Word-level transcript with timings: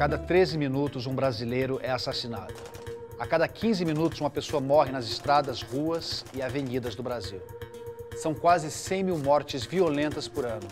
cada 0.00 0.16
13 0.16 0.56
minutos, 0.56 1.06
um 1.06 1.14
brasileiro 1.14 1.78
é 1.82 1.90
assassinado. 1.90 2.54
A 3.18 3.26
cada 3.26 3.46
15 3.46 3.84
minutos, 3.84 4.18
uma 4.18 4.30
pessoa 4.30 4.58
morre 4.58 4.90
nas 4.90 5.04
estradas, 5.04 5.60
ruas 5.60 6.24
e 6.32 6.40
avenidas 6.40 6.94
do 6.94 7.02
Brasil. 7.02 7.38
São 8.16 8.32
quase 8.32 8.70
100 8.70 9.02
mil 9.04 9.18
mortes 9.18 9.66
violentas 9.66 10.26
por 10.26 10.46
ano, 10.46 10.66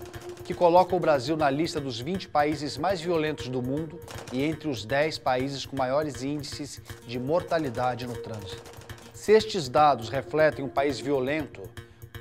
que 0.46 0.54
colocam 0.54 0.96
o 0.96 1.00
Brasil 1.00 1.36
na 1.36 1.50
lista 1.50 1.78
dos 1.78 2.00
20 2.00 2.30
países 2.30 2.78
mais 2.78 3.02
violentos 3.02 3.50
do 3.50 3.60
mundo 3.60 4.00
e 4.32 4.42
entre 4.42 4.66
os 4.66 4.86
10 4.86 5.18
países 5.18 5.66
com 5.66 5.76
maiores 5.76 6.22
índices 6.22 6.80
de 7.06 7.18
mortalidade 7.18 8.06
no 8.06 8.16
trânsito. 8.16 8.62
Se 9.12 9.32
estes 9.32 9.68
dados 9.68 10.08
refletem 10.08 10.64
um 10.64 10.70
país 10.70 10.98
violento, 10.98 11.60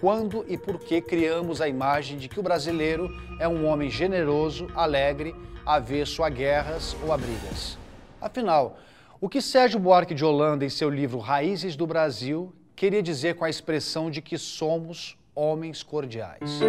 quando 0.01 0.43
e 0.45 0.57
por 0.57 0.77
que 0.77 0.99
criamos 0.99 1.61
a 1.61 1.69
imagem 1.69 2.17
de 2.17 2.27
que 2.27 2.37
o 2.41 2.43
brasileiro 2.43 3.09
é 3.39 3.47
um 3.47 3.65
homem 3.65 3.89
generoso, 3.89 4.67
alegre, 4.75 5.33
avesso 5.67 6.23
a 6.23 6.29
guerras 6.29 6.95
ou 7.03 7.11
a 7.11 7.17
brigas? 7.17 7.77
Afinal, 8.21 8.79
o 9.19 9.27
que 9.27 9.41
Sérgio 9.41 9.79
Buarque 9.79 10.15
de 10.15 10.23
Holanda, 10.23 10.63
em 10.63 10.69
seu 10.69 10.89
livro 10.89 11.19
Raízes 11.19 11.75
do 11.75 11.85
Brasil, 11.85 12.53
queria 12.75 13.03
dizer 13.03 13.35
com 13.35 13.43
a 13.43 13.49
expressão 13.49 14.09
de 14.09 14.21
que 14.21 14.37
somos 14.37 15.17
homens 15.35 15.83
cordiais? 15.83 16.61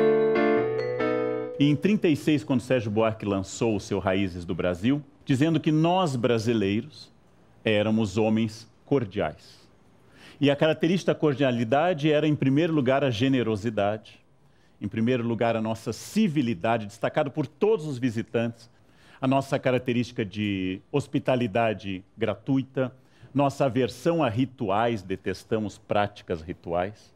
E 1.61 1.65
em 1.65 1.77
36, 1.77 2.43
quando 2.43 2.61
Sérgio 2.61 2.91
Buarque 2.91 3.25
lançou 3.25 3.77
o 3.77 3.81
seu 3.81 3.99
Raízes 3.99 4.45
do 4.45 4.55
Brasil, 4.55 5.03
dizendo 5.25 5.61
que 5.61 5.71
nós 5.71 6.17
brasileiros 6.17 7.13
éramos 7.65 8.17
homens 8.17 8.69
cordiais. 8.85 9.59
E 10.41 10.51
a 10.51 10.57
característica 10.57 11.13
da 11.13 11.19
cordialidade 11.19 12.11
era, 12.11 12.27
em 12.27 12.35
primeiro 12.35 12.73
lugar, 12.73 13.05
a 13.05 13.11
generosidade, 13.11 14.21
em 14.81 14.89
primeiro 14.89 15.27
lugar, 15.27 15.57
a 15.57 15.61
nossa 15.61 15.93
civilidade, 15.93 16.87
destacado 16.87 17.31
por 17.31 17.47
todos 17.47 17.87
os 17.87 17.99
visitantes, 17.99 18.71
a 19.21 19.27
nossa 19.27 19.59
característica 19.59 20.25
de 20.25 20.81
hospitalidade 20.93 22.05
gratuita, 22.17 22.93
nossa 23.35 23.67
aversão 23.67 24.23
a 24.23 24.29
rituais, 24.29 25.03
detestamos 25.03 25.79
práticas 25.79 26.41
rituais. 26.41 27.15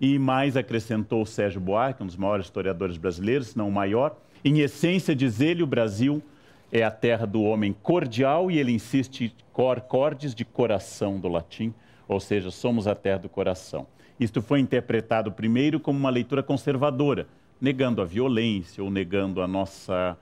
E 0.00 0.18
mais 0.18 0.56
acrescentou 0.56 1.24
Sérgio 1.24 1.60
Buarque, 1.60 2.02
um 2.02 2.06
dos 2.06 2.16
maiores 2.16 2.46
historiadores 2.46 2.96
brasileiros, 2.96 3.48
se 3.48 3.58
não 3.58 3.68
o 3.68 3.72
maior, 3.72 4.16
em 4.44 4.60
essência, 4.60 5.16
diz 5.16 5.40
ele, 5.40 5.62
o 5.62 5.66
Brasil 5.66 6.22
é 6.70 6.82
a 6.82 6.90
terra 6.90 7.26
do 7.26 7.42
homem 7.42 7.72
cordial 7.72 8.50
e 8.50 8.58
ele 8.58 8.72
insiste 8.72 9.34
cor, 9.52 9.80
cordes 9.80 10.34
de 10.34 10.44
coração 10.44 11.18
do 11.18 11.28
latim, 11.28 11.72
ou 12.06 12.20
seja, 12.20 12.50
somos 12.50 12.86
a 12.86 12.94
terra 12.94 13.18
do 13.18 13.28
coração. 13.28 13.86
Isto 14.20 14.40
foi 14.40 14.60
interpretado 14.60 15.32
primeiro 15.32 15.80
como 15.80 15.98
uma 15.98 16.10
leitura 16.10 16.42
conservadora, 16.42 17.26
negando 17.60 18.02
a 18.02 18.04
violência 18.04 18.84
ou 18.84 18.90
negando 18.90 19.42
a 19.42 19.48
nossa 19.48 20.16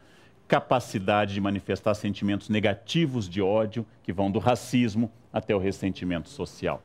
capacidade 0.47 1.35
de 1.35 1.41
manifestar 1.41 1.95
sentimentos 1.95 2.49
negativos 2.49 3.29
de 3.29 3.41
ódio, 3.41 3.87
que 4.03 4.13
vão 4.13 4.31
do 4.31 4.39
racismo 4.39 5.11
até 5.33 5.55
o 5.55 5.59
ressentimento 5.59 6.29
social. 6.29 6.83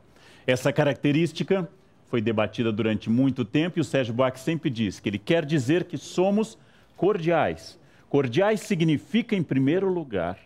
Essa 0.47 0.71
característica 0.71 1.69
foi 2.07 2.21
debatida 2.21 2.71
durante 2.71 3.09
muito 3.09 3.45
tempo 3.45 3.77
e 3.77 3.81
o 3.81 3.83
Sérgio 3.83 4.13
Buarque 4.13 4.39
sempre 4.39 4.69
diz 4.69 4.99
que 4.99 5.09
ele 5.09 5.19
quer 5.19 5.45
dizer 5.45 5.83
que 5.83 5.97
somos 5.97 6.57
cordiais. 6.97 7.79
Cordiais 8.09 8.61
significa, 8.61 9.35
em 9.35 9.43
primeiro 9.43 9.87
lugar, 9.91 10.39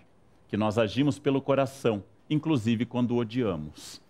que 0.49 0.57
nós 0.57 0.77
agimos 0.77 1.17
pelo 1.17 1.41
coração, 1.41 2.03
inclusive 2.29 2.85
quando 2.85 3.15
odiamos 3.15 4.03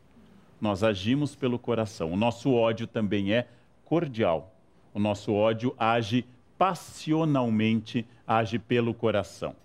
nós 0.64 0.82
agimos 0.82 1.36
pelo 1.36 1.60
coração. 1.60 2.14
O 2.14 2.16
nosso 2.16 2.54
ódio 2.54 2.88
também 2.88 3.34
é 3.34 3.50
cordial. 3.84 4.56
O 4.94 5.00
nosso 5.00 5.34
ódio 5.34 5.76
age 5.78 6.26
passionalmente, 6.58 8.08
age 8.28 8.60
pelo 8.60 8.94
coração. 8.94 9.56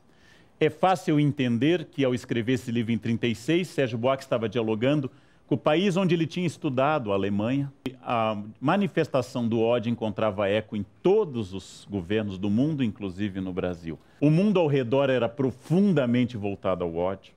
É 0.60 0.68
fácil 0.68 1.20
entender 1.20 1.84
que, 1.84 2.04
ao 2.04 2.14
escrever 2.14 2.54
esse 2.54 2.72
livro 2.72 2.92
em 2.92 2.98
36, 2.98 3.68
Sérgio 3.68 3.98
Buarque 3.98 4.24
estava 4.24 4.48
dialogando 4.48 5.10
com 5.46 5.54
o 5.54 5.58
país 5.58 5.96
onde 5.96 6.14
ele 6.14 6.26
tinha 6.26 6.46
estudado, 6.46 7.10
a 7.10 7.14
Alemanha. 7.14 7.72
A 8.02 8.36
manifestação 8.60 9.48
do 9.48 9.60
ódio 9.60 9.90
encontrava 9.90 10.48
eco 10.48 10.76
em 10.76 10.84
todos 11.02 11.54
os 11.54 11.86
governos 11.88 12.38
do 12.38 12.50
mundo, 12.50 12.84
inclusive 12.84 13.40
no 13.40 13.52
Brasil. 13.52 13.98
O 14.20 14.30
mundo 14.30 14.60
ao 14.60 14.66
redor 14.66 15.08
era 15.08 15.28
profundamente 15.28 16.36
voltado 16.36 16.84
ao 16.84 16.94
ódio. 16.96 17.32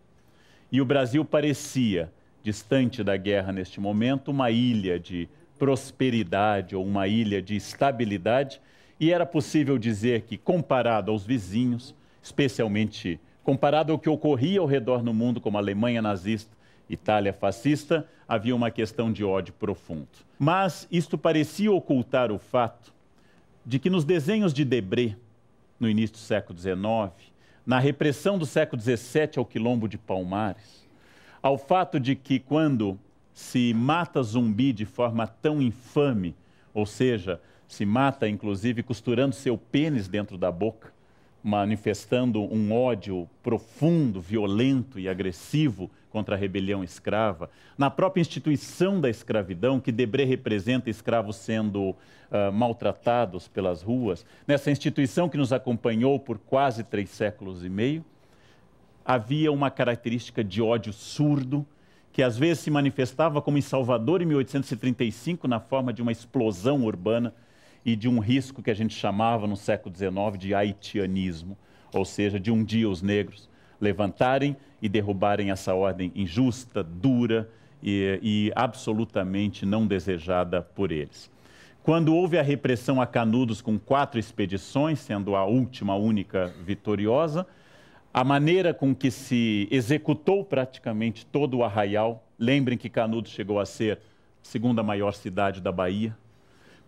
E 0.71 0.81
o 0.81 0.85
Brasil 0.85 1.23
parecia 1.23 2.11
distante 2.43 3.03
da 3.03 3.15
guerra 3.15 3.51
neste 3.51 3.79
momento, 3.79 4.31
uma 4.31 4.49
ilha 4.51 4.99
de 4.99 5.29
prosperidade 5.59 6.75
ou 6.75 6.83
uma 6.83 7.07
ilha 7.07 7.41
de 7.41 7.55
estabilidade, 7.55 8.59
e 9.01 9.11
era 9.11 9.25
possível 9.25 9.79
dizer 9.79 10.21
que, 10.21 10.37
comparado 10.37 11.09
aos 11.09 11.25
vizinhos, 11.25 11.95
especialmente 12.21 13.19
comparado 13.43 13.91
ao 13.91 13.97
que 13.97 14.07
ocorria 14.07 14.59
ao 14.59 14.67
redor 14.67 15.01
no 15.01 15.11
mundo, 15.11 15.41
como 15.41 15.57
Alemanha 15.57 16.03
nazista, 16.03 16.55
Itália 16.87 17.33
fascista, 17.33 18.07
havia 18.27 18.55
uma 18.55 18.69
questão 18.69 19.11
de 19.11 19.23
ódio 19.23 19.55
profundo. 19.55 20.07
Mas 20.37 20.87
isto 20.91 21.17
parecia 21.17 21.71
ocultar 21.71 22.31
o 22.31 22.37
fato 22.37 22.93
de 23.65 23.79
que 23.79 23.89
nos 23.89 24.05
desenhos 24.05 24.53
de 24.53 24.63
Debré, 24.63 25.15
no 25.79 25.89
início 25.89 26.17
do 26.17 26.19
século 26.19 26.59
XIX, 26.59 27.31
na 27.65 27.79
repressão 27.79 28.37
do 28.37 28.45
século 28.45 28.79
XVII 28.79 29.31
ao 29.37 29.45
quilombo 29.45 29.87
de 29.87 29.97
Palmares, 29.97 30.87
ao 31.41 31.57
fato 31.57 31.99
de 31.99 32.15
que 32.15 32.37
quando 32.37 32.99
se 33.33 33.73
mata 33.73 34.21
zumbi 34.21 34.71
de 34.71 34.85
forma 34.85 35.25
tão 35.25 35.59
infame, 35.59 36.35
ou 36.71 36.85
seja, 36.85 37.41
se 37.71 37.85
mata 37.85 38.27
inclusive 38.27 38.83
costurando 38.83 39.33
seu 39.33 39.57
pênis 39.57 40.09
dentro 40.09 40.37
da 40.37 40.51
boca, 40.51 40.91
manifestando 41.41 42.41
um 42.41 42.73
ódio 42.73 43.29
profundo, 43.41 44.19
violento 44.19 44.99
e 44.99 45.07
agressivo 45.07 45.89
contra 46.09 46.35
a 46.35 46.37
rebelião 46.37 46.83
escrava, 46.83 47.49
na 47.77 47.89
própria 47.89 48.19
instituição 48.19 48.99
da 48.99 49.09
escravidão, 49.09 49.79
que 49.79 49.89
Debré 49.89 50.25
representa 50.25 50.89
escravos 50.89 51.37
sendo 51.37 51.91
uh, 51.91 52.51
maltratados 52.53 53.47
pelas 53.47 53.81
ruas, 53.81 54.25
nessa 54.45 54.69
instituição 54.69 55.29
que 55.29 55.37
nos 55.37 55.53
acompanhou 55.53 56.19
por 56.19 56.39
quase 56.39 56.83
três 56.83 57.09
séculos 57.09 57.63
e 57.63 57.69
meio, 57.69 58.03
havia 59.05 59.49
uma 59.49 59.71
característica 59.71 60.43
de 60.43 60.61
ódio 60.61 60.91
surdo, 60.91 61.65
que 62.11 62.21
às 62.21 62.37
vezes 62.37 62.63
se 62.63 62.69
manifestava 62.69 63.41
como 63.41 63.57
em 63.57 63.61
Salvador 63.61 64.21
em 64.21 64.25
1835, 64.25 65.47
na 65.47 65.61
forma 65.61 65.93
de 65.93 66.01
uma 66.01 66.11
explosão 66.11 66.83
urbana 66.83 67.33
e 67.85 67.95
de 67.95 68.07
um 68.07 68.19
risco 68.19 68.61
que 68.61 68.71
a 68.71 68.73
gente 68.73 68.93
chamava 68.93 69.47
no 69.47 69.57
século 69.57 69.95
XIX 69.95 70.37
de 70.37 70.53
haitianismo, 70.53 71.57
ou 71.93 72.05
seja, 72.05 72.39
de 72.39 72.51
um 72.51 72.63
dia 72.63 72.89
os 72.89 73.01
negros 73.01 73.49
levantarem 73.79 74.55
e 74.81 74.87
derrubarem 74.87 75.51
essa 75.51 75.73
ordem 75.73 76.11
injusta, 76.15 76.83
dura 76.83 77.49
e, 77.81 78.19
e 78.21 78.51
absolutamente 78.55 79.65
não 79.65 79.87
desejada 79.87 80.61
por 80.61 80.91
eles. 80.91 81.31
Quando 81.83 82.15
houve 82.15 82.37
a 82.37 82.43
repressão 82.43 83.01
a 83.01 83.07
Canudos 83.07 83.59
com 83.59 83.79
quatro 83.79 84.19
expedições, 84.19 84.99
sendo 84.99 85.35
a 85.35 85.45
última, 85.45 85.95
única 85.95 86.53
vitoriosa, 86.63 87.47
a 88.13 88.23
maneira 88.23 88.73
com 88.73 88.93
que 88.93 89.09
se 89.09 89.67
executou 89.71 90.45
praticamente 90.45 91.25
todo 91.25 91.57
o 91.57 91.63
arraial. 91.63 92.23
Lembrem 92.37 92.77
que 92.77 92.89
Canudos 92.89 93.31
chegou 93.31 93.59
a 93.59 93.65
ser 93.65 93.97
a 93.97 93.99
segunda 94.43 94.83
maior 94.83 95.13
cidade 95.13 95.59
da 95.59 95.71
Bahia. 95.71 96.15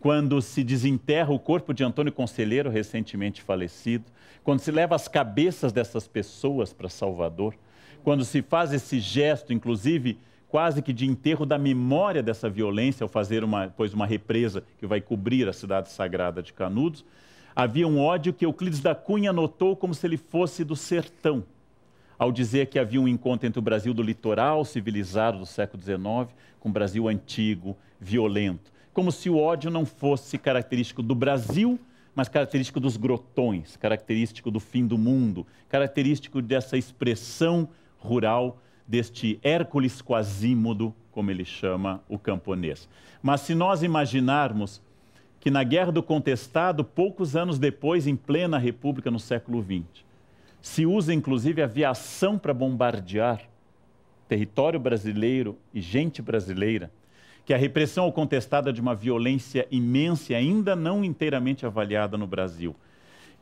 Quando 0.04 0.42
se 0.42 0.66
desenterra 0.66 1.32
o 1.32 1.40
corpo 1.40 1.74
de 1.74 1.82
Antônio 1.82 2.12
Conselheiro, 2.12 2.70
recentemente 2.70 3.42
falecido, 3.42 4.04
quando 4.44 4.60
se 4.60 4.70
leva 4.70 4.96
as 4.96 5.08
cabeças 5.08 5.72
dessas 5.72 6.10
pessoas 6.10 6.74
para 6.74 6.90
Salvador, 6.90 7.56
quando 8.04 8.26
se 8.26 8.42
faz 8.42 8.74
esse 8.74 9.00
gesto, 9.00 9.54
inclusive 9.54 10.18
quase 10.50 10.82
que 10.82 10.92
de 10.92 11.06
enterro 11.06 11.46
da 11.46 11.58
memória 11.58 12.22
dessa 12.22 12.50
violência, 12.50 13.06
ao 13.06 13.08
fazer 13.08 13.46
uma, 13.46 13.70
pois, 13.70 13.94
uma 13.94 14.06
represa 14.06 14.62
que 14.78 14.86
vai 14.86 15.00
cobrir 15.00 15.48
a 15.48 15.54
cidade 15.54 15.90
sagrada 15.90 16.44
de 16.44 16.52
Canudos, 16.52 17.06
havia 17.56 17.88
um 17.88 17.98
ódio 17.98 18.34
que 18.34 18.46
Euclides 18.46 18.82
da 18.82 18.94
Cunha 18.94 19.32
notou 19.32 19.74
como 19.74 19.94
se 19.94 20.06
ele 20.06 20.18
fosse 20.18 20.66
do 20.66 20.76
sertão, 20.76 21.46
ao 22.20 22.30
dizer 22.30 22.66
que 22.68 22.78
havia 22.78 23.00
um 23.00 23.08
encontro 23.08 23.48
entre 23.48 23.60
o 23.60 23.64
Brasil 23.64 23.94
do 23.94 24.04
litoral 24.04 24.66
civilizado 24.66 25.38
do 25.38 25.46
século 25.46 25.82
XIX 25.82 26.36
com 26.60 26.68
o 26.68 26.74
Brasil 26.74 27.08
antigo, 27.08 27.78
violento. 28.02 28.73
Como 28.94 29.12
se 29.12 29.30
o 29.30 29.38
ódio 29.38 29.72
não 29.72 29.86
fosse 29.86 30.38
característico 30.38 31.02
do 31.02 31.16
Brasil, 31.16 31.80
mas 32.16 32.30
característico 32.30 32.80
dos 32.80 32.96
grotões, 32.96 33.76
característico 33.76 34.52
do 34.52 34.60
fim 34.60 34.86
do 34.86 34.98
mundo, 34.98 35.48
característico 35.68 36.42
dessa 36.42 36.78
expressão 36.78 37.68
rural, 37.98 38.62
deste 38.88 39.40
Hércules 39.42 40.02
Quasímodo, 40.02 40.94
como 41.12 41.32
ele 41.32 41.46
chama 41.46 42.04
o 42.08 42.20
camponês. 42.20 42.88
Mas 43.22 43.42
se 43.42 43.56
nós 43.56 43.82
imaginarmos 43.82 44.82
que 45.40 45.50
na 45.50 45.64
Guerra 45.64 45.92
do 45.92 46.04
Contestado, 46.04 46.84
poucos 46.84 47.36
anos 47.36 47.58
depois, 47.58 48.08
em 48.08 48.16
plena 48.16 48.58
República, 48.58 49.10
no 49.10 49.20
século 49.20 49.62
XX, 49.62 50.06
se 50.62 50.86
usa 50.86 51.14
inclusive 51.14 51.62
aviação 51.62 52.38
para 52.38 52.54
bombardear 52.54 53.42
território 54.28 54.80
brasileiro 54.80 55.58
e 55.74 55.82
gente 55.82 56.22
brasileira, 56.22 56.92
que 57.46 57.54
a 57.54 57.58
repressão 57.58 58.14
é 58.68 58.72
de 58.72 58.82
uma 58.82 58.96
violência 58.96 59.68
imensa 59.70 60.34
ainda 60.34 60.76
não 60.76 61.04
inteiramente 61.04 61.66
avaliada 61.66 62.18
no 62.18 62.26
Brasil, 62.26 62.76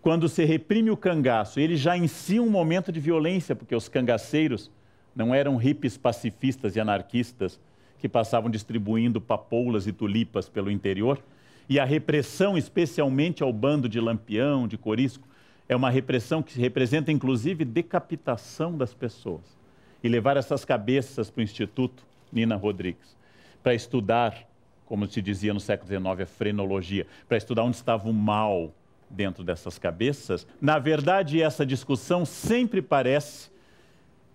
quando 0.01 0.27
se 0.27 0.44
reprime 0.44 0.89
o 0.89 0.98
cangaço, 0.98 1.59
ele 1.59 1.75
já 1.75 1.95
em 1.95 2.07
si 2.07 2.39
um 2.39 2.50
momento 2.50 2.92
de 2.92 3.00
violência, 3.00 3.56
porque 3.56 3.75
os 3.75 3.88
cangaceiros 3.88 4.71
não 5.15 5.36
eram 5.36 5.57
hippies 5.57 5.95
pacifistas 5.95 6.75
e 6.75 6.80
anarquistas 6.80 7.59
que 8.00 8.09
passavam 8.09 8.50
distribuindo 8.50 9.21
papoulas 9.21 9.86
e 9.86 9.94
tulipas 9.94 10.50
pelo 10.50 10.71
interior, 10.71 11.21
e 11.69 11.80
a 11.80 11.86
repressão, 11.86 12.57
especialmente 12.57 13.44
ao 13.44 13.53
bando 13.53 13.88
de 13.88 14.00
Lampião, 14.00 14.68
de 14.68 14.75
Corisco, 14.75 15.27
é 15.69 15.75
uma 15.75 15.92
repressão 15.92 16.42
que 16.42 16.59
representa 16.59 17.12
inclusive 17.12 17.63
decapitação 17.63 18.75
das 18.75 18.94
pessoas. 18.95 19.57
E 20.03 20.09
levar 20.09 20.36
essas 20.36 20.65
cabeças 20.65 21.30
para 21.30 21.42
o 21.42 21.44
Instituto 21.44 22.03
Nina 22.31 22.56
Rodrigues, 22.56 23.15
para 23.63 23.74
estudar, 23.74 24.48
como 24.86 25.08
se 25.08 25.22
dizia 25.22 25.54
no 25.54 25.60
século 25.60 25.88
XIX, 25.88 26.22
a 26.22 26.25
frenologia, 26.25 27.08
para 27.28 27.38
estudar 27.38 27.63
onde 27.63 27.75
estava 27.75 28.10
o 28.10 28.13
mal 28.13 28.74
dentro 29.10 29.44
dessas 29.44 29.78
cabeças. 29.78 30.48
Na 30.60 30.80
verdade, 30.80 31.42
essa 31.42 31.66
discussão 31.66 32.25
sempre 32.25 32.81
parece 32.81 33.50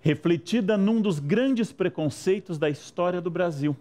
refletida 0.01 0.77
num 0.77 1.01
dos 1.01 1.19
grandes 1.19 1.73
preconceitos 1.73 2.59
da 2.59 2.71
história 2.71 3.21
do 3.21 3.31
Brasil. 3.31 3.77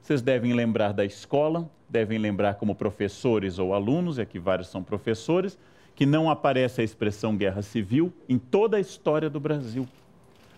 Vocês 0.00 0.20
devem 0.20 0.52
lembrar 0.52 0.92
da 0.92 1.04
escola, 1.04 1.68
devem 1.88 2.18
lembrar 2.18 2.54
como 2.56 2.74
professores 2.74 3.58
ou 3.58 3.72
alunos, 3.72 4.18
e 4.18 4.20
aqui 4.20 4.38
vários 4.38 4.68
são 4.68 4.82
professores, 4.82 5.58
que 5.94 6.04
não 6.04 6.30
aparece 6.30 6.82
a 6.82 6.84
expressão 6.84 7.36
guerra 7.36 7.62
civil 7.62 8.12
em 8.28 8.38
toda 8.38 8.76
a 8.76 8.80
história 8.80 9.30
do 9.30 9.40
Brasil. 9.40 9.88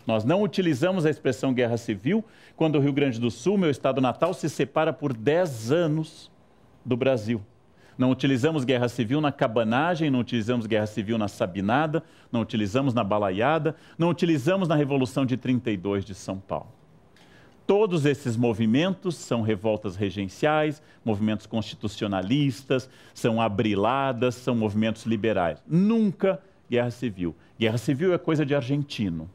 Nós 0.08 0.25
não 0.25 0.43
utilizamos 0.43 1.05
a 1.05 1.10
expressão 1.10 1.52
guerra 1.52 1.76
civil 1.76 2.25
quando 2.56 2.76
o 2.76 2.81
Rio 2.81 2.94
Grande 2.94 3.20
do 3.20 3.31
Sul, 3.31 3.58
meu 3.58 3.69
estado 3.69 4.00
natal, 4.00 4.32
se 4.32 4.49
separa 4.49 4.90
por 4.90 5.12
10 5.12 5.70
anos 5.70 6.31
do 6.82 6.96
Brasil. 6.96 7.43
Não 7.99 8.10
utilizamos 8.10 8.64
guerra 8.64 8.88
civil 8.88 9.20
na 9.20 9.31
cabanagem, 9.31 10.10
não 10.10 10.20
utilizamos 10.20 10.64
guerra 10.64 10.87
civil 10.87 11.19
na 11.19 11.28
sabinada, 11.28 12.02
não 12.32 12.40
utilizamos 12.40 12.94
na 12.94 13.05
balaiada, 13.05 13.76
não 13.99 14.08
utilizamos 14.08 14.66
na 14.66 14.75
Revolução 14.75 15.26
de 15.26 15.37
32 15.37 16.06
de 16.06 16.14
São 16.14 16.38
Paulo. 16.38 16.72
Todos 17.66 18.06
esses 18.06 18.34
movimentos 18.34 19.14
são 19.14 19.43
revoltas 19.43 19.94
regenciais, 19.94 20.82
movimentos 21.05 21.44
constitucionalistas, 21.44 22.88
são 23.12 23.43
abriladas, 23.43 24.37
são 24.37 24.55
movimentos 24.55 25.05
liberais. 25.05 25.62
Nunca 25.69 26.40
guerra 26.70 26.90
civil. 26.90 27.37
Guerra 27.60 27.76
civil 27.76 28.14
é 28.14 28.16
coisa 28.16 28.46
de 28.46 28.55
argentino. 28.55 29.28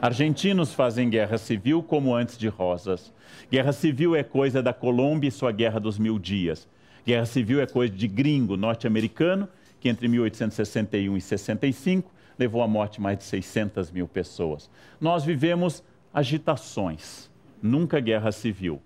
Argentinos 0.00 0.72
fazem 0.72 1.10
guerra 1.10 1.36
civil 1.36 1.82
como 1.82 2.14
antes 2.14 2.38
de 2.38 2.48
Rosas. 2.48 3.12
Guerra 3.50 3.70
civil 3.70 4.16
é 4.16 4.22
coisa 4.22 4.62
da 4.62 4.72
Colômbia 4.72 5.28
e 5.28 5.30
sua 5.30 5.52
Guerra 5.52 5.78
dos 5.78 5.98
Mil 5.98 6.18
Dias. 6.18 6.66
Guerra 7.04 7.26
civil 7.26 7.60
é 7.60 7.66
coisa 7.66 7.94
de 7.94 8.08
gringo 8.08 8.56
norte-americano, 8.56 9.46
que 9.78 9.90
entre 9.90 10.08
1861 10.08 11.18
e 11.18 11.20
65 11.20 12.10
levou 12.38 12.62
à 12.62 12.66
morte 12.66 12.98
mais 12.98 13.18
de 13.18 13.24
600 13.24 13.90
mil 13.90 14.08
pessoas. 14.08 14.70
Nós 14.98 15.22
vivemos 15.22 15.84
agitações 16.14 17.30
nunca 17.62 18.00
guerra 18.00 18.32
civil. 18.32 18.80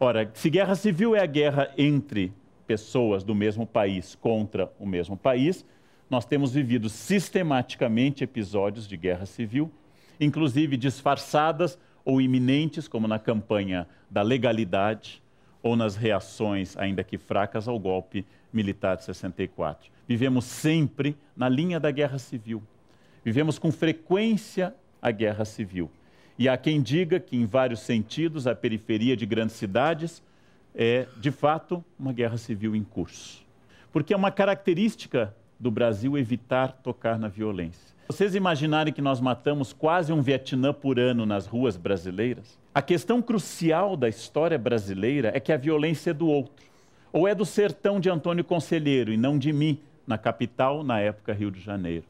Ora, 0.00 0.30
se 0.32 0.48
guerra 0.48 0.74
civil 0.74 1.14
é 1.14 1.20
a 1.20 1.26
guerra 1.26 1.70
entre 1.76 2.32
pessoas 2.66 3.22
do 3.22 3.34
mesmo 3.34 3.66
país 3.66 4.14
contra 4.14 4.72
o 4.78 4.86
mesmo 4.86 5.14
país, 5.14 5.62
nós 6.08 6.24
temos 6.24 6.54
vivido 6.54 6.88
sistematicamente 6.88 8.24
episódios 8.24 8.88
de 8.88 8.96
guerra 8.96 9.26
civil, 9.26 9.70
inclusive 10.20 10.76
disfarçadas 10.76 11.78
ou 12.04 12.20
iminentes, 12.20 12.88
como 12.88 13.06
na 13.06 13.18
campanha 13.18 13.86
da 14.10 14.22
legalidade 14.22 15.22
ou 15.62 15.76
nas 15.76 15.96
reações, 15.96 16.76
ainda 16.76 17.04
que 17.04 17.18
fracas, 17.18 17.68
ao 17.68 17.78
golpe 17.78 18.24
militar 18.52 18.96
de 18.96 19.04
64. 19.04 19.90
Vivemos 20.06 20.44
sempre 20.44 21.16
na 21.36 21.48
linha 21.48 21.78
da 21.78 21.90
guerra 21.90 22.18
civil. 22.18 22.62
Vivemos 23.24 23.58
com 23.58 23.70
frequência 23.70 24.74
a 25.02 25.10
guerra 25.10 25.44
civil. 25.44 25.90
E 26.38 26.48
há 26.48 26.56
quem 26.56 26.80
diga 26.80 27.20
que, 27.20 27.36
em 27.36 27.44
vários 27.44 27.80
sentidos, 27.80 28.46
a 28.46 28.54
periferia 28.54 29.16
de 29.16 29.26
grandes 29.26 29.56
cidades 29.56 30.22
é, 30.74 31.06
de 31.16 31.30
fato, 31.30 31.84
uma 31.98 32.12
guerra 32.12 32.38
civil 32.38 32.76
em 32.76 32.84
curso. 32.84 33.44
Porque 33.92 34.14
é 34.14 34.16
uma 34.16 34.30
característica 34.30 35.34
do 35.58 35.70
Brasil 35.70 36.16
evitar 36.16 36.72
tocar 36.72 37.18
na 37.18 37.26
violência. 37.26 37.96
Vocês 38.08 38.34
imaginarem 38.34 38.90
que 38.90 39.02
nós 39.02 39.20
matamos 39.20 39.74
quase 39.74 40.14
um 40.14 40.22
Vietnã 40.22 40.72
por 40.72 40.98
ano 40.98 41.26
nas 41.26 41.46
ruas 41.46 41.76
brasileiras? 41.76 42.58
A 42.74 42.80
questão 42.80 43.20
crucial 43.20 43.98
da 43.98 44.08
história 44.08 44.56
brasileira 44.56 45.30
é 45.34 45.38
que 45.38 45.52
a 45.52 45.58
violência 45.58 46.12
é 46.12 46.14
do 46.14 46.26
outro. 46.26 46.64
Ou 47.12 47.28
é 47.28 47.34
do 47.34 47.44
sertão 47.44 48.00
de 48.00 48.08
Antônio 48.08 48.42
Conselheiro 48.42 49.12
e 49.12 49.18
não 49.18 49.38
de 49.38 49.52
mim, 49.52 49.78
na 50.06 50.16
capital, 50.16 50.82
na 50.82 50.98
época 50.98 51.34
Rio 51.34 51.50
de 51.50 51.60
Janeiro. 51.60 52.06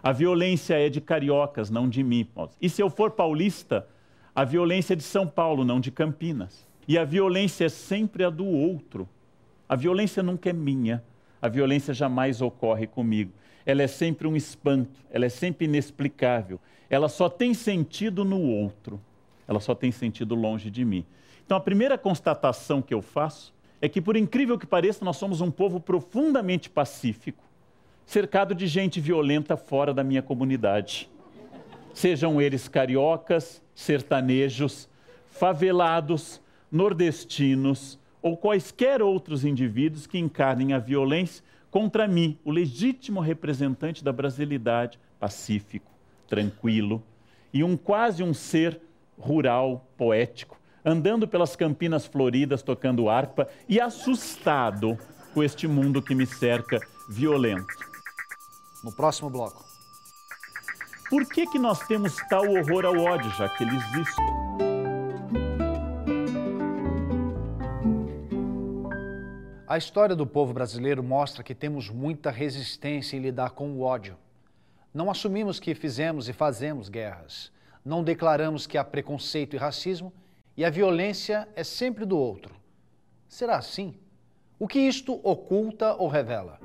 A 0.00 0.12
violência 0.12 0.78
é 0.78 0.88
de 0.88 1.00
cariocas, 1.00 1.70
não 1.70 1.88
de 1.88 2.04
mim. 2.04 2.24
E 2.60 2.68
se 2.68 2.80
eu 2.80 2.88
for 2.88 3.10
paulista, 3.10 3.84
a 4.32 4.44
violência 4.44 4.92
é 4.92 4.96
de 4.96 5.02
São 5.02 5.26
Paulo, 5.26 5.64
não 5.64 5.80
de 5.80 5.90
Campinas. 5.90 6.64
E 6.86 6.96
a 6.96 7.04
violência 7.04 7.64
é 7.64 7.68
sempre 7.68 8.22
a 8.22 8.30
do 8.30 8.46
outro. 8.46 9.08
A 9.68 9.74
violência 9.74 10.22
nunca 10.22 10.50
é 10.50 10.52
minha. 10.52 11.02
A 11.40 11.48
violência 11.48 11.92
jamais 11.92 12.40
ocorre 12.40 12.86
comigo. 12.86 13.32
Ela 13.64 13.82
é 13.82 13.86
sempre 13.86 14.26
um 14.26 14.36
espanto, 14.36 15.00
ela 15.10 15.26
é 15.26 15.28
sempre 15.28 15.66
inexplicável. 15.66 16.60
Ela 16.90 17.08
só 17.08 17.28
tem 17.28 17.54
sentido 17.54 18.24
no 18.24 18.40
outro. 18.40 19.00
Ela 19.46 19.60
só 19.60 19.74
tem 19.74 19.90
sentido 19.90 20.34
longe 20.34 20.70
de 20.70 20.84
mim. 20.84 21.04
Então, 21.44 21.56
a 21.56 21.60
primeira 21.60 21.98
constatação 21.98 22.80
que 22.80 22.94
eu 22.94 23.02
faço 23.02 23.52
é 23.80 23.88
que, 23.88 24.00
por 24.00 24.16
incrível 24.16 24.58
que 24.58 24.66
pareça, 24.66 25.04
nós 25.04 25.16
somos 25.16 25.40
um 25.40 25.50
povo 25.50 25.80
profundamente 25.80 26.70
pacífico 26.70 27.42
cercado 28.06 28.54
de 28.54 28.66
gente 28.66 29.00
violenta 29.00 29.56
fora 29.56 29.94
da 29.94 30.04
minha 30.04 30.22
comunidade. 30.22 31.08
Sejam 31.94 32.40
eles 32.40 32.68
cariocas, 32.68 33.62
sertanejos, 33.74 34.88
favelados, 35.30 36.40
nordestinos 36.70 37.98
ou 38.20 38.36
quaisquer 38.36 39.02
outros 39.02 39.44
indivíduos 39.44 40.06
que 40.06 40.18
encarnem 40.18 40.72
a 40.72 40.78
violência 40.78 41.44
contra 41.72 42.06
mim, 42.06 42.38
o 42.44 42.50
legítimo 42.50 43.18
representante 43.18 44.04
da 44.04 44.12
brasilidade, 44.12 45.00
pacífico, 45.18 45.90
tranquilo 46.28 47.02
e 47.52 47.64
um 47.64 47.78
quase 47.78 48.22
um 48.22 48.34
ser 48.34 48.78
rural, 49.18 49.88
poético, 49.96 50.60
andando 50.84 51.26
pelas 51.26 51.56
campinas 51.56 52.04
floridas 52.06 52.62
tocando 52.62 53.08
harpa 53.08 53.48
e 53.66 53.80
assustado 53.80 54.98
com 55.32 55.42
este 55.42 55.66
mundo 55.66 56.02
que 56.02 56.14
me 56.14 56.26
cerca 56.26 56.78
violento 57.08 57.74
no 58.84 58.92
próximo 58.92 59.30
bloco. 59.30 59.64
Por 61.08 61.26
que, 61.26 61.46
que 61.46 61.58
nós 61.58 61.86
temos 61.86 62.16
tal 62.28 62.50
horror 62.50 62.84
ao 62.84 62.98
ódio, 62.98 63.30
já 63.30 63.48
que 63.48 63.64
ele 63.64 63.76
existe? 63.76 64.71
A 69.72 69.78
história 69.78 70.14
do 70.14 70.26
povo 70.26 70.52
brasileiro 70.52 71.02
mostra 71.02 71.42
que 71.42 71.54
temos 71.54 71.88
muita 71.88 72.30
resistência 72.30 73.16
em 73.16 73.20
lidar 73.20 73.52
com 73.52 73.70
o 73.70 73.80
ódio. 73.80 74.18
Não 74.92 75.10
assumimos 75.10 75.58
que 75.58 75.74
fizemos 75.74 76.28
e 76.28 76.34
fazemos 76.34 76.90
guerras. 76.90 77.50
Não 77.82 78.04
declaramos 78.04 78.66
que 78.66 78.76
há 78.76 78.84
preconceito 78.84 79.56
e 79.56 79.58
racismo 79.58 80.12
e 80.58 80.62
a 80.62 80.68
violência 80.68 81.48
é 81.56 81.64
sempre 81.64 82.04
do 82.04 82.18
outro. 82.18 82.54
Será 83.26 83.56
assim? 83.56 83.94
O 84.58 84.68
que 84.68 84.78
isto 84.78 85.18
oculta 85.24 85.94
ou 85.94 86.06
revela? 86.06 86.60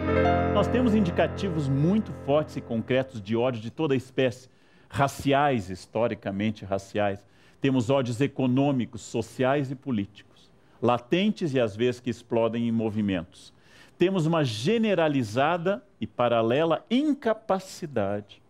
Nós 0.53 0.67
temos 0.67 0.93
indicativos 0.93 1.69
muito 1.69 2.11
fortes 2.25 2.57
e 2.57 2.61
concretos 2.61 3.21
de 3.21 3.37
ódio 3.37 3.61
de 3.61 3.71
toda 3.71 3.95
espécie, 3.95 4.49
raciais, 4.89 5.69
historicamente 5.69 6.65
raciais. 6.65 7.25
Temos 7.61 7.89
ódios 7.89 8.19
econômicos, 8.19 9.01
sociais 9.01 9.71
e 9.71 9.75
políticos, 9.75 10.36
latentes 10.81 11.53
e 11.53 11.59
às 11.59 11.75
vezes 11.75 11.99
que 11.99 12.09
explodem 12.09 12.67
em 12.67 12.71
movimentos. 12.71 13.53
Temos 13.97 14.25
uma 14.25 14.43
generalizada 14.43 15.83
e 15.99 16.05
paralela 16.05 16.85
incapacidade 16.89 18.41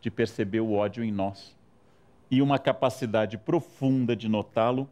de 0.00 0.10
perceber 0.10 0.60
o 0.60 0.72
ódio 0.72 1.04
em 1.04 1.12
nós 1.12 1.56
e 2.30 2.42
uma 2.42 2.58
capacidade 2.58 3.38
profunda 3.38 4.16
de 4.16 4.28
notá-lo 4.28 4.88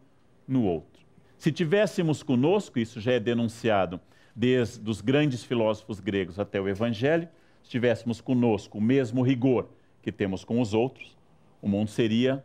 no 0.46 0.64
outro. 0.64 1.02
Se 1.36 1.50
tivéssemos 1.50 2.22
conosco, 2.22 2.78
isso 2.78 3.00
já 3.00 3.12
é 3.12 3.20
denunciado 3.20 4.00
desde 4.34 4.88
os 4.88 5.00
grandes 5.00 5.44
filósofos 5.44 6.00
gregos 6.00 6.38
até 6.38 6.60
o 6.60 6.68
Evangelho, 6.68 7.28
se 7.62 7.70
tivéssemos 7.70 8.20
conosco 8.20 8.78
o 8.78 8.80
mesmo 8.80 9.22
rigor 9.22 9.68
que 10.02 10.12
temos 10.12 10.44
com 10.44 10.60
os 10.60 10.74
outros, 10.74 11.16
o 11.62 11.68
mundo 11.68 11.90
seria 11.90 12.44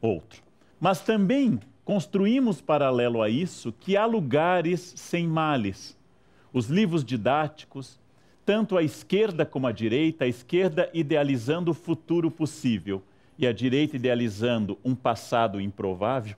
outro. 0.00 0.42
Mas 0.78 1.00
também 1.00 1.58
construímos 1.86 2.60
paralelo 2.60 3.22
a 3.22 3.30
isso 3.30 3.72
que 3.72 3.96
há 3.96 4.04
lugares 4.04 4.92
sem 4.96 5.24
males. 5.24 5.96
Os 6.52 6.66
livros 6.66 7.04
didáticos, 7.04 8.00
tanto 8.44 8.76
a 8.76 8.82
esquerda 8.82 9.46
como 9.46 9.68
a 9.68 9.72
direita, 9.72 10.24
a 10.24 10.28
esquerda 10.28 10.90
idealizando 10.92 11.70
o 11.70 11.74
futuro 11.74 12.28
possível 12.28 13.04
e 13.38 13.46
a 13.46 13.52
direita 13.52 13.94
idealizando 13.94 14.76
um 14.84 14.96
passado 14.96 15.60
improvável, 15.60 16.34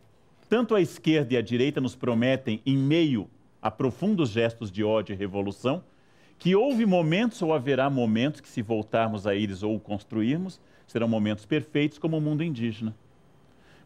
tanto 0.50 0.74
a 0.74 0.82
esquerda 0.82 1.32
e 1.32 1.36
a 1.38 1.42
direita 1.42 1.80
nos 1.80 1.96
prometem, 1.96 2.60
em 2.66 2.76
meio 2.76 3.26
a 3.62 3.70
profundos 3.70 4.28
gestos 4.28 4.70
de 4.70 4.84
ódio 4.84 5.14
e 5.14 5.16
revolução, 5.16 5.82
que 6.38 6.54
houve 6.54 6.84
momentos 6.84 7.40
ou 7.40 7.54
haverá 7.54 7.88
momentos 7.88 8.42
que, 8.42 8.48
se 8.50 8.60
voltarmos 8.60 9.26
a 9.26 9.34
eles 9.34 9.62
ou 9.62 9.80
construirmos, 9.80 10.60
serão 10.86 11.08
momentos 11.08 11.46
perfeitos 11.46 11.96
como 11.96 12.18
o 12.18 12.20
mundo 12.20 12.44
indígena. 12.44 12.94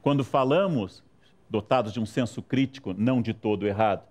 Quando 0.03 0.25
falamos, 0.25 1.05
dotados 1.53 1.93
de 1.93 2.01
um 2.01 2.07
senso 2.07 2.41
crítico 2.41 2.95
não 2.97 3.21
de 3.21 3.35
todo 3.35 3.67
errado, 3.67 4.03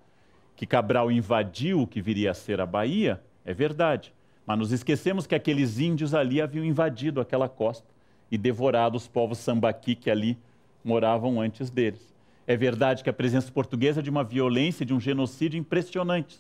que 0.56 0.68
Cabral 0.68 1.12
invadiu 1.12 1.82
o 1.82 1.88
que 1.88 2.00
viria 2.00 2.30
a 2.30 2.36
ser 2.36 2.62
a 2.62 2.66
Bahia, 2.68 3.20
é 3.44 3.52
verdade. 3.52 4.14
Mas 4.46 4.60
nos 4.60 4.72
esquecemos 4.72 5.26
que 5.26 5.34
aqueles 5.34 5.80
índios 5.80 6.14
ali 6.14 6.40
haviam 6.40 6.64
invadido 6.64 7.20
aquela 7.20 7.50
costa 7.50 7.88
e 8.30 8.38
devorado 8.38 8.96
os 8.96 9.08
povos 9.08 9.40
sambaqui 9.40 9.96
que 9.96 10.12
ali 10.12 10.38
moravam 10.86 11.42
antes 11.42 11.72
deles. 11.72 12.14
É 12.46 12.56
verdade 12.56 13.04
que 13.04 13.10
a 13.10 13.14
presença 13.14 13.52
portuguesa 13.52 14.04
de 14.04 14.10
uma 14.10 14.24
violência, 14.24 14.86
de 14.86 14.94
um 14.94 15.00
genocídio 15.00 15.58
impressionantes 15.58 16.40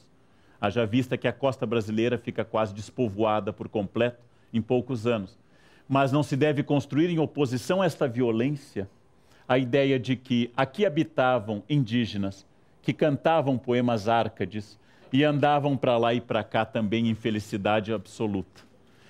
haja 0.61 0.85
vista 0.85 1.17
que 1.17 1.27
a 1.27 1.33
costa 1.33 1.65
brasileira 1.65 2.19
fica 2.19 2.45
quase 2.45 2.71
despovoada 2.75 3.51
por 3.51 3.67
completo 3.67 4.23
em 4.53 4.61
poucos 4.61 5.07
anos. 5.07 5.35
Mas 5.89 6.11
não 6.11 6.21
se 6.21 6.37
deve 6.37 6.61
construir 6.61 7.09
em 7.09 7.17
oposição 7.17 7.81
a 7.81 7.85
esta 7.85 8.07
violência 8.07 8.87
a 9.51 9.57
ideia 9.57 9.99
de 9.99 10.15
que 10.15 10.49
aqui 10.55 10.85
habitavam 10.85 11.61
indígenas 11.69 12.47
que 12.81 12.93
cantavam 12.93 13.57
poemas 13.57 14.07
árcades 14.07 14.79
e 15.11 15.25
andavam 15.25 15.75
para 15.75 15.97
lá 15.97 16.13
e 16.13 16.21
para 16.21 16.41
cá 16.41 16.63
também 16.63 17.09
em 17.09 17.13
felicidade 17.13 17.91
absoluta. 17.91 18.61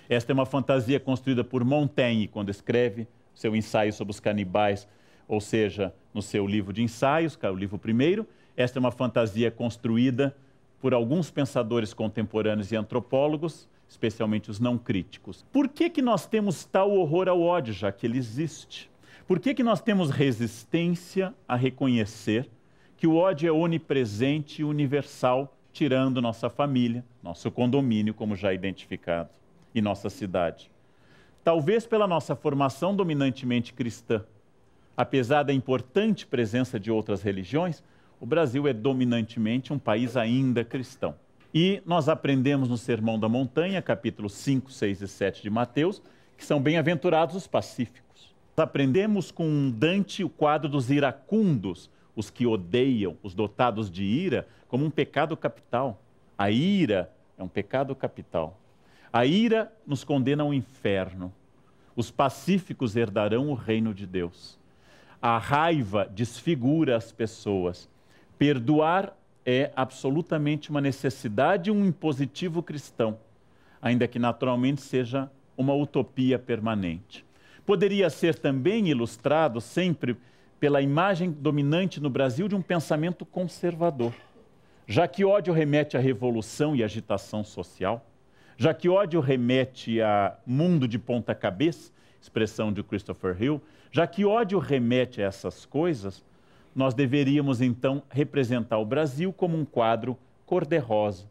Esta 0.09 0.31
é 0.31 0.33
uma 0.33 0.47
fantasia 0.47 0.99
construída 0.99 1.43
por 1.43 1.63
Montaigne 1.63 2.27
quando 2.27 2.49
escreve 2.49 3.07
seu 3.35 3.55
ensaio 3.55 3.93
sobre 3.93 4.09
os 4.13 4.19
canibais, 4.19 4.87
ou 5.27 5.39
seja, 5.39 5.93
no 6.11 6.23
seu 6.23 6.47
livro 6.47 6.73
de 6.73 6.81
ensaios, 6.81 7.35
que 7.35 7.45
é 7.45 7.51
o 7.51 7.55
livro 7.55 7.77
primeiro. 7.77 8.25
Esta 8.57 8.79
é 8.79 8.81
uma 8.81 8.91
fantasia 8.91 9.51
construída 9.51 10.35
por 10.81 10.91
alguns 10.91 11.29
pensadores 11.29 11.93
contemporâneos 11.93 12.71
e 12.71 12.75
antropólogos, 12.75 13.69
especialmente 13.87 14.49
os 14.49 14.59
não 14.59 14.75
críticos. 14.75 15.45
Por 15.51 15.69
que, 15.69 15.87
que 15.87 16.01
nós 16.01 16.25
temos 16.25 16.65
tal 16.65 16.89
horror 16.89 17.29
ao 17.29 17.39
ódio, 17.39 17.75
já 17.75 17.91
que 17.91 18.07
ele 18.07 18.17
existe? 18.17 18.89
Por 19.31 19.39
que, 19.39 19.53
que 19.53 19.63
nós 19.63 19.79
temos 19.79 20.09
resistência 20.09 21.33
a 21.47 21.55
reconhecer 21.55 22.49
que 22.97 23.07
o 23.07 23.15
ódio 23.15 23.47
é 23.47 23.51
onipresente 23.53 24.61
e 24.61 24.65
universal, 24.65 25.57
tirando 25.71 26.21
nossa 26.21 26.49
família, 26.49 27.01
nosso 27.23 27.49
condomínio, 27.49 28.13
como 28.13 28.35
já 28.35 28.53
identificado, 28.53 29.29
e 29.73 29.81
nossa 29.81 30.09
cidade? 30.09 30.69
Talvez 31.45 31.87
pela 31.87 32.05
nossa 32.05 32.35
formação 32.35 32.93
dominantemente 32.93 33.71
cristã. 33.71 34.21
Apesar 34.97 35.43
da 35.43 35.53
importante 35.53 36.27
presença 36.27 36.77
de 36.77 36.91
outras 36.91 37.21
religiões, 37.21 37.81
o 38.19 38.25
Brasil 38.25 38.67
é 38.67 38.73
dominantemente 38.73 39.71
um 39.71 39.79
país 39.79 40.17
ainda 40.17 40.65
cristão. 40.65 41.15
E 41.53 41.81
nós 41.85 42.09
aprendemos 42.09 42.67
no 42.67 42.77
Sermão 42.77 43.17
da 43.17 43.29
Montanha, 43.29 43.81
capítulos 43.81 44.33
5, 44.33 44.69
6 44.69 45.01
e 45.03 45.07
7 45.07 45.41
de 45.41 45.49
Mateus, 45.49 46.01
que 46.37 46.43
são 46.43 46.61
bem-aventurados 46.61 47.33
os 47.33 47.47
pacíficos. 47.47 48.10
Aprendemos 48.55 49.31
com 49.31 49.71
Dante 49.71 50.23
o 50.23 50.29
quadro 50.29 50.69
dos 50.69 50.91
iracundos, 50.91 51.89
os 52.15 52.29
que 52.29 52.45
odeiam, 52.45 53.17
os 53.23 53.33
dotados 53.33 53.89
de 53.89 54.03
ira, 54.03 54.47
como 54.67 54.85
um 54.85 54.89
pecado 54.89 55.35
capital. 55.35 56.01
A 56.37 56.51
ira 56.51 57.11
é 57.37 57.43
um 57.43 57.47
pecado 57.47 57.95
capital. 57.95 58.59
A 59.11 59.25
ira 59.25 59.71
nos 59.85 60.03
condena 60.03 60.43
ao 60.43 60.53
inferno. 60.53 61.33
Os 61.95 62.11
pacíficos 62.11 62.95
herdarão 62.95 63.49
o 63.49 63.53
reino 63.53 63.93
de 63.93 64.05
Deus. 64.05 64.59
A 65.21 65.37
raiva 65.37 66.07
desfigura 66.13 66.95
as 66.95 67.11
pessoas. 67.11 67.89
Perdoar 68.37 69.15
é 69.45 69.71
absolutamente 69.75 70.69
uma 70.69 70.81
necessidade 70.81 71.69
e 71.69 71.73
um 71.73 71.85
impositivo 71.85 72.61
cristão, 72.61 73.17
ainda 73.81 74.07
que 74.07 74.19
naturalmente 74.19 74.81
seja 74.81 75.29
uma 75.57 75.73
utopia 75.73 76.37
permanente. 76.39 77.25
Poderia 77.65 78.09
ser 78.09 78.35
também 78.35 78.87
ilustrado 78.87 79.61
sempre 79.61 80.17
pela 80.59 80.81
imagem 80.81 81.31
dominante 81.31 81.99
no 81.99 82.09
Brasil 82.09 82.47
de 82.47 82.55
um 82.55 82.61
pensamento 82.61 83.25
conservador. 83.25 84.13
Já 84.87 85.07
que 85.07 85.23
ódio 85.23 85.53
remete 85.53 85.95
à 85.95 85.99
revolução 85.99 86.75
e 86.75 86.83
agitação 86.83 87.43
social, 87.43 88.05
já 88.57 88.73
que 88.73 88.89
ódio 88.89 89.19
remete 89.19 90.01
a 90.01 90.37
mundo 90.45 90.87
de 90.87 90.99
ponta 90.99 91.33
cabeça, 91.33 91.91
expressão 92.21 92.71
de 92.71 92.83
Christopher 92.83 93.41
Hill, 93.41 93.61
já 93.91 94.05
que 94.05 94.23
ódio 94.23 94.59
remete 94.59 95.21
a 95.21 95.25
essas 95.25 95.65
coisas, 95.65 96.23
nós 96.75 96.93
deveríamos 96.93 97.59
então 97.59 98.03
representar 98.09 98.77
o 98.77 98.85
Brasil 98.85 99.33
como 99.33 99.57
um 99.57 99.65
quadro 99.65 100.17
cor-de-rosa. 100.45 101.25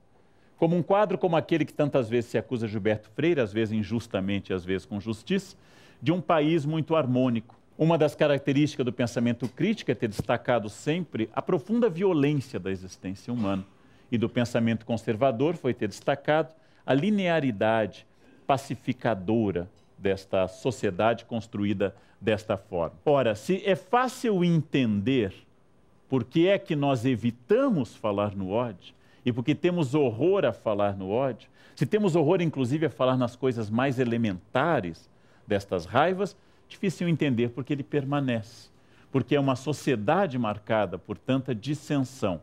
Como 0.57 0.77
um 0.77 0.83
quadro 0.83 1.17
como 1.17 1.37
aquele 1.37 1.65
que 1.65 1.73
tantas 1.73 2.09
vezes 2.09 2.31
se 2.31 2.37
acusa 2.37 2.69
Gilberto 2.69 3.09
Freire, 3.15 3.41
às 3.41 3.53
vezes 3.53 3.73
injustamente, 3.73 4.53
às 4.53 4.65
vezes 4.65 4.85
com 4.85 5.01
justiça, 5.01 5.57
de 6.01 6.13
um 6.13 6.21
país 6.21 6.65
muito 6.65 6.95
harmônico. 6.97 7.59
Uma 7.77 7.97
das 7.97 8.15
características 8.15 8.85
do 8.85 8.93
pensamento 8.93 9.49
crítico 9.49 9.91
é 9.91 9.95
ter 9.95 10.09
destacado 10.09 10.69
sempre 10.69 11.31
a 11.33 11.41
profunda 11.41 11.89
violência 11.89 12.61
da 12.61 12.71
existência 12.71 13.33
humana. 13.33 13.65
E 14.13 14.19
do 14.19 14.29
pensamento 14.29 14.85
conservador 14.85 15.57
foi 15.57 15.73
ter 15.73 15.89
destacado 15.89 16.53
a 16.85 16.93
linearidade 16.93 18.07
pacificadora 18.47 19.69
desta 19.97 20.49
sociedade 20.49 21.25
construída 21.25 21.95
desta 22.21 22.57
forma. 22.57 22.97
Ora, 23.05 23.35
se 23.35 23.63
é 23.65 23.77
fácil 23.77 24.45
entender 24.45 25.33
por 26.09 26.25
que 26.25 26.49
é 26.49 26.59
que 26.59 26.75
nós 26.75 27.05
evitamos 27.05 27.95
falar 27.95 28.35
no 28.35 28.51
ódio 28.51 28.95
e 29.25 29.33
porque 29.33 29.55
temos 29.55 29.95
horror 29.95 30.45
a 30.45 30.53
falar 30.53 30.97
no 30.97 31.11
ódio, 31.11 31.49
se 31.75 31.87
temos 31.87 32.17
horror 32.17 32.43
inclusive 32.43 32.87
a 32.87 32.91
falar 32.91 33.17
nas 33.17 33.37
coisas 33.37 33.71
mais 33.71 33.99
elementares 33.99 35.10
destas 35.51 35.85
raivas, 35.85 36.37
difícil 36.69 37.09
entender 37.09 37.49
porque 37.49 37.73
ele 37.73 37.83
permanece. 37.83 38.71
Porque 39.11 39.35
é 39.35 39.41
uma 39.41 39.57
sociedade 39.57 40.39
marcada 40.39 40.97
por 40.97 41.19
tanta 41.19 41.53
dissensão. 41.53 42.41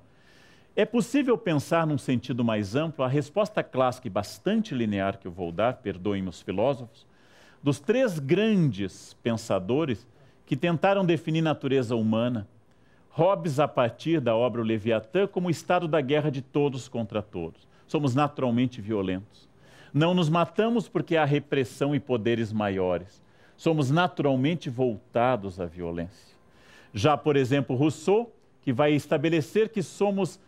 É 0.76 0.86
possível 0.86 1.38
pensar 1.38 1.88
num 1.88 1.98
sentido 1.98 2.44
mais 2.44 2.76
amplo, 2.76 3.06
a 3.06 3.08
resposta 3.08 3.64
clássica 3.64 4.08
e 4.08 4.12
bastante 4.12 4.76
linear 4.76 5.18
que 5.18 5.26
eu 5.26 5.32
vou 5.32 5.54
dar, 5.54 5.76
perdoem 5.76 6.28
os 6.28 6.42
filósofos, 6.42 7.08
dos 7.64 7.80
três 7.80 8.20
grandes 8.20 9.16
pensadores 9.24 10.06
que 10.46 10.58
tentaram 10.58 11.06
definir 11.06 11.42
natureza 11.42 11.96
humana. 11.96 12.46
Hobbes, 13.10 13.60
a 13.60 13.68
partir 13.68 14.20
da 14.20 14.36
obra 14.36 14.62
O 14.62 14.64
Leviatã, 14.64 15.26
como 15.26 15.48
o 15.48 15.52
estado 15.52 15.88
da 15.88 16.02
guerra 16.02 16.30
de 16.30 16.42
todos 16.42 16.88
contra 16.88 17.22
todos. 17.22 17.68
Somos 17.88 18.14
naturalmente 18.14 18.82
violentos. 18.82 19.47
Não 19.98 20.14
nos 20.14 20.30
matamos 20.30 20.88
porque 20.88 21.18
há 21.18 21.26
repressão 21.26 21.96
e 21.96 22.00
poderes 22.00 22.54
maiores. 22.54 23.22
Somos 23.56 23.90
naturalmente 23.90 24.70
voltados 24.70 25.60
à 25.60 25.66
violência. 25.66 26.36
Já, 26.94 27.18
por 27.18 27.36
exemplo, 27.36 27.76
Rousseau, 27.76 28.32
que 28.62 28.72
vai 28.72 28.94
estabelecer 28.94 29.70
que 29.70 29.82
somos 29.82 30.40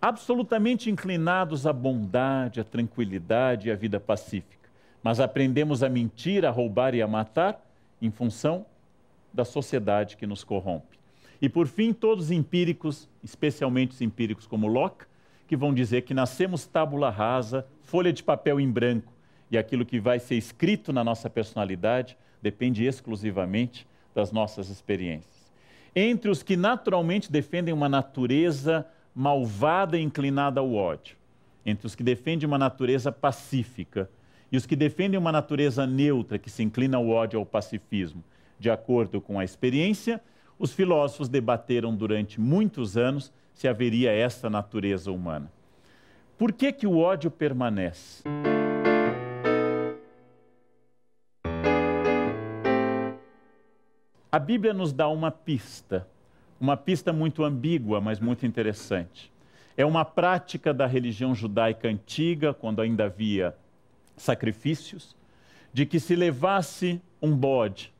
absolutamente 0.00 0.90
inclinados 0.90 1.66
à 1.66 1.72
bondade, 1.72 2.60
à 2.60 2.64
tranquilidade 2.64 3.68
e 3.68 3.72
à 3.72 3.74
vida 3.74 3.98
pacífica 3.98 4.60
mas 5.02 5.20
aprendemos 5.20 5.82
a 5.82 5.88
mentir, 5.88 6.44
a 6.44 6.50
roubar 6.50 6.94
e 6.94 7.02
a 7.02 7.08
matar 7.08 7.64
em 8.00 8.10
função 8.10 8.66
da 9.32 9.44
sociedade 9.44 10.16
que 10.16 10.26
nos 10.26 10.44
corrompe. 10.44 10.98
E 11.40 11.48
por 11.48 11.66
fim, 11.66 11.92
todos 11.92 12.30
empíricos, 12.30 13.08
especialmente 13.22 13.92
os 13.92 14.00
empíricos 14.00 14.46
como 14.46 14.66
Locke, 14.66 15.06
que 15.50 15.56
vão 15.56 15.74
dizer 15.74 16.02
que 16.02 16.14
nascemos 16.14 16.64
tábula 16.64 17.10
rasa, 17.10 17.66
folha 17.82 18.12
de 18.12 18.22
papel 18.22 18.60
em 18.60 18.70
branco, 18.70 19.12
e 19.50 19.58
aquilo 19.58 19.84
que 19.84 19.98
vai 19.98 20.20
ser 20.20 20.36
escrito 20.36 20.92
na 20.92 21.02
nossa 21.02 21.28
personalidade 21.28 22.16
depende 22.40 22.84
exclusivamente 22.84 23.84
das 24.14 24.30
nossas 24.30 24.68
experiências. 24.68 25.50
Entre 25.92 26.30
os 26.30 26.44
que 26.44 26.56
naturalmente 26.56 27.32
defendem 27.32 27.74
uma 27.74 27.88
natureza 27.88 28.86
malvada 29.12 29.98
e 29.98 30.02
inclinada 30.02 30.60
ao 30.60 30.72
ódio, 30.72 31.16
entre 31.66 31.84
os 31.84 31.96
que 31.96 32.04
defendem 32.04 32.46
uma 32.46 32.56
natureza 32.56 33.10
pacífica, 33.10 34.08
e 34.52 34.56
os 34.56 34.66
que 34.66 34.76
defendem 34.76 35.18
uma 35.18 35.32
natureza 35.32 35.84
neutra 35.84 36.38
que 36.38 36.48
se 36.48 36.62
inclina 36.62 36.96
ao 36.96 37.08
ódio 37.08 37.40
ao 37.40 37.44
pacifismo, 37.44 38.22
de 38.56 38.70
acordo 38.70 39.20
com 39.20 39.36
a 39.36 39.42
experiência, 39.42 40.22
os 40.60 40.72
filósofos 40.72 41.28
debateram 41.28 41.92
durante 41.96 42.40
muitos 42.40 42.96
anos 42.96 43.32
se 43.54 43.68
haveria 43.68 44.12
essa 44.12 44.48
natureza 44.48 45.10
humana. 45.12 45.50
Por 46.38 46.52
que, 46.52 46.72
que 46.72 46.86
o 46.86 46.98
ódio 46.98 47.30
permanece? 47.30 48.22
A 54.32 54.38
Bíblia 54.38 54.72
nos 54.72 54.92
dá 54.92 55.08
uma 55.08 55.30
pista, 55.30 56.06
uma 56.60 56.76
pista 56.76 57.12
muito 57.12 57.42
ambígua, 57.42 58.00
mas 58.00 58.20
muito 58.20 58.46
interessante. 58.46 59.32
É 59.76 59.84
uma 59.84 60.04
prática 60.04 60.72
da 60.72 60.86
religião 60.86 61.34
judaica 61.34 61.88
antiga, 61.88 62.54
quando 62.54 62.80
ainda 62.80 63.06
havia 63.06 63.56
sacrifícios, 64.16 65.16
de 65.72 65.84
que 65.84 65.98
se 65.98 66.14
levasse 66.14 67.00
um 67.20 67.34
bode 67.34 67.92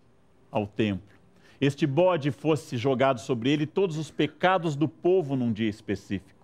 ao 0.50 0.66
templo. 0.66 1.19
Este 1.60 1.86
bode 1.86 2.30
fosse 2.30 2.76
jogado 2.78 3.20
sobre 3.20 3.50
ele 3.50 3.66
todos 3.66 3.98
os 3.98 4.10
pecados 4.10 4.74
do 4.74 4.88
povo 4.88 5.36
num 5.36 5.52
dia 5.52 5.68
específico. 5.68 6.40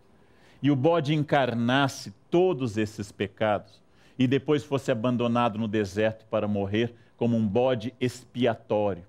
e 0.62 0.70
o 0.70 0.76
bode 0.76 1.14
encarnasse 1.14 2.12
todos 2.30 2.78
esses 2.78 3.12
pecados 3.12 3.82
e 4.18 4.26
depois 4.26 4.64
fosse 4.64 4.90
abandonado 4.90 5.58
no 5.58 5.68
deserto 5.68 6.25
para 6.26 6.49
morrer 6.49 6.94
como 7.16 7.37
um 7.37 7.46
bode 7.46 7.94
expiatório, 8.00 9.04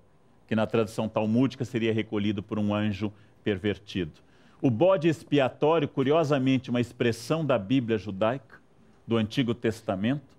que 0.46 0.54
na 0.54 0.66
tradução 0.66 1.08
talmúdica 1.08 1.64
seria 1.64 1.92
recolhido 1.92 2.42
por 2.42 2.58
um 2.58 2.74
anjo 2.74 3.10
pervertido. 3.42 4.20
O 4.60 4.70
bode 4.70 5.08
expiatório, 5.08 5.88
curiosamente, 5.88 6.68
uma 6.68 6.80
expressão 6.80 7.44
da 7.44 7.58
Bíblia 7.58 7.96
judaica, 7.96 8.60
do 9.06 9.16
Antigo 9.16 9.54
Testamento, 9.54 10.36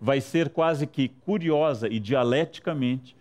vai 0.00 0.20
ser 0.20 0.48
quase 0.48 0.86
que 0.86 1.08
curiosa 1.08 1.88
e 1.88 2.00
dialeticamente 2.00 3.16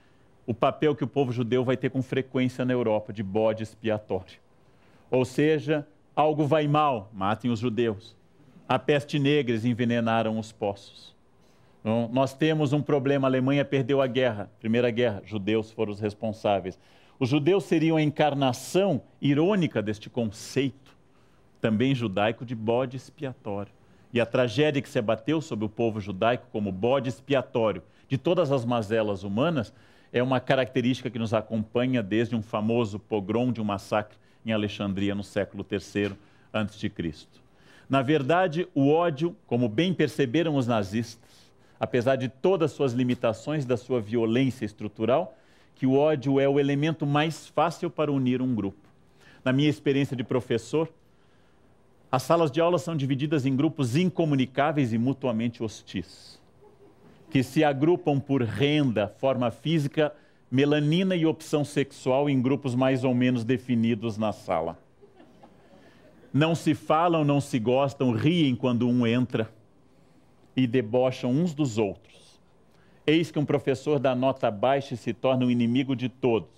o 0.47 0.53
papel 0.53 0.95
que 0.95 1.03
o 1.03 1.07
povo 1.07 1.33
judeu 1.33 1.65
vai 1.65 1.75
ter 1.75 1.89
com 1.89 2.01
frequência 2.01 2.63
na 2.63 2.71
Europa 2.71 3.11
de 3.11 3.21
bode 3.21 3.63
expiatório. 3.63 4.39
Ou 5.11 5.25
seja, 5.25 5.85
algo 6.15 6.45
vai 6.45 6.65
mal, 6.67 7.11
matem 7.13 7.51
os 7.51 7.59
judeus. 7.59 8.15
A 8.67 8.79
peste 8.79 9.19
negra, 9.19 9.55
envenenaram 9.55 10.39
os 10.39 10.53
poços. 10.53 11.13
Então, 11.81 12.09
nós 12.13 12.33
temos 12.33 12.71
um 12.71 12.81
problema, 12.81 13.27
a 13.27 13.29
Alemanha 13.29 13.65
perdeu 13.65 14.01
a 14.01 14.07
guerra, 14.07 14.49
Primeira 14.57 14.89
Guerra, 14.89 15.21
judeus 15.25 15.69
foram 15.69 15.91
os 15.91 15.99
responsáveis. 15.99 16.79
Os 17.19 17.27
judeus 17.27 17.65
seriam 17.65 17.97
a 17.97 18.01
encarnação 18.01 19.01
irônica 19.21 19.81
deste 19.81 20.09
conceito, 20.09 20.95
também 21.59 21.93
judaico, 21.93 22.45
de 22.45 22.55
bode 22.55 22.95
expiatório. 22.95 23.71
E 24.13 24.21
a 24.21 24.25
tragédia 24.25 24.81
que 24.81 24.89
se 24.89 24.99
abateu 24.99 25.41
sobre 25.41 25.65
o 25.65 25.69
povo 25.69 25.99
judaico 25.99 26.47
como 26.53 26.71
bode 26.71 27.09
expiatório 27.09 27.83
de 28.07 28.17
todas 28.17 28.51
as 28.51 28.63
mazelas 28.63 29.23
humanas 29.23 29.73
é 30.11 30.23
uma 30.23 30.39
característica 30.39 31.09
que 31.09 31.19
nos 31.19 31.33
acompanha 31.33 32.01
desde 32.01 32.35
um 32.35 32.41
famoso 32.41 32.99
pogrom 32.99 33.51
de 33.51 33.61
um 33.61 33.65
massacre 33.65 34.17
em 34.45 34.51
Alexandria 34.51 35.13
no 35.13 35.23
século 35.23 35.65
III 35.69 36.13
a.C. 36.53 36.91
Na 37.89 38.01
verdade, 38.01 38.67
o 38.73 38.89
ódio, 38.89 39.35
como 39.45 39.67
bem 39.67 39.93
perceberam 39.93 40.55
os 40.55 40.67
nazistas, 40.67 41.51
apesar 41.79 42.15
de 42.15 42.29
todas 42.29 42.71
suas 42.71 42.93
limitações 42.93 43.65
da 43.65 43.77
sua 43.77 44.01
violência 44.01 44.65
estrutural, 44.65 45.37
que 45.75 45.85
o 45.85 45.95
ódio 45.95 46.39
é 46.39 46.49
o 46.49 46.59
elemento 46.59 47.05
mais 47.05 47.47
fácil 47.47 47.89
para 47.89 48.11
unir 48.11 48.41
um 48.41 48.55
grupo. 48.55 48.87
Na 49.43 49.53
minha 49.53 49.69
experiência 49.69 50.15
de 50.15 50.23
professor, 50.23 50.89
as 52.11 52.23
salas 52.23 52.49
de 52.49 52.59
aula 52.59 52.79
são 52.79 52.95
divididas 52.95 53.45
em 53.45 53.55
grupos 53.55 53.95
incomunicáveis 53.95 54.91
e 54.91 54.97
mutuamente 54.97 55.61
hostis 55.61 56.37
que 57.29 57.43
se 57.43 57.63
agrupam 57.63 58.19
por 58.19 58.41
renda, 58.41 59.13
forma 59.17 59.51
física, 59.51 60.13
melanina 60.49 61.15
e 61.15 61.25
opção 61.25 61.65
sexual 61.65 62.29
em 62.29 62.41
grupos 62.41 62.73
mais 62.73 63.03
ou 63.03 63.13
menos 63.13 63.43
definidos 63.43 64.17
na 64.17 64.31
sala. 64.31 64.77
Não 66.33 66.55
se 66.55 66.73
falam, 66.73 67.23
não 67.23 67.41
se 67.41 67.59
gostam, 67.59 68.11
riem 68.11 68.55
quando 68.55 68.87
um 68.87 69.05
entra 69.05 69.49
e 70.55 70.65
debocham 70.65 71.31
uns 71.31 71.53
dos 71.53 71.77
outros. 71.77 72.39
Eis 73.05 73.31
que 73.31 73.39
um 73.39 73.45
professor 73.45 73.99
da 73.99 74.13
nota 74.13 74.51
baixa 74.51 74.95
se 74.95 75.13
torna 75.13 75.45
um 75.45 75.51
inimigo 75.51 75.95
de 75.95 76.09
todos. 76.09 76.49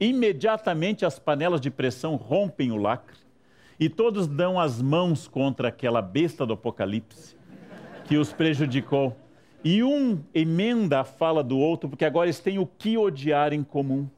Imediatamente 0.00 1.04
as 1.04 1.18
panelas 1.18 1.60
de 1.60 1.70
pressão 1.70 2.16
rompem 2.16 2.70
o 2.70 2.76
lacre 2.76 3.18
e 3.80 3.88
todos 3.88 4.26
dão 4.26 4.58
as 4.58 4.80
mãos 4.80 5.28
contra 5.28 5.68
aquela 5.68 6.00
besta 6.00 6.46
do 6.46 6.54
Apocalipse 6.54 7.36
que 8.06 8.16
os 8.16 8.32
prejudicou 8.32 9.14
e 9.64 9.82
um 9.82 10.20
emenda 10.34 11.00
a 11.00 11.04
fala 11.04 11.42
do 11.42 11.58
outro, 11.58 11.88
porque 11.88 12.04
agora 12.04 12.26
eles 12.26 12.40
têm 12.40 12.58
o 12.58 12.66
que 12.66 12.96
odiar 12.96 13.52
em 13.52 13.62
comum. 13.62 14.08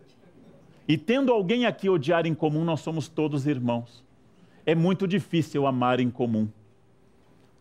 E 0.86 0.98
tendo 0.98 1.32
alguém 1.32 1.66
aqui 1.66 1.88
odiar 1.88 2.26
em 2.26 2.34
comum, 2.34 2.64
nós 2.64 2.80
somos 2.80 3.08
todos 3.08 3.46
irmãos. 3.46 4.04
É 4.66 4.74
muito 4.74 5.06
difícil 5.08 5.66
amar 5.66 6.00
em 6.00 6.10
comum. 6.10 6.48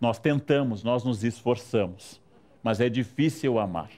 Nós 0.02 0.20
tentamos, 0.20 0.84
nós 0.84 1.04
nos 1.04 1.24
esforçamos, 1.24 2.22
mas 2.64 2.80
é 2.80 2.90
difícil 2.90 3.60
amar. 3.60 3.92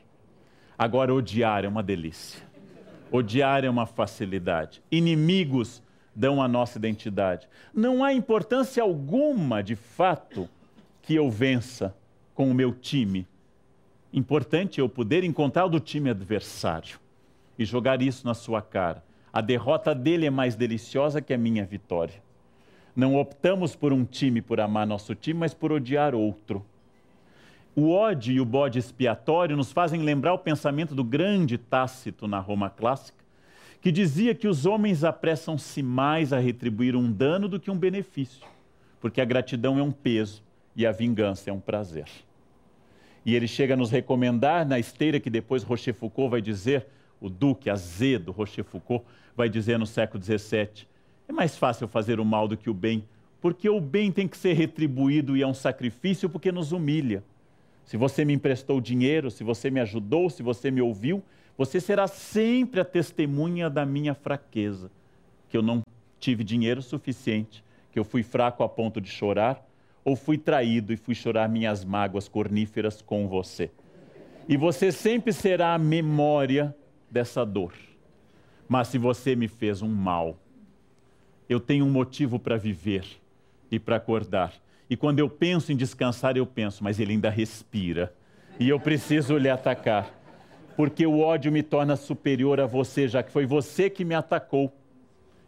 Agora, 0.78 1.14
odiar 1.14 1.64
é 1.64 1.68
uma 1.68 1.84
delícia. 1.84 2.42
Odiar 3.12 3.64
é 3.64 3.70
uma 3.70 3.86
facilidade. 3.86 4.82
Inimigos 4.92 5.82
dão 6.16 6.42
a 6.42 6.48
nossa 6.48 6.78
identidade. 6.78 7.48
Não 7.74 8.04
há 8.04 8.14
importância 8.14 8.82
alguma, 8.82 9.62
de 9.62 9.76
fato, 9.76 10.48
que 11.02 11.16
eu 11.16 11.30
vença 11.30 11.96
com 12.34 12.50
o 12.50 12.54
meu 12.54 12.74
time 12.74 13.28
Importante 14.14 14.80
eu 14.80 14.90
poder 14.90 15.24
encontrar 15.24 15.66
o 15.66 15.70
do 15.70 15.80
time 15.80 16.10
adversário 16.10 17.00
e 17.58 17.64
jogar 17.64 18.02
isso 18.02 18.26
na 18.26 18.34
sua 18.34 18.62
cara. 18.62 19.04
A 19.32 19.40
derrota 19.40 19.96
dele 19.96 20.26
é 20.26 20.30
mais 20.30 20.56
deliciosa 20.56 21.22
que 21.22 21.34
a 21.34 21.38
minha 21.38 21.66
vitória. 21.66 22.22
Não 22.94 23.16
optamos 23.16 23.74
por 23.74 23.94
um 23.94 24.04
time 24.04 24.42
por 24.42 24.60
amar 24.60 24.86
nosso 24.86 25.16
time, 25.16 25.40
mas 25.40 25.54
por 25.54 25.72
odiar 25.72 26.14
outro. 26.14 26.66
O 27.74 27.90
ódio 27.90 28.34
e 28.34 28.42
o 28.42 28.46
bode 28.46 28.78
expiatório 28.78 29.56
nos 29.56 29.72
fazem 29.72 30.02
lembrar 30.02 30.34
o 30.34 30.40
pensamento 30.40 30.94
do 30.94 31.06
grande 31.06 31.58
Tácito 31.58 32.28
na 32.28 32.40
Roma 32.40 32.70
clássica, 32.70 33.24
que 33.80 33.94
dizia 33.94 34.36
que 34.36 34.48
os 34.48 34.66
homens 34.66 35.06
apressam-se 35.06 35.82
mais 35.82 36.34
a 36.34 36.40
retribuir 36.40 36.98
um 36.98 37.10
dano 37.10 37.48
do 37.48 37.62
que 37.62 37.72
um 37.72 37.78
benefício, 37.78 38.46
porque 39.00 39.22
a 39.22 39.26
gratidão 39.26 39.80
é 39.80 39.82
um 39.82 39.92
peso 39.92 40.44
e 40.76 40.86
a 40.86 40.92
vingança 40.92 41.50
é 41.50 41.54
um 41.54 41.62
prazer. 41.62 42.08
E 43.26 43.36
ele 43.36 43.48
chega 43.48 43.74
a 43.74 43.78
nos 43.78 43.92
recomendar, 43.92 44.66
na 44.66 44.80
esteira 44.80 45.20
que 45.20 45.30
depois 45.30 45.64
Rochefoucauld 45.64 46.32
vai 46.32 46.42
dizer, 46.42 46.88
o 47.20 47.30
duque 47.30 47.70
azedo 47.70 48.32
Rochefoucauld 48.32 49.06
vai 49.36 49.48
dizer 49.48 49.78
no 49.78 49.86
século 49.86 50.24
XVII, 50.24 50.88
é 51.28 51.32
mais 51.32 51.58
fácil 51.58 51.88
fazer 51.88 52.20
o 52.20 52.26
mal 52.26 52.48
do 52.48 52.58
que 52.58 52.70
o 52.70 52.74
bem, 52.74 53.04
porque 53.40 53.70
o 53.70 53.80
bem 53.80 54.12
tem 54.12 54.28
que 54.28 54.38
ser 54.38 54.54
retribuído 54.54 55.38
e 55.38 55.42
é 55.42 55.48
um 55.48 55.54
sacrifício 55.54 56.30
porque 56.30 56.52
nos 56.52 56.72
humilha. 56.72 57.24
Se 57.86 57.98
você 57.98 58.24
me 58.26 58.34
emprestou 58.34 58.80
dinheiro, 58.82 59.32
se 59.32 59.44
você 59.44 59.70
me 59.70 59.80
ajudou, 59.80 60.30
se 60.30 60.44
você 60.44 60.70
me 60.70 60.82
ouviu, 60.82 61.24
você 61.58 61.80
será 61.80 62.08
sempre 62.08 62.80
a 62.80 62.86
testemunha 62.86 63.70
da 63.70 63.86
minha 63.86 64.14
fraqueza, 64.14 64.92
que 65.50 65.58
eu 65.58 65.62
não 65.62 65.84
tive 66.20 66.44
dinheiro 66.44 66.82
suficiente, 66.82 67.64
que 67.92 68.00
eu 68.00 68.04
fui 68.04 68.24
fraco 68.24 68.64
a 68.64 68.70
ponto 68.70 69.02
de 69.02 69.10
chorar, 69.10 69.66
ou 70.04 70.16
fui 70.16 70.38
traído 70.38 70.92
e 70.92 70.98
fui 70.98 71.16
chorar 71.16 71.48
minhas 71.48 71.86
mágoas 71.86 72.28
corníferas 72.28 73.02
com 73.02 73.28
você. 73.28 73.70
E 74.48 74.58
você 74.58 74.92
sempre 74.92 75.32
será 75.32 75.74
a 75.74 75.78
memória 75.78 76.76
dessa 77.10 77.46
dor. 77.46 77.74
Mas 78.68 78.88
se 78.88 78.98
você 78.98 79.36
me 79.36 79.48
fez 79.48 79.82
um 79.82 79.90
mal, 79.90 80.38
eu 81.48 81.60
tenho 81.60 81.86
um 81.86 81.90
motivo 81.90 82.40
para 82.40 82.58
viver 82.58 83.06
e 83.70 83.80
para 83.80 83.98
acordar. 83.98 84.54
E 84.90 84.96
quando 84.96 85.20
eu 85.20 85.30
penso 85.30 85.72
em 85.72 85.76
descansar, 85.76 86.36
eu 86.36 86.46
penso, 86.46 86.84
mas 86.84 87.00
ele 87.00 87.14
ainda 87.14 87.30
respira. 87.30 88.14
E 88.60 88.68
eu 88.68 88.80
preciso 88.80 89.38
lhe 89.38 89.50
atacar. 89.50 90.12
Porque 90.76 91.06
o 91.06 91.20
ódio 91.20 91.52
me 91.52 91.62
torna 91.62 91.96
superior 91.96 92.60
a 92.60 92.66
você, 92.66 93.08
já 93.08 93.22
que 93.22 93.32
foi 93.32 93.46
você 93.46 93.90
que 93.90 94.04
me 94.04 94.16
atacou, 94.16 94.74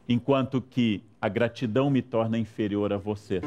enquanto 0.07 0.61
que 0.61 1.03
a 1.21 1.27
gratidão 1.27 1.89
me 1.89 2.01
torna 2.01 2.37
inferior 2.37 2.91
a 2.93 2.97
você. 2.97 3.41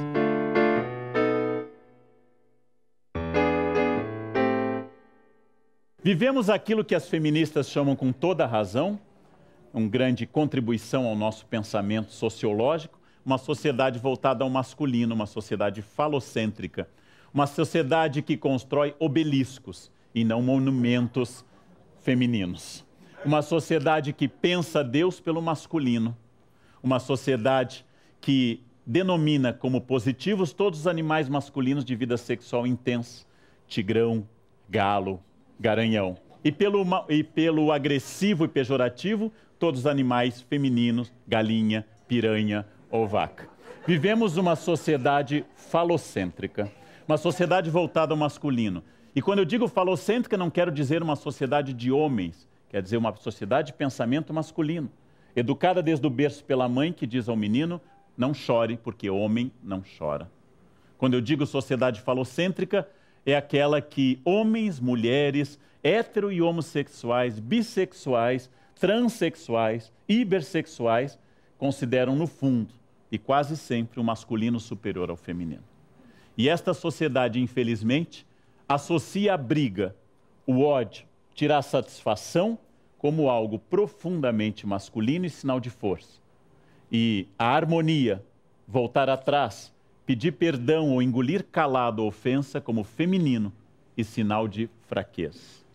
Vivemos 6.06 6.48
aquilo 6.48 6.84
que 6.84 6.94
as 6.94 7.08
feministas 7.08 7.68
chamam 7.68 7.96
com 7.96 8.12
toda 8.12 8.46
razão, 8.46 8.96
uma 9.74 9.88
grande 9.88 10.24
contribuição 10.24 11.04
ao 11.04 11.16
nosso 11.16 11.44
pensamento 11.46 12.12
sociológico, 12.12 12.96
uma 13.24 13.38
sociedade 13.38 13.98
voltada 13.98 14.44
ao 14.44 14.48
masculino, 14.48 15.16
uma 15.16 15.26
sociedade 15.26 15.82
falocêntrica, 15.82 16.88
uma 17.34 17.44
sociedade 17.44 18.22
que 18.22 18.36
constrói 18.36 18.94
obeliscos 19.00 19.90
e 20.14 20.22
não 20.22 20.40
monumentos 20.40 21.44
femininos. 22.02 22.84
Uma 23.24 23.42
sociedade 23.42 24.12
que 24.12 24.28
pensa 24.28 24.84
Deus 24.84 25.18
pelo 25.18 25.42
masculino, 25.42 26.16
uma 26.80 27.00
sociedade 27.00 27.84
que 28.20 28.62
denomina 28.86 29.52
como 29.52 29.80
positivos 29.80 30.52
todos 30.52 30.78
os 30.78 30.86
animais 30.86 31.28
masculinos 31.28 31.84
de 31.84 31.96
vida 31.96 32.16
sexual 32.16 32.64
intensa, 32.64 33.26
tigrão, 33.66 34.24
galo, 34.70 35.20
garanhão. 35.58 36.16
E 36.44 36.52
pelo, 36.52 36.84
e 37.08 37.24
pelo 37.24 37.72
agressivo 37.72 38.44
e 38.44 38.48
pejorativo, 38.48 39.32
todos 39.58 39.80
os 39.80 39.86
animais 39.86 40.40
femininos, 40.42 41.12
galinha, 41.26 41.86
piranha 42.06 42.66
ou 42.90 43.06
vaca. 43.06 43.48
Vivemos 43.86 44.36
uma 44.36 44.56
sociedade 44.56 45.44
falocêntrica, 45.54 46.70
uma 47.06 47.16
sociedade 47.16 47.70
voltada 47.70 48.12
ao 48.12 48.18
masculino. 48.18 48.82
E 49.14 49.22
quando 49.22 49.38
eu 49.38 49.44
digo 49.44 49.68
falocêntrica, 49.68 50.36
não 50.36 50.50
quero 50.50 50.70
dizer 50.70 51.02
uma 51.02 51.16
sociedade 51.16 51.72
de 51.72 51.90
homens, 51.90 52.48
quer 52.68 52.82
dizer 52.82 52.96
uma 52.96 53.14
sociedade 53.16 53.68
de 53.68 53.72
pensamento 53.72 54.32
masculino, 54.34 54.90
educada 55.34 55.82
desde 55.82 56.06
o 56.06 56.10
berço 56.10 56.44
pela 56.44 56.68
mãe 56.68 56.92
que 56.92 57.06
diz 57.06 57.28
ao 57.28 57.36
menino: 57.36 57.80
não 58.16 58.34
chore, 58.34 58.76
porque 58.76 59.08
homem 59.08 59.52
não 59.62 59.82
chora. 59.98 60.30
Quando 60.98 61.14
eu 61.14 61.20
digo 61.20 61.46
sociedade 61.46 62.00
falocêntrica, 62.00 62.88
é 63.26 63.36
aquela 63.36 63.82
que 63.82 64.20
homens, 64.24 64.78
mulheres, 64.78 65.58
hetero 65.82 66.30
e 66.30 66.40
homossexuais, 66.40 67.40
bissexuais, 67.40 68.48
transexuais, 68.76 69.92
hipersexuais 70.08 71.18
consideram 71.58 72.14
no 72.14 72.28
fundo 72.28 72.72
e 73.10 73.18
quase 73.18 73.56
sempre 73.56 73.98
o 73.98 74.04
masculino 74.04 74.60
superior 74.60 75.10
ao 75.10 75.16
feminino. 75.16 75.64
E 76.38 76.48
esta 76.48 76.72
sociedade, 76.72 77.40
infelizmente, 77.40 78.26
associa 78.68 79.34
a 79.34 79.36
briga, 79.36 79.96
o 80.46 80.62
ódio, 80.62 81.04
tirar 81.34 81.62
satisfação 81.62 82.58
como 82.98 83.28
algo 83.28 83.58
profundamente 83.58 84.66
masculino 84.66 85.26
e 85.26 85.30
sinal 85.30 85.58
de 85.58 85.70
força. 85.70 86.20
E 86.92 87.26
a 87.38 87.46
harmonia, 87.46 88.24
voltar 88.68 89.08
atrás, 89.08 89.72
pedir 90.06 90.32
perdão 90.32 90.92
ou 90.92 91.02
engolir 91.02 91.44
calado 91.50 92.00
a 92.00 92.04
ofensa 92.04 92.60
como 92.60 92.84
feminino 92.84 93.52
e 93.96 94.04
sinal 94.04 94.46
de 94.46 94.70
fraqueza. 94.86 95.66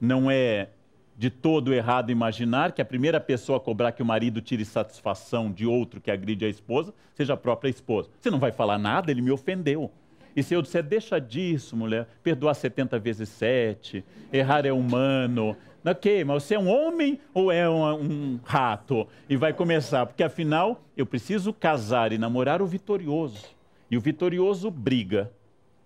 Não 0.00 0.30
é 0.30 0.70
de 1.16 1.30
todo 1.30 1.72
errado 1.72 2.10
imaginar 2.10 2.72
que 2.72 2.80
a 2.80 2.84
primeira 2.84 3.20
pessoa 3.20 3.58
a 3.58 3.60
cobrar 3.60 3.92
que 3.92 4.02
o 4.02 4.06
marido 4.06 4.40
tire 4.40 4.64
satisfação 4.64 5.52
de 5.52 5.66
outro 5.66 6.00
que 6.00 6.10
agride 6.10 6.46
a 6.46 6.48
esposa 6.48 6.94
seja 7.14 7.34
a 7.34 7.36
própria 7.36 7.68
esposa. 7.68 8.08
Você 8.18 8.30
não 8.30 8.38
vai 8.38 8.50
falar 8.50 8.78
nada, 8.78 9.10
ele 9.10 9.20
me 9.20 9.30
ofendeu. 9.30 9.90
E 10.34 10.42
se 10.42 10.54
eu 10.54 10.62
disser, 10.62 10.82
deixa 10.82 11.20
disso, 11.20 11.76
mulher, 11.76 12.08
perdoar 12.22 12.54
70 12.54 12.98
vezes 12.98 13.28
7, 13.28 14.04
errar 14.32 14.64
é 14.64 14.72
humano. 14.72 15.56
Ok, 15.84 16.24
mas 16.24 16.42
você 16.42 16.56
é 16.56 16.58
um 16.58 16.68
homem 16.68 17.18
ou 17.32 17.50
é 17.50 17.68
um, 17.68 18.02
um 18.02 18.40
rato? 18.44 19.08
E 19.28 19.36
vai 19.36 19.54
começar, 19.54 20.04
porque 20.04 20.22
afinal 20.22 20.82
eu 20.94 21.06
preciso 21.06 21.54
casar 21.54 22.12
e 22.12 22.18
namorar 22.18 22.60
o 22.60 22.66
vitorioso. 22.66 23.46
E 23.90 23.96
o 23.96 24.00
vitorioso 24.00 24.70
briga. 24.70 25.32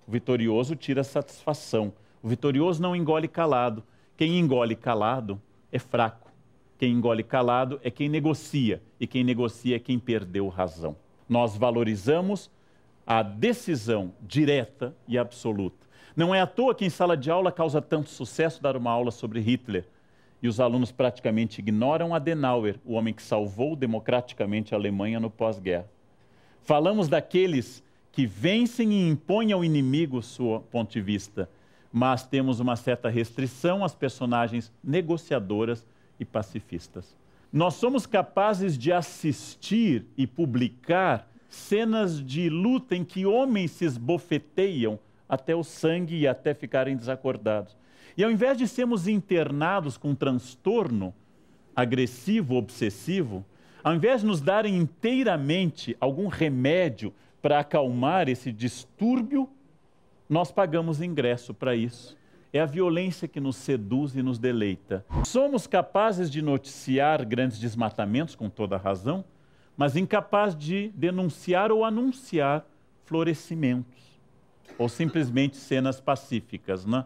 O 0.07 0.11
vitorioso 0.11 0.75
tira 0.75 1.05
satisfação. 1.05 1.93
O 2.21 2.29
vitorioso 2.29 2.83
não 2.83 2.97
engole 2.97 3.29
calado. 3.29 3.85
Quem 4.17 4.39
engole 4.39 4.75
calado 4.75 5.41
é 5.71 5.79
fraco. 5.79 6.31
Quem 6.77 6.93
engole 6.93 7.23
calado 7.23 7.81
é 7.85 7.91
quem 7.91 8.09
negocia. 8.09 8.83
E 8.99 9.07
quem 9.07 9.23
negocia 9.23 9.77
é 9.77 9.79
quem 9.79 9.99
perdeu 9.99 10.49
razão. 10.49 10.97
Nós 11.29 11.57
valorizamos 11.57 12.51
a 13.07 13.23
decisão 13.23 14.13
direta 14.21 14.95
e 15.07 15.17
absoluta. 15.17 15.84
Não 16.17 16.35
é 16.35 16.41
à 16.41 16.47
toa 16.47 16.75
que 16.75 16.85
em 16.85 16.91
sala 16.91 17.17
de 17.17 17.31
aula 17.31 17.51
causa 17.51 17.83
tanto 17.83 18.11
sucesso 18.11 18.63
dar 18.63 18.77
uma 18.77 18.91
aula 18.91 19.11
sobre 19.11 19.41
Hitler. 19.41 19.85
E 20.43 20.49
os 20.49 20.61
alunos 20.61 20.93
praticamente 20.93 21.61
ignoram 21.61 22.15
Adenauer, 22.15 22.77
o 22.85 22.95
homem 22.95 23.15
que 23.15 23.23
salvou 23.23 23.75
democraticamente 23.75 24.75
a 24.75 24.79
Alemanha 24.79 25.19
no 25.19 25.31
pós-guerra. 25.31 25.89
Falamos 26.63 27.09
daqueles 27.09 27.83
que 28.13 28.27
vencem 28.27 28.93
e 28.93 29.09
impõem 29.09 29.53
ao 29.53 29.65
inimigo 29.65 30.23
seu 30.23 30.65
ponto 30.71 30.93
de 30.93 31.01
vista 31.01 31.49
mas 31.97 32.27
temos 32.27 32.59
uma 32.59 32.75
certa 32.75 33.09
restrição 33.09 33.85
às 33.85 33.95
personagens 33.95 34.73
negociadoras 34.83 35.87
e 36.19 36.25
pacifistas. 36.25 37.17
Nós 37.53 37.75
somos 37.75 38.05
capazes 38.05 38.77
de 38.77 38.93
assistir 38.93 40.05
e 40.17 40.27
publicar 40.27 41.31
cenas 41.49 42.21
de 42.21 42.49
luta 42.49 42.97
em 42.97 43.05
que 43.05 43.25
homens 43.25 43.71
se 43.71 43.85
esbofeteiam 43.85 44.99
até 45.35 45.55
o 45.55 45.63
sangue 45.63 46.17
e 46.17 46.27
até 46.27 46.55
ficarem 46.55 46.97
desacordados. 46.97 47.77
E 48.17 48.25
ao 48.25 48.31
invés 48.31 48.57
de 48.57 48.67
sermos 48.69 49.09
internados 49.09 49.97
com 49.97 50.15
transtorno 50.15 51.13
agressivo, 51.75 52.55
obsessivo, 52.55 53.45
ao 53.83 53.95
invés 53.95 54.21
de 54.21 54.27
nos 54.27 54.41
darem 54.41 54.77
inteiramente 54.77 55.97
algum 56.01 56.29
remédio 56.29 57.13
para 57.43 57.59
acalmar 57.59 58.29
esse 58.29 58.53
distúrbio 58.53 59.51
nós 60.29 60.51
pagamos 60.51 61.03
ingresso 61.03 61.53
para 61.53 61.77
isso. 61.77 62.17
É 62.53 62.61
a 62.61 62.67
violência 62.67 63.29
que 63.29 63.41
nos 63.41 63.57
seduz 63.57 64.17
e 64.17 64.23
nos 64.23 64.39
deleita. 64.39 65.05
Somos 65.25 65.67
capazes 65.67 66.31
de 66.31 66.41
noticiar 66.41 67.25
grandes 67.25 67.59
desmatamentos, 67.59 68.35
com 68.35 68.49
toda 68.49 68.77
razão, 68.77 69.25
mas 69.77 69.97
incapazes 69.97 70.57
de 70.57 70.93
denunciar 70.95 71.73
ou 71.73 71.85
anunciar 71.85 72.65
florescimentos, 73.05 74.14
ou 74.79 74.89
simplesmente 74.89 75.57
cenas 75.57 76.01
pacíficas. 76.01 76.85
Né? 76.85 77.05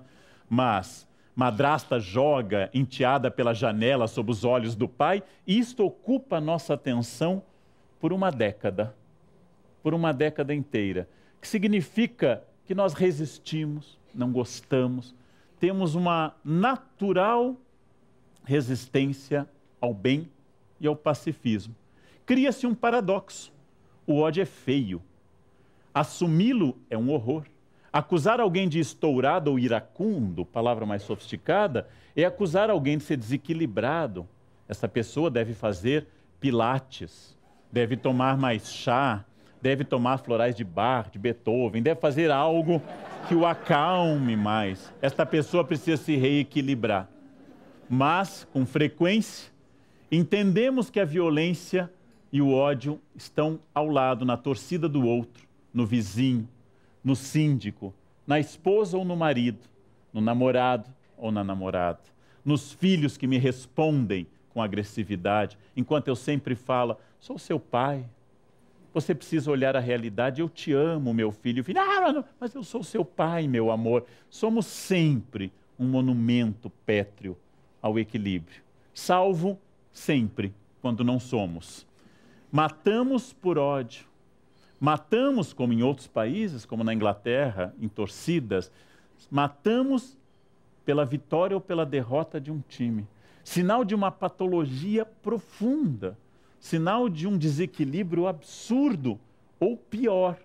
Mas 0.49 1.07
madrasta 1.35 2.01
joga 2.01 2.68
enteada 2.75 3.31
pela 3.31 3.55
janela 3.55 4.09
sob 4.09 4.31
os 4.31 4.44
olhos 4.44 4.75
do 4.75 4.88
pai, 4.88 5.23
e 5.47 5.59
isto 5.59 5.85
ocupa 5.85 6.37
a 6.37 6.40
nossa 6.40 6.75
atenção 6.75 7.42
por 8.01 8.12
uma 8.12 8.31
década, 8.31 8.94
por 9.83 9.94
uma 9.94 10.12
década 10.12 10.55
inteira, 10.55 11.09
que 11.40 11.47
significa 11.47 12.42
que 12.64 12.75
nós 12.75 12.92
resistimos, 12.92 13.97
não 14.14 14.33
gostamos, 14.33 15.14
temos 15.61 15.94
uma 15.94 16.35
natural 16.44 17.57
resistência 18.44 19.49
ao 19.81 19.94
bem 19.94 20.29
e 20.81 20.87
ao 20.87 20.97
pacifismo. 20.97 21.75
Cria-se 22.25 22.66
um 22.66 22.75
paradoxo. 22.75 23.53
O 24.07 24.18
ódio 24.21 24.42
é 24.42 24.47
feio. 24.47 25.03
Assumi-lo 25.98 26.78
é 26.88 26.96
um 26.96 27.11
horror. 27.11 27.42
Acusar 27.92 28.38
alguém 28.38 28.68
de 28.68 28.78
estourado 28.78 29.50
ou 29.50 29.58
iracundo, 29.58 30.46
palavra 30.46 30.87
mais 30.87 31.02
sofisticada, 31.02 31.88
é 32.14 32.24
acusar 32.24 32.70
alguém 32.70 32.96
de 32.96 33.02
ser 33.02 33.16
desequilibrado. 33.16 34.24
Essa 34.68 34.87
pessoa 34.87 35.28
deve 35.28 35.54
fazer 35.54 36.06
pilates, 36.38 37.37
deve 37.72 37.96
tomar 37.96 38.37
mais 38.37 38.72
chá, 38.72 39.24
deve 39.61 39.82
tomar 39.82 40.18
florais 40.18 40.54
de 40.54 40.62
Bach, 40.62 41.11
de 41.11 41.18
Beethoven, 41.18 41.82
deve 41.82 42.00
fazer 42.00 42.30
algo 42.30 42.80
que 43.26 43.34
o 43.34 43.44
acalme 43.44 44.37
mais. 44.37 44.94
Esta 45.02 45.26
pessoa 45.26 45.64
precisa 45.64 45.96
se 45.96 46.14
reequilibrar. 46.14 47.11
Mas, 47.90 48.46
com 48.52 48.64
frequência, 48.64 49.50
entendemos 50.12 50.90
que 50.90 51.00
a 51.00 51.04
violência 51.04 51.92
e 52.32 52.40
o 52.40 52.52
ódio 52.52 53.00
estão 53.16 53.58
ao 53.74 53.88
lado, 53.88 54.24
na 54.24 54.37
torcida 54.37 54.88
do 54.88 55.04
outro, 55.04 55.47
no 55.72 55.87
vizinho, 55.87 56.48
no 57.02 57.14
síndico, 57.14 57.94
na 58.26 58.38
esposa 58.38 58.96
ou 58.96 59.04
no 59.04 59.16
marido, 59.16 59.61
no 60.12 60.20
namorado 60.20 60.90
ou 61.16 61.31
na 61.31 61.42
namorada, 61.42 62.00
nos 62.44 62.72
filhos 62.72 63.16
que 63.16 63.26
me 63.26 63.38
respondem 63.38 64.26
com 64.50 64.62
agressividade, 64.62 65.59
enquanto 65.76 66.09
eu 66.09 66.16
sempre 66.16 66.54
falo: 66.54 66.96
sou 67.20 67.38
seu 67.38 67.61
pai, 67.61 68.04
você 68.92 69.14
precisa 69.14 69.50
olhar 69.50 69.76
a 69.76 69.81
realidade. 69.81 70.40
Eu 70.40 70.48
te 70.48 70.72
amo, 70.72 71.12
meu 71.12 71.31
filho. 71.31 71.62
filho 71.62 71.81
ah, 71.81 72.24
mas 72.40 72.54
eu 72.54 72.64
sou 72.64 72.83
seu 72.83 73.04
pai, 73.04 73.46
meu 73.46 73.70
amor. 73.70 74.04
Somos 74.31 74.66
sempre 74.66 75.52
um 75.78 75.87
monumento 75.87 76.70
pétreo 76.85 77.37
ao 77.81 77.98
equilíbrio. 77.98 78.62
Salvo 78.92 79.59
sempre 79.92 80.52
quando 80.81 81.04
não 81.04 81.20
somos. 81.20 81.87
Matamos 82.50 83.33
por 83.33 83.59
ódio. 83.59 84.07
Matamos, 84.80 85.52
como 85.52 85.72
em 85.72 85.82
outros 85.82 86.06
países, 86.06 86.64
como 86.64 86.84
na 86.84 86.94
Inglaterra, 86.94 87.74
em 87.80 87.88
torcidas. 87.88 88.70
Matamos 89.30 90.16
pela 90.84 91.04
vitória 91.04 91.56
ou 91.56 91.60
pela 91.60 91.84
derrota 91.84 92.40
de 92.40 92.50
um 92.50 92.60
time. 92.68 93.06
Sinal 93.42 93.84
de 93.84 93.94
uma 93.94 94.10
patologia 94.10 95.04
profunda 95.04 96.16
sinal 96.60 97.08
de 97.08 97.26
um 97.26 97.36
desequilíbrio 97.36 98.26
absurdo, 98.26 99.18
ou 99.60 99.76
pior, 99.76 100.38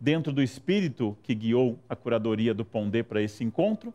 dentro 0.00 0.32
do 0.32 0.42
espírito 0.42 1.16
que 1.22 1.34
guiou 1.34 1.78
a 1.88 1.96
curadoria 1.96 2.54
do 2.54 2.64
Pondé 2.64 3.02
para 3.02 3.22
esse 3.22 3.42
encontro, 3.44 3.92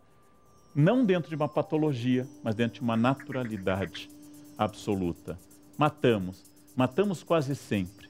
não 0.73 1.06
dentro 1.06 1.30
de 1.30 1.36
uma 1.36 1.47
patologia, 1.47 2.28
mas 2.43 2.56
dentro 2.56 2.75
de 2.75 2.82
uma 2.82 2.95
naturalidade 2.95 4.10
absoluta. 4.58 5.38
Matamos, 5.78 6.43
matamos 6.75 7.23
quase 7.23 7.56
sempre. 7.56 8.08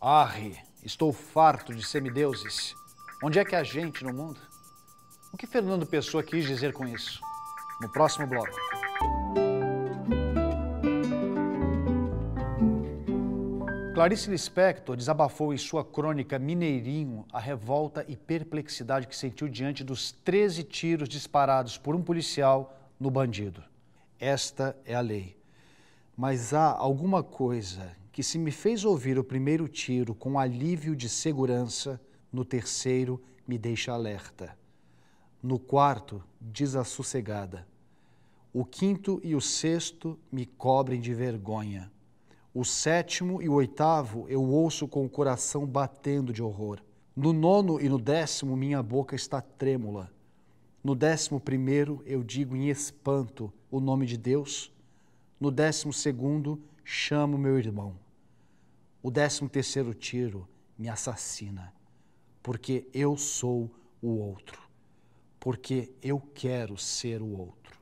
Arre, 0.00 0.56
estou 0.84 1.12
farto 1.12 1.74
de 1.74 1.84
semideuses. 1.84 2.76
Onde 3.22 3.38
é 3.38 3.44
que 3.44 3.56
a 3.56 3.64
gente 3.64 4.04
no 4.04 4.12
mundo? 4.12 4.38
O 5.32 5.36
que 5.36 5.46
Fernando 5.46 5.86
Pessoa 5.86 6.22
quis 6.22 6.46
dizer 6.46 6.72
com 6.72 6.86
isso? 6.86 7.20
No 7.80 7.90
próximo 7.90 8.26
bloco. 8.26 8.54
Clarice 13.94 14.28
Lispector 14.28 14.96
desabafou 14.96 15.54
em 15.54 15.56
sua 15.56 15.84
crônica 15.84 16.38
Mineirinho 16.38 17.24
a 17.32 17.40
revolta 17.40 18.04
e 18.06 18.16
perplexidade 18.16 19.06
que 19.06 19.16
sentiu 19.16 19.48
diante 19.48 19.82
dos 19.82 20.12
13 20.12 20.64
tiros 20.64 21.08
disparados 21.08 21.78
por 21.78 21.94
um 21.94 22.02
policial 22.02 22.76
no 23.00 23.10
bandido. 23.10 23.62
Esta 24.18 24.76
é 24.84 24.94
a 24.94 25.00
lei. 25.00 25.36
Mas 26.16 26.52
há 26.52 26.72
alguma 26.72 27.22
coisa 27.22 27.96
que, 28.14 28.22
se 28.22 28.38
me 28.38 28.52
fez 28.52 28.84
ouvir 28.84 29.18
o 29.18 29.24
primeiro 29.24 29.66
tiro 29.66 30.14
com 30.14 30.38
alívio 30.38 30.94
de 30.94 31.08
segurança, 31.08 32.00
no 32.32 32.44
terceiro 32.44 33.20
me 33.44 33.58
deixa 33.58 33.92
alerta. 33.92 34.56
No 35.42 35.58
quarto, 35.58 36.22
desassossegada. 36.40 37.66
O 38.52 38.64
quinto 38.64 39.20
e 39.24 39.34
o 39.34 39.40
sexto 39.40 40.16
me 40.30 40.46
cobrem 40.46 41.00
de 41.00 41.12
vergonha. 41.12 41.90
O 42.54 42.64
sétimo 42.64 43.42
e 43.42 43.48
o 43.48 43.54
oitavo 43.54 44.26
eu 44.28 44.44
ouço 44.44 44.86
com 44.86 45.04
o 45.04 45.10
coração 45.10 45.66
batendo 45.66 46.32
de 46.32 46.40
horror. 46.40 46.78
No 47.16 47.32
nono 47.32 47.80
e 47.80 47.88
no 47.88 47.98
décimo 47.98 48.56
minha 48.56 48.80
boca 48.80 49.16
está 49.16 49.40
trêmula. 49.40 50.08
No 50.84 50.94
décimo 50.94 51.40
primeiro 51.40 52.00
eu 52.06 52.22
digo 52.22 52.54
em 52.54 52.68
espanto 52.68 53.52
o 53.72 53.80
nome 53.80 54.06
de 54.06 54.16
Deus. 54.16 54.72
No 55.40 55.50
décimo 55.50 55.92
segundo 55.92 56.62
chamo 56.84 57.36
meu 57.36 57.58
irmão. 57.58 58.03
O 59.04 59.10
décimo 59.10 59.50
terceiro 59.50 59.92
tiro 59.92 60.48
me 60.78 60.88
assassina, 60.88 61.74
porque 62.42 62.88
eu 62.94 63.18
sou 63.18 63.70
o 64.00 64.08
outro, 64.16 64.58
porque 65.38 65.92
eu 66.02 66.18
quero 66.34 66.78
ser 66.78 67.20
o 67.20 67.38
outro. 67.38 67.78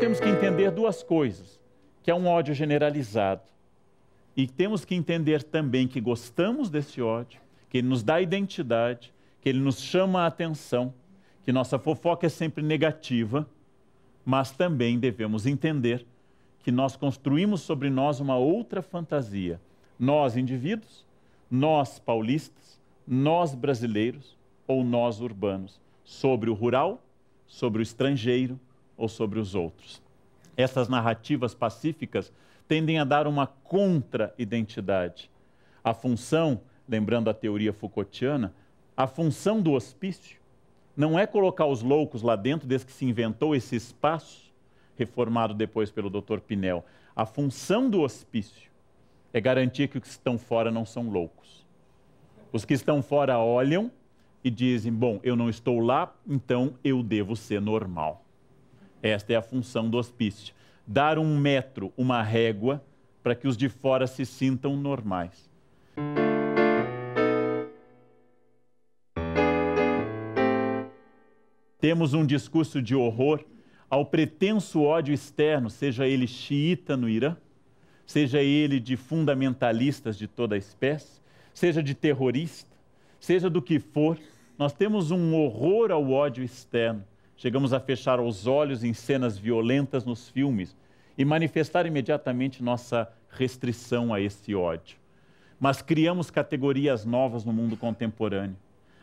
Temos 0.00 0.18
que 0.18 0.26
entender 0.26 0.70
duas 0.70 1.02
coisas, 1.02 1.60
que 2.02 2.10
é 2.10 2.14
um 2.14 2.26
ódio 2.26 2.54
generalizado, 2.54 3.42
e 4.34 4.46
temos 4.46 4.86
que 4.86 4.94
entender 4.94 5.42
também 5.42 5.86
que 5.86 6.00
gostamos 6.00 6.70
desse 6.70 7.02
ódio, 7.02 7.38
que 7.68 7.76
ele 7.76 7.88
nos 7.88 8.02
dá 8.02 8.18
identidade, 8.18 9.12
que 9.42 9.50
ele 9.50 9.60
nos 9.60 9.82
chama 9.82 10.22
a 10.22 10.28
atenção, 10.28 10.94
que 11.42 11.52
nossa 11.52 11.78
fofoca 11.78 12.24
é 12.24 12.30
sempre 12.30 12.64
negativa, 12.64 13.46
mas 14.24 14.50
também 14.50 14.98
devemos 14.98 15.44
entender 15.44 16.06
que 16.60 16.72
nós 16.72 16.96
construímos 16.96 17.60
sobre 17.60 17.90
nós 17.90 18.18
uma 18.18 18.38
outra 18.38 18.80
fantasia. 18.80 19.60
Nós, 19.98 20.36
indivíduos, 20.36 21.04
nós, 21.50 21.98
paulistas, 21.98 22.80
nós, 23.06 23.54
brasileiros 23.54 24.36
ou 24.66 24.84
nós, 24.84 25.20
urbanos, 25.20 25.80
sobre 26.04 26.50
o 26.50 26.54
rural, 26.54 27.02
sobre 27.46 27.80
o 27.80 27.82
estrangeiro 27.82 28.58
ou 28.96 29.08
sobre 29.08 29.38
os 29.38 29.54
outros. 29.54 30.02
Essas 30.56 30.88
narrativas 30.88 31.54
pacíficas 31.54 32.32
tendem 32.66 32.98
a 32.98 33.04
dar 33.04 33.26
uma 33.26 33.46
contra-identidade. 33.46 35.30
A 35.84 35.94
função, 35.94 36.60
lembrando 36.88 37.30
a 37.30 37.34
teoria 37.34 37.72
Foucaultiana, 37.72 38.52
a 38.96 39.06
função 39.06 39.60
do 39.60 39.72
hospício 39.72 40.38
não 40.96 41.18
é 41.18 41.26
colocar 41.26 41.66
os 41.66 41.82
loucos 41.82 42.22
lá 42.22 42.34
dentro, 42.34 42.66
desde 42.66 42.86
que 42.86 42.92
se 42.92 43.04
inventou 43.04 43.54
esse 43.54 43.76
espaço, 43.76 44.50
reformado 44.96 45.52
depois 45.52 45.90
pelo 45.90 46.08
Dr. 46.08 46.38
Pinel. 46.38 46.84
A 47.14 47.26
função 47.26 47.90
do 47.90 48.00
hospício 48.00 48.70
é 49.36 49.40
garantir 49.40 49.88
que 49.88 49.98
os 49.98 50.02
que 50.02 50.08
estão 50.08 50.38
fora 50.38 50.70
não 50.70 50.86
são 50.86 51.10
loucos. 51.10 51.66
Os 52.50 52.64
que 52.64 52.72
estão 52.72 53.02
fora 53.02 53.38
olham 53.38 53.92
e 54.42 54.50
dizem: 54.50 54.90
Bom, 54.90 55.20
eu 55.22 55.36
não 55.36 55.50
estou 55.50 55.78
lá, 55.78 56.16
então 56.26 56.72
eu 56.82 57.02
devo 57.02 57.36
ser 57.36 57.60
normal. 57.60 58.24
Esta 59.02 59.34
é 59.34 59.36
a 59.36 59.42
função 59.42 59.90
do 59.90 59.98
hospício 59.98 60.54
dar 60.86 61.18
um 61.18 61.36
metro, 61.36 61.92
uma 61.98 62.22
régua, 62.22 62.82
para 63.22 63.34
que 63.34 63.46
os 63.46 63.58
de 63.58 63.68
fora 63.68 64.06
se 64.06 64.24
sintam 64.24 64.74
normais. 64.74 65.50
Temos 71.78 72.14
um 72.14 72.24
discurso 72.24 72.80
de 72.80 72.94
horror 72.94 73.44
ao 73.90 74.06
pretenso 74.06 74.80
ódio 74.82 75.12
externo, 75.12 75.68
seja 75.68 76.06
ele 76.06 76.26
xiita 76.26 76.96
no 76.96 77.06
Irã, 77.06 77.36
seja 78.06 78.40
ele 78.40 78.80
de 78.80 78.96
fundamentalistas 78.96 80.16
de 80.16 80.26
toda 80.26 80.54
a 80.54 80.58
espécie, 80.58 81.20
seja 81.52 81.82
de 81.82 81.94
terrorista, 81.94 82.74
seja 83.20 83.50
do 83.50 83.60
que 83.60 83.78
for, 83.78 84.18
nós 84.58 84.72
temos 84.72 85.10
um 85.10 85.34
horror 85.34 85.90
ao 85.90 86.10
ódio 86.10 86.42
externo 86.42 87.04
Chegamos 87.36 87.74
a 87.74 87.80
fechar 87.80 88.18
os 88.18 88.46
olhos 88.46 88.82
em 88.82 88.94
cenas 88.94 89.36
violentas 89.36 90.06
nos 90.06 90.28
filmes 90.28 90.74
e 91.18 91.24
manifestar 91.24 91.84
imediatamente 91.84 92.62
nossa 92.62 93.12
restrição 93.28 94.12
a 94.12 94.20
esse 94.20 94.54
ódio. 94.54 94.96
Mas 95.60 95.82
criamos 95.82 96.30
categorias 96.30 97.04
novas 97.04 97.44
no 97.44 97.52
mundo 97.52 97.76
contemporâneo. 97.76 98.56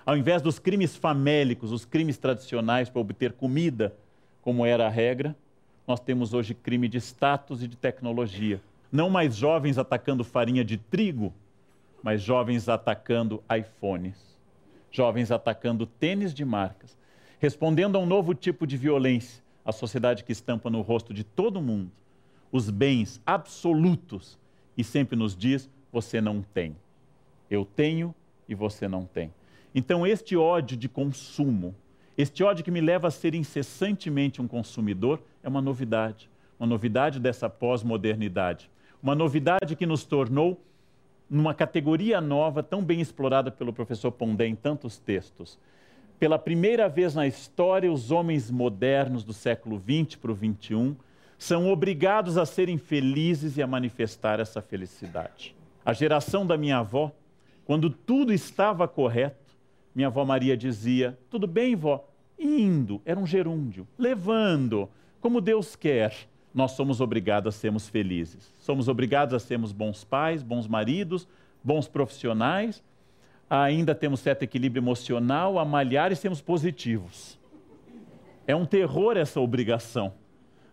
Ao 0.03 0.17
invés 0.17 0.41
dos 0.41 0.57
crimes 0.57 0.95
famélicos, 0.95 1.71
os 1.71 1.85
crimes 1.85 2.17
tradicionais 2.17 2.89
para 2.89 3.01
obter 3.01 3.33
comida, 3.33 3.95
como 4.41 4.65
era 4.65 4.87
a 4.87 4.89
regra, 4.89 5.35
nós 5.87 5.99
temos 5.99 6.33
hoje 6.33 6.55
crime 6.55 6.87
de 6.87 6.97
status 6.97 7.61
e 7.61 7.67
de 7.67 7.77
tecnologia. 7.77 8.59
Não 8.93 9.09
mais 9.09 9.35
jovens 9.35 9.77
atacando 9.77 10.23
farinha 10.23 10.63
de 10.63 10.77
trigo, 10.77 11.33
mas 12.01 12.21
jovens 12.21 12.69
atacando 12.69 13.43
iPhones, 13.53 14.37
jovens 14.89 15.31
atacando 15.31 15.85
tênis 15.85 16.33
de 16.33 16.45
marcas, 16.45 16.97
respondendo 17.39 17.97
a 17.97 17.99
um 17.99 18.05
novo 18.05 18.33
tipo 18.33 18.65
de 18.65 18.77
violência, 18.77 19.43
a 19.65 19.73
sociedade 19.73 20.23
que 20.23 20.31
estampa 20.31 20.69
no 20.69 20.81
rosto 20.81 21.13
de 21.13 21.25
todo 21.25 21.61
mundo 21.61 21.91
os 22.53 22.69
bens 22.69 23.19
absolutos 23.25 24.39
e 24.77 24.83
sempre 24.83 25.17
nos 25.17 25.35
diz: 25.35 25.67
você 25.91 26.21
não 26.21 26.41
tem. 26.41 26.77
Eu 27.49 27.65
tenho 27.65 28.13
e 28.47 28.53
você 28.53 28.87
não 28.87 29.05
tem. 29.05 29.33
Então, 29.73 30.05
este 30.05 30.37
ódio 30.37 30.77
de 30.77 30.87
consumo, 30.87 31.75
este 32.15 32.43
ódio 32.43 32.63
que 32.63 32.69
me 32.69 32.79
leva 32.79 33.07
a 33.07 33.11
ser 33.11 33.33
incessantemente 33.33 34.39
um 34.39 34.47
consumidor, 34.47 35.19
é 35.41 35.49
uma 35.49 35.61
novidade. 35.61 36.29
Uma 36.59 36.67
novidade 36.67 37.19
dessa 37.19 37.49
pós-modernidade. 37.49 38.69
Uma 39.03 39.13
novidade 39.13 39.75
que 39.75 39.85
nos 39.85 40.05
tornou 40.05 40.63
numa 41.29 41.53
categoria 41.53 42.21
nova, 42.21 42.63
tão 42.63 42.81
bem 42.81 43.01
explorada 43.01 43.51
pelo 43.51 43.73
professor 43.73 44.13
Pondé 44.13 44.47
em 44.47 44.55
tantos 44.55 44.97
textos, 44.97 45.59
pela 46.17 46.39
primeira 46.39 46.87
vez 46.87 47.13
na 47.13 47.27
história, 47.27 47.91
os 47.91 48.11
homens 48.11 48.49
modernos 48.49 49.25
do 49.25 49.33
século 49.33 49.77
XX 49.77 50.15
para 50.15 50.31
o 50.31 50.35
XXI 50.35 50.95
são 51.37 51.69
obrigados 51.69 52.37
a 52.37 52.45
serem 52.45 52.77
felizes 52.77 53.57
e 53.57 53.61
a 53.61 53.67
manifestar 53.67 54.39
essa 54.39 54.61
felicidade. 54.61 55.53
A 55.83 55.91
geração 55.91 56.47
da 56.47 56.55
minha 56.55 56.77
avó, 56.77 57.11
quando 57.65 57.89
tudo 57.89 58.31
estava 58.31 58.87
correto, 58.87 59.53
minha 59.93 60.07
avó 60.07 60.23
Maria 60.23 60.55
dizia: 60.55 61.19
Tudo 61.29 61.45
bem, 61.45 61.75
vó? 61.75 62.07
Indo, 62.39 63.01
era 63.03 63.19
um 63.19 63.27
gerúndio, 63.27 63.85
levando, 63.97 64.87
como 65.19 65.41
Deus 65.41 65.75
quer. 65.75 66.13
Nós 66.53 66.71
somos 66.71 67.01
obrigados 67.01 67.55
a 67.55 67.57
sermos 67.57 67.89
felizes. 67.89 68.53
Somos 68.59 68.87
obrigados 68.87 69.33
a 69.33 69.39
sermos 69.39 69.71
bons 69.71 70.03
pais, 70.03 70.43
bons 70.43 70.67
maridos, 70.67 71.27
bons 71.63 71.87
profissionais, 71.87 72.83
ainda 73.49 73.95
temos 73.95 74.19
certo 74.19 74.43
equilíbrio 74.43 74.81
emocional, 74.81 75.57
a 75.57 75.65
malhar 75.65 76.11
e 76.11 76.15
sermos 76.15 76.41
positivos. 76.41 77.39
É 78.45 78.55
um 78.55 78.65
terror 78.65 79.15
essa 79.15 79.39
obrigação. 79.39 80.13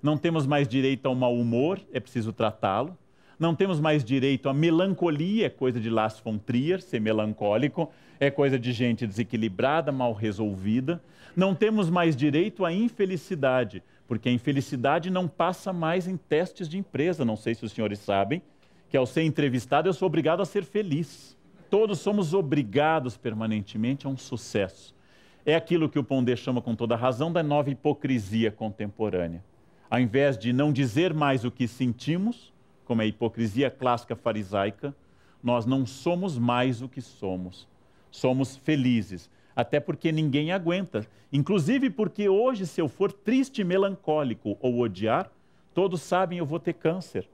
Não 0.02 0.16
temos 0.16 0.46
mais 0.46 0.66
direito 0.66 1.06
ao 1.06 1.14
mau 1.14 1.34
humor, 1.34 1.80
é 1.92 2.00
preciso 2.00 2.32
tratá-lo. 2.32 2.96
Não 3.38 3.54
temos 3.54 3.80
mais 3.80 4.04
direito 4.04 4.48
à 4.48 4.54
melancolia, 4.54 5.46
é 5.46 5.50
coisa 5.50 5.80
de 5.80 5.88
Lars 5.88 6.20
von 6.20 6.36
Trier, 6.36 6.80
ser 6.82 7.00
melancólico, 7.00 7.90
é 8.18 8.30
coisa 8.30 8.58
de 8.58 8.72
gente 8.72 9.06
desequilibrada, 9.06 9.90
mal 9.90 10.12
resolvida. 10.12 11.02
Não 11.34 11.54
temos 11.54 11.88
mais 11.88 12.16
direito 12.16 12.64
à 12.64 12.72
infelicidade, 12.72 13.82
porque 14.10 14.28
a 14.28 14.32
infelicidade 14.32 15.08
não 15.08 15.28
passa 15.28 15.72
mais 15.72 16.08
em 16.08 16.16
testes 16.16 16.68
de 16.68 16.76
empresa. 16.76 17.24
Não 17.24 17.36
sei 17.36 17.54
se 17.54 17.64
os 17.64 17.70
senhores 17.70 18.00
sabem 18.00 18.42
que 18.88 18.96
ao 18.96 19.06
ser 19.06 19.22
entrevistado 19.22 19.88
eu 19.88 19.92
sou 19.92 20.06
obrigado 20.06 20.42
a 20.42 20.44
ser 20.44 20.64
feliz. 20.64 21.38
Todos 21.70 22.00
somos 22.00 22.34
obrigados 22.34 23.16
permanentemente 23.16 24.08
a 24.08 24.10
um 24.10 24.16
sucesso. 24.16 24.92
É 25.46 25.54
aquilo 25.54 25.88
que 25.88 25.96
o 25.96 26.02
Pondé 26.02 26.34
chama 26.34 26.60
com 26.60 26.74
toda 26.74 26.96
razão 26.96 27.32
da 27.32 27.40
nova 27.40 27.70
hipocrisia 27.70 28.50
contemporânea. 28.50 29.44
Ao 29.88 30.00
invés 30.00 30.36
de 30.36 30.52
não 30.52 30.72
dizer 30.72 31.14
mais 31.14 31.44
o 31.44 31.50
que 31.52 31.68
sentimos, 31.68 32.52
como 32.84 33.02
é 33.02 33.04
a 33.04 33.08
hipocrisia 33.08 33.70
clássica 33.70 34.16
farisaica, 34.16 34.92
nós 35.40 35.66
não 35.66 35.86
somos 35.86 36.36
mais 36.36 36.82
o 36.82 36.88
que 36.88 37.00
somos. 37.00 37.68
Somos 38.10 38.56
felizes, 38.56 39.30
até 39.60 39.78
porque 39.78 40.10
ninguém 40.10 40.52
aguenta. 40.52 41.06
Inclusive 41.32 41.90
porque 41.90 42.28
hoje, 42.28 42.66
se 42.66 42.80
eu 42.80 42.88
for 42.88 43.12
triste, 43.12 43.62
melancólico 43.62 44.56
ou 44.60 44.80
odiar, 44.80 45.30
todos 45.74 46.00
sabem 46.02 46.38
eu 46.38 46.46
vou 46.46 46.58
ter 46.58 46.74
câncer. 46.74 47.28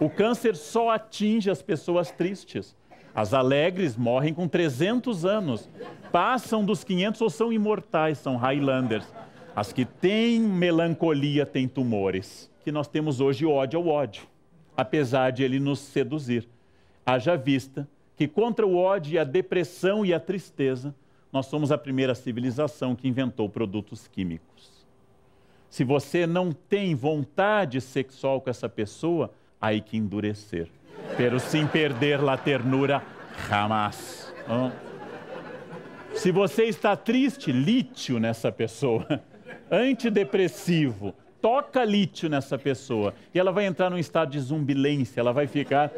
O 0.00 0.10
câncer 0.10 0.56
só 0.56 0.90
atinge 0.90 1.50
as 1.50 1.62
pessoas 1.62 2.10
tristes. 2.10 2.76
As 3.14 3.32
alegres 3.32 3.96
morrem 3.96 4.34
com 4.34 4.48
300 4.48 5.24
anos, 5.24 5.70
passam 6.10 6.64
dos 6.64 6.82
500 6.82 7.20
ou 7.20 7.30
são 7.30 7.52
imortais, 7.52 8.18
são 8.18 8.36
Highlanders. 8.36 9.06
As 9.54 9.72
que 9.72 9.84
têm 9.84 10.40
melancolia 10.40 11.46
têm 11.46 11.68
tumores, 11.68 12.50
que 12.64 12.72
nós 12.72 12.88
temos 12.88 13.20
hoje 13.20 13.46
ódio 13.46 13.78
ao 13.78 13.86
ódio, 13.86 14.24
apesar 14.76 15.30
de 15.30 15.44
ele 15.44 15.60
nos 15.60 15.78
seduzir. 15.78 16.48
Haja 17.06 17.36
vista 17.36 17.88
que 18.16 18.26
contra 18.26 18.66
o 18.66 18.76
ódio 18.76 19.20
a 19.20 19.24
depressão 19.24 20.04
e 20.04 20.12
a 20.12 20.20
tristeza, 20.20 20.94
nós 21.34 21.46
somos 21.46 21.70
a 21.70 21.76
primeira 21.76 22.14
civilização 22.14 22.96
que 22.96 23.06
inventou 23.06 23.50
produtos 23.50 24.08
químicos. 24.08 24.86
Se 25.68 25.84
você 25.84 26.26
não 26.26 26.50
tem 26.50 26.94
vontade 26.94 27.78
sexual 27.82 28.40
com 28.40 28.48
essa 28.48 28.70
pessoa, 28.70 29.30
aí 29.60 29.82
que 29.82 29.98
endurecer 29.98 30.70
pero 31.16 31.38
sem 31.38 31.66
perder 31.66 32.20
la 32.20 32.36
ternura 32.36 33.02
jamás. 33.48 34.32
Se 36.14 36.30
você 36.30 36.64
está 36.64 36.96
triste, 36.96 37.52
lítio 37.52 38.18
nessa 38.18 38.50
pessoa. 38.50 39.20
Antidepressivo, 39.70 41.14
toca 41.40 41.84
lítio 41.84 42.28
nessa 42.28 42.56
pessoa. 42.58 43.14
E 43.34 43.38
ela 43.38 43.52
vai 43.52 43.66
entrar 43.66 43.90
num 43.90 43.98
estado 43.98 44.30
de 44.30 44.40
zumbilência, 44.40 45.20
ela 45.20 45.32
vai 45.32 45.46
ficar 45.46 45.90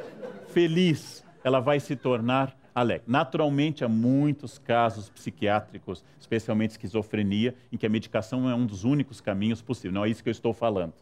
feliz, 0.49 1.25
ela 1.45 1.61
vai 1.61 1.81
se 1.81 1.97
tornar 1.97 2.57
alegre. 2.77 3.05
Naturalmente, 3.07 3.83
há 3.83 3.89
muitos 3.89 4.59
casos 4.59 5.09
psiquiátricos, 5.09 6.05
especialmente 6.21 6.73
esquizofrenia, 6.73 7.55
em 7.73 7.79
que 7.79 7.87
a 7.87 7.89
medicação 7.89 8.51
é 8.51 8.55
um 8.55 8.67
dos 8.67 8.85
únicos 8.85 9.19
caminhos 9.19 9.63
possíveis. 9.63 9.95
Não 9.95 10.05
é 10.05 10.11
isso 10.11 10.23
que 10.23 10.29
eu 10.29 10.33
estou 10.33 10.53
falando. 10.53 10.93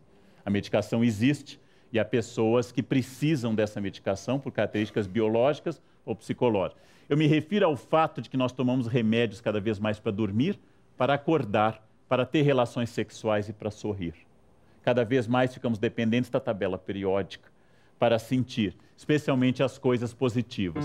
A 0.46 0.50
medicação 0.50 1.02
existe, 1.02 1.60
E 1.92 1.98
há 1.98 2.04
pessoas 2.04 2.72
que 2.72 2.82
precisam 2.82 3.54
dessa 3.54 3.80
medicação 3.80 4.40
por 4.40 4.50
características 4.50 5.06
biológicas 5.06 5.80
ou 6.04 6.16
psicológicas. 6.16 6.82
Eu 7.08 7.16
me 7.16 7.28
refiro 7.28 7.66
ao 7.66 7.76
fato 7.76 8.20
de 8.20 8.28
que 8.28 8.36
nós 8.36 8.50
tomamos 8.50 8.88
remédios 8.88 9.40
cada 9.40 9.60
vez 9.60 9.78
mais 9.78 10.00
para 10.00 10.10
dormir, 10.10 10.58
para 10.96 11.14
acordar, 11.14 11.86
para 12.08 12.26
ter 12.26 12.42
relações 12.42 12.90
sexuais 12.90 13.48
e 13.48 13.52
para 13.52 13.70
sorrir. 13.70 14.14
Cada 14.82 15.04
vez 15.04 15.28
mais 15.28 15.54
ficamos 15.54 15.78
dependentes 15.78 16.30
da 16.30 16.40
tabela 16.40 16.76
periódica 16.76 17.48
para 17.96 18.18
sentir, 18.18 18.76
especialmente 18.96 19.62
as 19.62 19.78
coisas 19.78 20.12
positivas. 20.12 20.84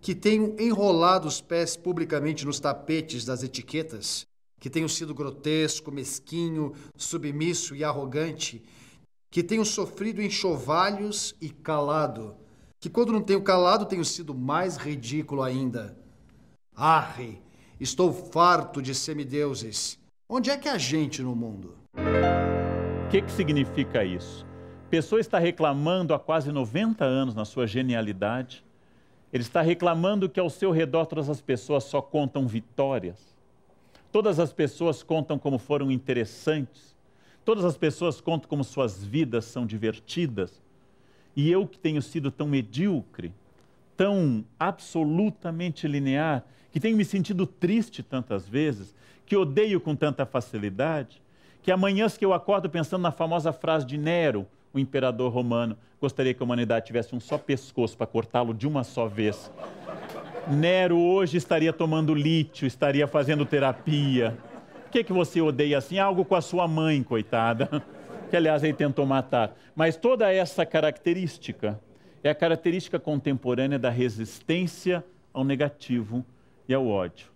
que 0.00 0.14
tenho 0.14 0.54
enrolado 0.58 1.26
os 1.26 1.40
pés 1.40 1.76
publicamente 1.76 2.46
nos 2.46 2.60
tapetes 2.60 3.24
das 3.24 3.42
etiquetas, 3.42 4.26
que 4.60 4.70
tenho 4.70 4.88
sido 4.88 5.14
grotesco, 5.14 5.90
mesquinho, 5.90 6.72
submisso 6.96 7.74
e 7.74 7.84
arrogante, 7.84 8.62
que 9.30 9.42
tenho 9.42 9.64
sofrido 9.64 10.22
enxovalhos 10.22 11.34
e 11.40 11.50
calado, 11.50 12.36
que 12.80 12.88
quando 12.88 13.12
não 13.12 13.20
tenho 13.20 13.42
calado 13.42 13.86
tenho 13.86 14.04
sido 14.04 14.34
mais 14.34 14.76
ridículo 14.76 15.42
ainda. 15.42 15.96
Arre, 16.74 17.40
estou 17.80 18.12
farto 18.12 18.80
de 18.80 18.94
semideuses. 18.94 19.98
Onde 20.28 20.50
é 20.50 20.56
que 20.56 20.68
há 20.68 20.78
gente 20.78 21.22
no 21.22 21.34
mundo? 21.34 21.74
O 21.94 23.10
que, 23.10 23.22
que 23.22 23.32
significa 23.32 24.04
isso? 24.04 24.46
A 24.86 24.88
pessoa 24.88 25.20
está 25.20 25.38
reclamando 25.38 26.14
há 26.14 26.18
quase 26.18 26.52
90 26.52 27.04
anos 27.04 27.34
na 27.34 27.44
sua 27.44 27.66
genialidade. 27.66 28.64
Ele 29.32 29.42
está 29.42 29.60
reclamando 29.60 30.28
que 30.28 30.40
ao 30.40 30.48
seu 30.48 30.70
redor 30.70 31.06
todas 31.06 31.28
as 31.28 31.40
pessoas 31.40 31.84
só 31.84 32.00
contam 32.00 32.46
vitórias. 32.46 33.36
Todas 34.10 34.38
as 34.38 34.52
pessoas 34.52 35.02
contam 35.02 35.38
como 35.38 35.58
foram 35.58 35.90
interessantes. 35.90 36.96
Todas 37.44 37.64
as 37.64 37.76
pessoas 37.76 38.20
contam 38.20 38.48
como 38.48 38.64
suas 38.64 39.04
vidas 39.04 39.44
são 39.44 39.66
divertidas. 39.66 40.62
E 41.36 41.50
eu 41.50 41.66
que 41.66 41.78
tenho 41.78 42.00
sido 42.00 42.30
tão 42.30 42.46
medíocre, 42.46 43.32
tão 43.96 44.44
absolutamente 44.58 45.86
linear, 45.86 46.44
que 46.72 46.80
tenho 46.80 46.96
me 46.96 47.04
sentido 47.04 47.46
triste 47.46 48.02
tantas 48.02 48.48
vezes, 48.48 48.94
que 49.26 49.36
odeio 49.36 49.80
com 49.80 49.94
tanta 49.94 50.24
facilidade, 50.24 51.22
que 51.62 51.70
amanhãs 51.70 52.16
que 52.16 52.24
eu 52.24 52.32
acordo 52.32 52.70
pensando 52.70 53.02
na 53.02 53.12
famosa 53.12 53.52
frase 53.52 53.84
de 53.84 53.98
Nero, 53.98 54.46
o 54.72 54.78
imperador 54.78 55.32
romano, 55.32 55.76
gostaria 56.00 56.34
que 56.34 56.42
a 56.42 56.44
humanidade 56.44 56.86
tivesse 56.86 57.14
um 57.14 57.20
só 57.20 57.38
pescoço 57.38 57.96
para 57.96 58.06
cortá-lo 58.06 58.54
de 58.54 58.66
uma 58.66 58.84
só 58.84 59.06
vez. 59.06 59.50
Nero 60.50 60.98
hoje 60.98 61.36
estaria 61.36 61.72
tomando 61.72 62.14
lítio, 62.14 62.66
estaria 62.66 63.06
fazendo 63.06 63.44
terapia. 63.44 64.36
Por 64.84 64.92
que, 64.92 65.04
que 65.04 65.12
você 65.12 65.40
odeia 65.40 65.78
assim? 65.78 65.98
Algo 65.98 66.24
com 66.24 66.34
a 66.34 66.40
sua 66.40 66.66
mãe, 66.66 67.02
coitada. 67.02 67.82
Que, 68.30 68.36
aliás, 68.36 68.62
ele 68.62 68.74
tentou 68.74 69.06
matar. 69.06 69.56
Mas 69.74 69.96
toda 69.96 70.32
essa 70.32 70.64
característica 70.64 71.80
é 72.22 72.30
a 72.30 72.34
característica 72.34 72.98
contemporânea 72.98 73.78
da 73.78 73.90
resistência 73.90 75.04
ao 75.32 75.44
negativo 75.44 76.24
e 76.68 76.74
ao 76.74 76.86
ódio. 76.86 77.26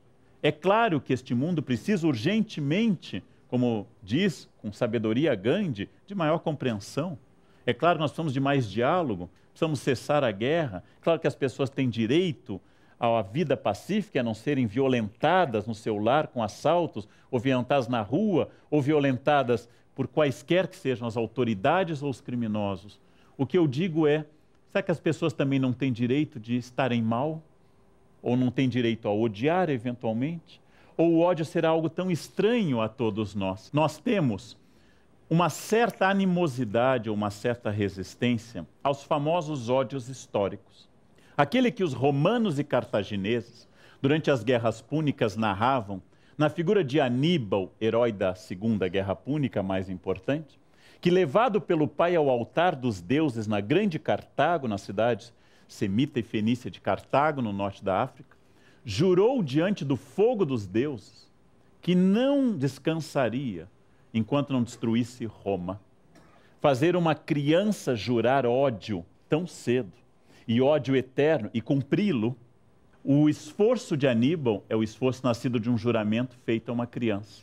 É 0.42 0.50
claro 0.50 1.00
que 1.00 1.12
este 1.12 1.34
mundo 1.34 1.62
precisa 1.62 2.06
urgentemente, 2.06 3.22
como 3.48 3.86
diz 4.02 4.48
com 4.62 4.72
sabedoria 4.72 5.34
Gandhi, 5.34 5.90
de 6.06 6.14
maior 6.14 6.38
compreensão. 6.38 7.18
É 7.66 7.74
claro 7.74 7.96
que 7.96 8.02
nós 8.02 8.12
precisamos 8.12 8.32
de 8.32 8.40
mais 8.40 8.70
diálogo, 8.70 9.28
precisamos 9.50 9.80
cessar 9.80 10.22
a 10.22 10.30
guerra. 10.30 10.84
Claro 11.00 11.18
que 11.18 11.26
as 11.26 11.34
pessoas 11.34 11.68
têm 11.68 11.90
direito 11.90 12.60
à 12.98 13.20
vida 13.20 13.56
pacífica, 13.56 14.20
a 14.20 14.22
não 14.22 14.34
serem 14.34 14.66
violentadas 14.66 15.66
no 15.66 15.74
seu 15.74 15.98
lar 15.98 16.28
com 16.28 16.42
assaltos, 16.42 17.08
ou 17.30 17.40
violentadas 17.40 17.88
na 17.88 18.00
rua, 18.00 18.48
ou 18.70 18.80
violentadas 18.80 19.68
por 19.94 20.06
quaisquer 20.06 20.68
que 20.68 20.76
sejam 20.76 21.06
as 21.06 21.16
autoridades 21.16 22.02
ou 22.02 22.08
os 22.08 22.20
criminosos. 22.20 23.00
O 23.36 23.44
que 23.44 23.58
eu 23.58 23.66
digo 23.66 24.06
é: 24.06 24.24
será 24.70 24.82
que 24.82 24.92
as 24.92 25.00
pessoas 25.00 25.32
também 25.32 25.58
não 25.58 25.72
têm 25.72 25.92
direito 25.92 26.38
de 26.38 26.56
estarem 26.56 27.02
mal? 27.02 27.42
Ou 28.22 28.36
não 28.36 28.52
têm 28.52 28.68
direito 28.68 29.08
a 29.08 29.12
odiar 29.12 29.68
eventualmente? 29.68 30.61
Ou 30.96 31.14
o 31.14 31.20
ódio 31.20 31.44
será 31.44 31.70
algo 31.70 31.88
tão 31.88 32.10
estranho 32.10 32.80
a 32.80 32.88
todos 32.88 33.34
nós? 33.34 33.70
Nós 33.72 33.98
temos 33.98 34.56
uma 35.28 35.48
certa 35.48 36.08
animosidade 36.08 37.08
ou 37.08 37.16
uma 37.16 37.30
certa 37.30 37.70
resistência 37.70 38.66
aos 38.84 39.02
famosos 39.02 39.70
ódios 39.70 40.08
históricos. 40.08 40.88
Aquele 41.36 41.70
que 41.70 41.82
os 41.82 41.94
romanos 41.94 42.58
e 42.58 42.64
cartagineses, 42.64 43.66
durante 44.00 44.30
as 44.30 44.44
guerras 44.44 44.82
púnicas, 44.82 45.36
narravam 45.36 46.02
na 46.36 46.50
figura 46.50 46.84
de 46.84 47.00
Aníbal, 47.00 47.72
herói 47.80 48.12
da 48.12 48.34
Segunda 48.34 48.88
Guerra 48.88 49.14
Púnica, 49.14 49.62
mais 49.62 49.88
importante, 49.88 50.60
que, 51.00 51.10
levado 51.10 51.60
pelo 51.60 51.88
pai 51.88 52.14
ao 52.14 52.28
altar 52.28 52.76
dos 52.76 53.00
deuses 53.00 53.46
na 53.46 53.60
grande 53.60 53.98
Cartago, 53.98 54.68
nas 54.68 54.82
cidades 54.82 55.32
semita 55.66 56.20
e 56.20 56.22
fenícia 56.22 56.70
de 56.70 56.80
Cartago, 56.80 57.40
no 57.40 57.52
norte 57.52 57.82
da 57.82 58.02
África, 58.02 58.36
jurou 58.84 59.42
diante 59.42 59.84
do 59.84 59.96
fogo 59.96 60.44
dos 60.44 60.66
deuses 60.66 61.30
que 61.80 61.94
não 61.94 62.56
descansaria 62.56 63.68
enquanto 64.14 64.52
não 64.52 64.62
destruísse 64.62 65.24
Roma. 65.24 65.80
Fazer 66.60 66.94
uma 66.94 67.14
criança 67.14 67.96
jurar 67.96 68.46
ódio 68.46 69.04
tão 69.28 69.46
cedo 69.46 69.92
e 70.46 70.60
ódio 70.60 70.94
eterno 70.94 71.50
e 71.52 71.60
cumpri-lo, 71.60 72.36
o 73.04 73.28
esforço 73.28 73.96
de 73.96 74.06
Aníbal 74.06 74.64
é 74.68 74.76
o 74.76 74.82
esforço 74.82 75.24
nascido 75.24 75.58
de 75.58 75.68
um 75.68 75.76
juramento 75.76 76.36
feito 76.44 76.68
a 76.68 76.72
uma 76.72 76.86
criança. 76.86 77.42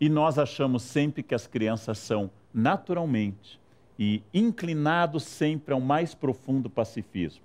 E 0.00 0.08
nós 0.08 0.38
achamos 0.38 0.82
sempre 0.82 1.22
que 1.22 1.34
as 1.34 1.46
crianças 1.46 1.98
são 1.98 2.30
naturalmente 2.52 3.60
e 3.96 4.22
inclinados 4.32 5.22
sempre 5.22 5.72
ao 5.72 5.80
mais 5.80 6.14
profundo 6.14 6.68
pacifismo. 6.68 7.42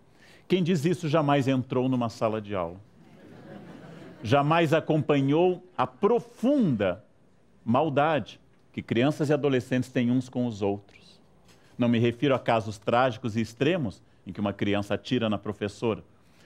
Quem 0.48 0.64
diz 0.64 0.86
isso 0.86 1.08
jamais 1.08 1.48
entrou 1.48 1.88
numa 1.88 2.10
sala 2.10 2.42
de 2.42 2.56
aula. 2.56 2.89
Jamais 4.22 4.74
acompanhou 4.74 5.64
a 5.78 5.88
profunda 5.88 7.04
maldade 7.64 8.40
que 8.74 8.82
crianças 8.82 9.30
e 9.30 9.34
adolescentes 9.34 9.90
têm 9.90 10.12
uns 10.12 10.28
com 10.28 10.46
os 10.46 10.62
outros. 10.62 11.20
Não 11.78 11.88
me 11.88 12.00
refiro 12.00 12.36
a 12.36 12.40
casos 12.40 12.78
trágicos 12.78 13.38
e 13.38 13.42
extremos 13.42 14.02
em 14.28 14.34
que 14.34 14.40
uma 14.40 14.52
criança 14.52 14.96
atira 14.96 15.30
na 15.30 15.38
professora. 15.38 16.04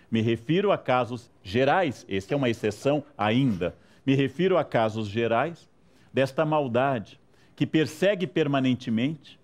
Me 0.09 0.21
refiro 0.21 0.71
a 0.71 0.77
casos 0.77 1.31
gerais, 1.41 2.05
esse 2.07 2.33
é 2.33 2.37
uma 2.37 2.49
exceção 2.49 3.03
ainda. 3.17 3.75
Me 4.05 4.13
refiro 4.13 4.57
a 4.57 4.63
casos 4.63 5.07
gerais 5.07 5.67
desta 6.13 6.45
maldade 6.45 7.19
que 7.55 7.65
persegue 7.65 8.27
permanentemente, 8.27 9.39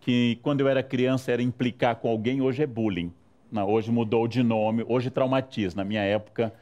que 0.00 0.38
quando 0.42 0.60
eu 0.60 0.68
era 0.68 0.82
criança 0.82 1.32
era 1.32 1.42
implicar 1.42 1.96
com 1.96 2.08
alguém, 2.08 2.42
hoje 2.42 2.62
é 2.62 2.66
bullying. 2.66 3.12
Não, 3.50 3.68
hoje 3.68 3.90
mudou 3.90 4.28
de 4.28 4.42
nome, 4.42 4.84
hoje 4.86 5.10
traumatiza. 5.10 5.76
Na 5.76 5.84
minha 5.84 6.02
época 6.02 6.52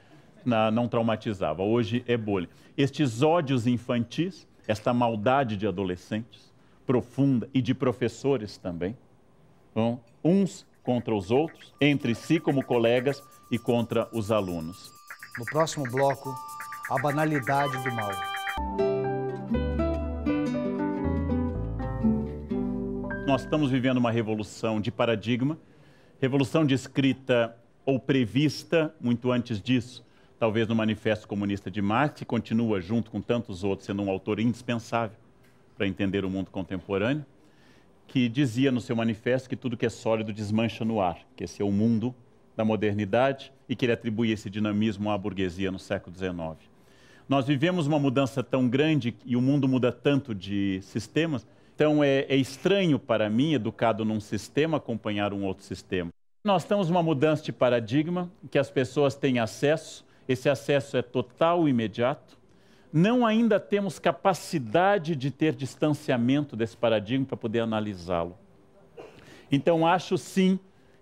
na, 0.45 0.70
não 0.70 0.88
traumatizava, 0.88 1.62
hoje 1.62 2.05
é 2.07 2.16
bullying. 2.16 2.49
Estes 2.76 3.22
ódios 3.22 3.66
infantis, 3.66 4.47
esta 4.66 4.93
maldade 4.93 5.57
de 5.57 5.66
adolescentes, 5.66 6.53
profunda, 6.86 7.49
e 7.55 7.62
de 7.62 7.74
professores 7.74 8.57
também, 8.57 8.97
bom, 9.74 10.01
uns 10.24 10.66
contra 10.82 11.14
os 11.14 11.30
outros, 11.30 11.74
entre 11.80 12.14
si 12.14 12.41
como 12.41 12.64
colegas 12.64 13.22
e 13.51 13.59
contra 13.59 14.09
os 14.12 14.32
alunos. 14.32 14.93
No 15.38 15.45
próximo 15.45 15.84
bloco, 15.91 16.34
a 16.91 17.01
banalidade 17.01 17.76
do 17.84 17.93
mal. 17.93 18.11
Nós 23.26 23.43
estamos 23.43 23.70
vivendo 23.70 23.99
uma 23.99 24.11
revolução 24.11 24.80
de 24.80 24.91
paradigma, 24.91 25.57
revolução 26.20 26.66
descrita 26.66 27.57
ou 27.86 28.01
prevista 28.01 28.93
muito 29.01 29.30
antes 29.30 29.62
disso, 29.62 30.05
talvez 30.41 30.66
no 30.66 30.74
Manifesto 30.74 31.28
Comunista 31.28 31.70
de 31.70 31.82
Marx, 31.82 32.20
que 32.20 32.24
continua, 32.24 32.80
junto 32.80 33.11
com 33.11 33.20
tantos 33.20 33.62
outros, 33.62 33.84
sendo 33.84 34.03
um 34.03 34.09
autor 34.09 34.41
indispensável 34.41 35.18
para 35.76 35.86
entender 35.86 36.24
o 36.24 36.30
mundo 36.30 36.51
contemporâneo, 36.51 37.26
que 38.07 38.26
dizia 38.26 38.72
no 38.72 38.80
seu 38.80 38.97
manifesto 38.97 39.51
que 39.51 39.55
tudo 39.55 39.76
que 39.76 39.84
é 39.84 39.91
sólido 39.91 40.32
desmancha 40.32 40.82
no 40.82 40.99
ar, 40.99 41.18
que 41.36 41.45
esse 41.45 41.61
é 41.61 41.64
o 41.64 41.70
mundo 41.70 42.14
da 42.57 42.64
modernidade 42.64 43.53
e 43.68 43.76
que 43.76 43.84
ele 43.84 43.93
atribui 43.93 44.32
esse 44.32 44.49
dinamismo 44.49 45.11
à 45.11 45.18
burguesia 45.18 45.70
no 45.70 45.78
século 45.78 46.16
XIX. 46.16 46.57
Nós 47.28 47.47
vivemos 47.47 47.86
uma 47.86 47.99
mudança 47.99 48.43
tão 48.43 48.66
grande 48.66 49.14
e 49.26 49.36
o 49.36 49.43
mundo 49.43 49.68
muda 49.68 49.93
tanto 49.93 50.34
de 50.34 50.80
sistemas 50.82 51.47
Então 51.74 52.03
é, 52.03 52.20
é 52.30 52.36
estranho 52.36 52.99
para 52.99 53.28
mim, 53.28 53.53
educado 53.53 54.07
num 54.07 54.20
sistema, 54.20 54.78
acompanhar 54.78 55.34
um 55.34 55.45
outro 55.45 55.64
sistema. 55.64 56.11
Nós 56.43 56.62
estamos 56.62 56.88
numa 56.88 57.03
mudança 57.03 57.43
de 57.43 57.53
paradigma, 57.53 58.30
que 58.51 58.59
as 58.59 58.70
pessoas 58.70 59.14
têm 59.14 59.38
acesso, 59.38 60.05
esse 60.29 60.49
acesso 60.49 60.97
é 60.97 61.03
total 61.03 61.66
e 61.66 61.71
imediato. 61.71 62.39
Não 62.93 63.25
ainda 63.25 63.61
temos 63.61 63.99
capacidade 63.99 65.14
de 65.14 65.31
ter 65.31 65.55
distanciamento 65.55 66.57
desse 66.57 66.77
paradigma 66.77 67.27
para 67.27 67.37
poder 67.37 67.61
analisá-lo. 67.61 68.37
Então, 69.51 69.87
acho 69.87 70.16
sim 70.16 70.59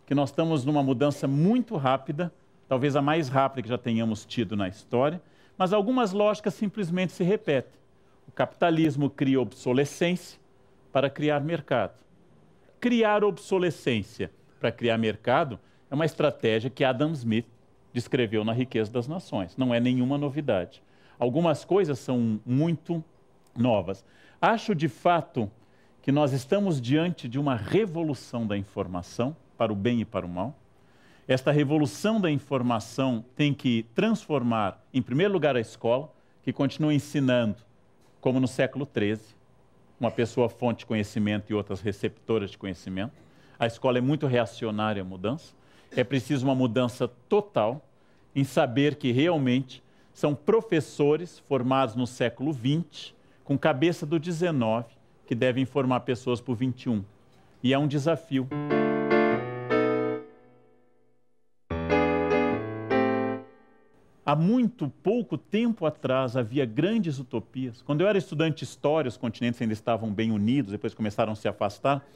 que 0.07 0.15
nós 0.15 0.31
estamos 0.31 0.65
numa 0.65 0.83
mudança 0.83 1.29
muito 1.29 1.77
rápida, 1.77 2.33
talvez 2.67 2.97
a 2.97 3.03
mais 3.03 3.29
rápida 3.29 3.63
que 3.63 3.69
já 3.69 3.79
tenhamos 3.79 4.25
tido 4.25 4.57
na 4.57 4.69
história, 4.69 5.21
mas 5.57 5.73
algumas 5.73 6.13
lógicas 6.13 6.55
simplesmente 6.55 7.13
se 7.13 7.25
repetem. 7.25 7.79
O 8.27 8.33
capitalismo 8.33 9.11
cria 9.11 9.41
obsolescência 9.41 10.39
para 10.93 11.11
criar 11.11 11.41
mercado. 11.41 12.03
Criar 12.81 13.25
obsolescência 13.25 14.31
para 14.61 14.71
criar 14.71 14.97
mercado 14.99 15.59
é 15.91 15.95
uma 15.95 16.05
estratégia 16.05 16.71
que 16.71 16.85
Adam 16.85 17.13
Smith 17.13 17.47
descreveu 17.99 18.45
na 18.45 18.53
Riqueza 18.53 18.91
das 18.91 19.09
Nações. 19.09 19.57
Não 19.57 19.75
é 19.75 19.81
nenhuma 19.81 20.17
novidade. 20.17 20.83
Algumas 21.19 21.65
coisas 21.65 21.99
são 21.99 22.41
muito 22.47 23.03
novas. 23.57 24.05
Acho 24.41 24.75
de 24.75 24.89
fato 24.89 25.51
que 26.01 26.13
nós 26.13 26.33
estamos 26.33 26.81
diante 26.81 27.29
de 27.29 27.39
uma 27.39 27.57
revolução 27.57 28.47
da 28.47 28.57
informação 28.57 29.37
para 29.57 29.73
o 29.73 29.77
bem 29.77 30.01
e 30.01 30.05
para 30.05 30.25
o 30.25 30.29
mal. 30.29 30.57
Esta 31.27 31.51
revolução 31.51 32.21
da 32.21 32.31
informação 32.31 33.25
tem 33.37 33.53
que 33.53 33.85
transformar, 33.95 34.83
em 34.95 35.03
primeiro 35.03 35.33
lugar, 35.33 35.57
a 35.57 35.61
escola, 35.61 36.11
que 36.43 36.53
continua 36.53 36.95
ensinando, 36.95 37.57
como 38.21 38.41
no 38.41 38.49
século 38.49 38.89
XIII, 38.91 39.37
uma 40.01 40.11
pessoa 40.11 40.49
fonte 40.49 40.79
de 40.79 40.87
conhecimento 40.87 41.51
e 41.51 41.55
outras 41.55 41.81
receptoras 41.81 42.51
de 42.51 42.57
conhecimento 42.57 43.13
a 43.59 43.67
escola 43.67 43.99
é 43.99 44.01
muito 44.01 44.27
reacionária 44.27 45.03
à 45.03 45.05
mudança. 45.05 45.53
É 45.91 46.05
preciso 46.05 46.47
uma 46.47 46.55
mudança 46.55 47.09
total 47.29 47.83
em 48.39 48.45
saber 48.45 48.95
que 48.95 49.11
realmente 49.11 49.83
são 50.15 50.33
professores 50.33 51.41
formados 51.41 51.97
no 51.97 52.07
século 52.07 52.53
XX, 52.53 53.13
com 53.43 53.59
cabeça 53.59 54.07
do 54.07 54.23
XIX, 54.23 54.87
que 55.27 55.35
devem 55.35 55.65
formar 55.65 56.01
pessoas 56.01 56.41
para 56.41 56.53
o 56.53 56.57
XXI. 56.57 57.03
E 57.61 57.75
é 57.75 57.79
um 57.79 57.89
desafio. 57.89 58.47
Há 64.25 64.37
muito 64.37 64.89
pouco 65.03 65.37
tempo 65.37 65.85
atrás 65.85 66.37
havia 66.37 66.65
grandes 66.65 67.19
utopias. 67.19 67.83
Quando 67.83 68.03
eu 68.03 68.07
era 68.07 68.19
estudante 68.19 68.59
de 68.59 68.65
história, 68.67 69.09
os 69.09 69.17
continentes 69.17 69.61
ainda 69.61 69.75
estavam 69.75 70.13
bem 70.13 70.31
unidos, 70.31 70.71
depois 70.71 70.95
começaram 70.95 71.33
a 71.33 71.35
se 71.35 71.49
afastar 71.49 72.07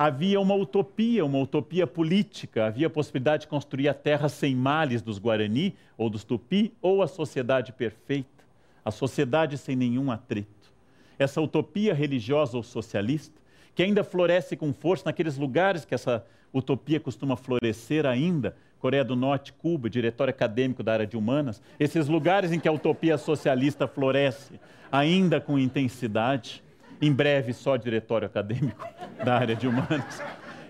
havia 0.00 0.40
uma 0.40 0.54
utopia, 0.54 1.26
uma 1.26 1.38
utopia 1.38 1.86
política, 1.86 2.64
havia 2.64 2.86
a 2.86 2.90
possibilidade 2.90 3.42
de 3.42 3.48
construir 3.48 3.86
a 3.86 3.92
terra 3.92 4.30
sem 4.30 4.56
males 4.56 5.02
dos 5.02 5.18
Guarani 5.18 5.76
ou 5.94 6.08
dos 6.08 6.24
Tupi, 6.24 6.72
ou 6.80 7.02
a 7.02 7.06
sociedade 7.06 7.70
perfeita, 7.70 8.42
a 8.82 8.90
sociedade 8.90 9.58
sem 9.58 9.76
nenhum 9.76 10.10
atrito. 10.10 10.72
Essa 11.18 11.42
utopia 11.42 11.92
religiosa 11.92 12.56
ou 12.56 12.62
socialista, 12.62 13.38
que 13.74 13.82
ainda 13.82 14.02
floresce 14.02 14.56
com 14.56 14.72
força 14.72 15.02
naqueles 15.04 15.36
lugares 15.36 15.84
que 15.84 15.94
essa 15.94 16.24
utopia 16.50 16.98
costuma 16.98 17.36
florescer 17.36 18.06
ainda, 18.06 18.56
Coreia 18.78 19.04
do 19.04 19.14
Norte, 19.14 19.52
Cuba, 19.52 19.90
diretório 19.90 20.30
acadêmico 20.30 20.82
da 20.82 20.94
área 20.94 21.06
de 21.06 21.14
humanas, 21.14 21.60
esses 21.78 22.08
lugares 22.08 22.52
em 22.52 22.58
que 22.58 22.66
a 22.66 22.72
utopia 22.72 23.18
socialista 23.18 23.86
floresce 23.86 24.58
ainda 24.90 25.42
com 25.42 25.58
intensidade 25.58 26.62
em 27.00 27.12
breve 27.12 27.52
só 27.52 27.76
diretório 27.76 28.26
acadêmico 28.26 28.86
da 29.24 29.36
área 29.36 29.56
de 29.56 29.66
humanas. 29.66 30.22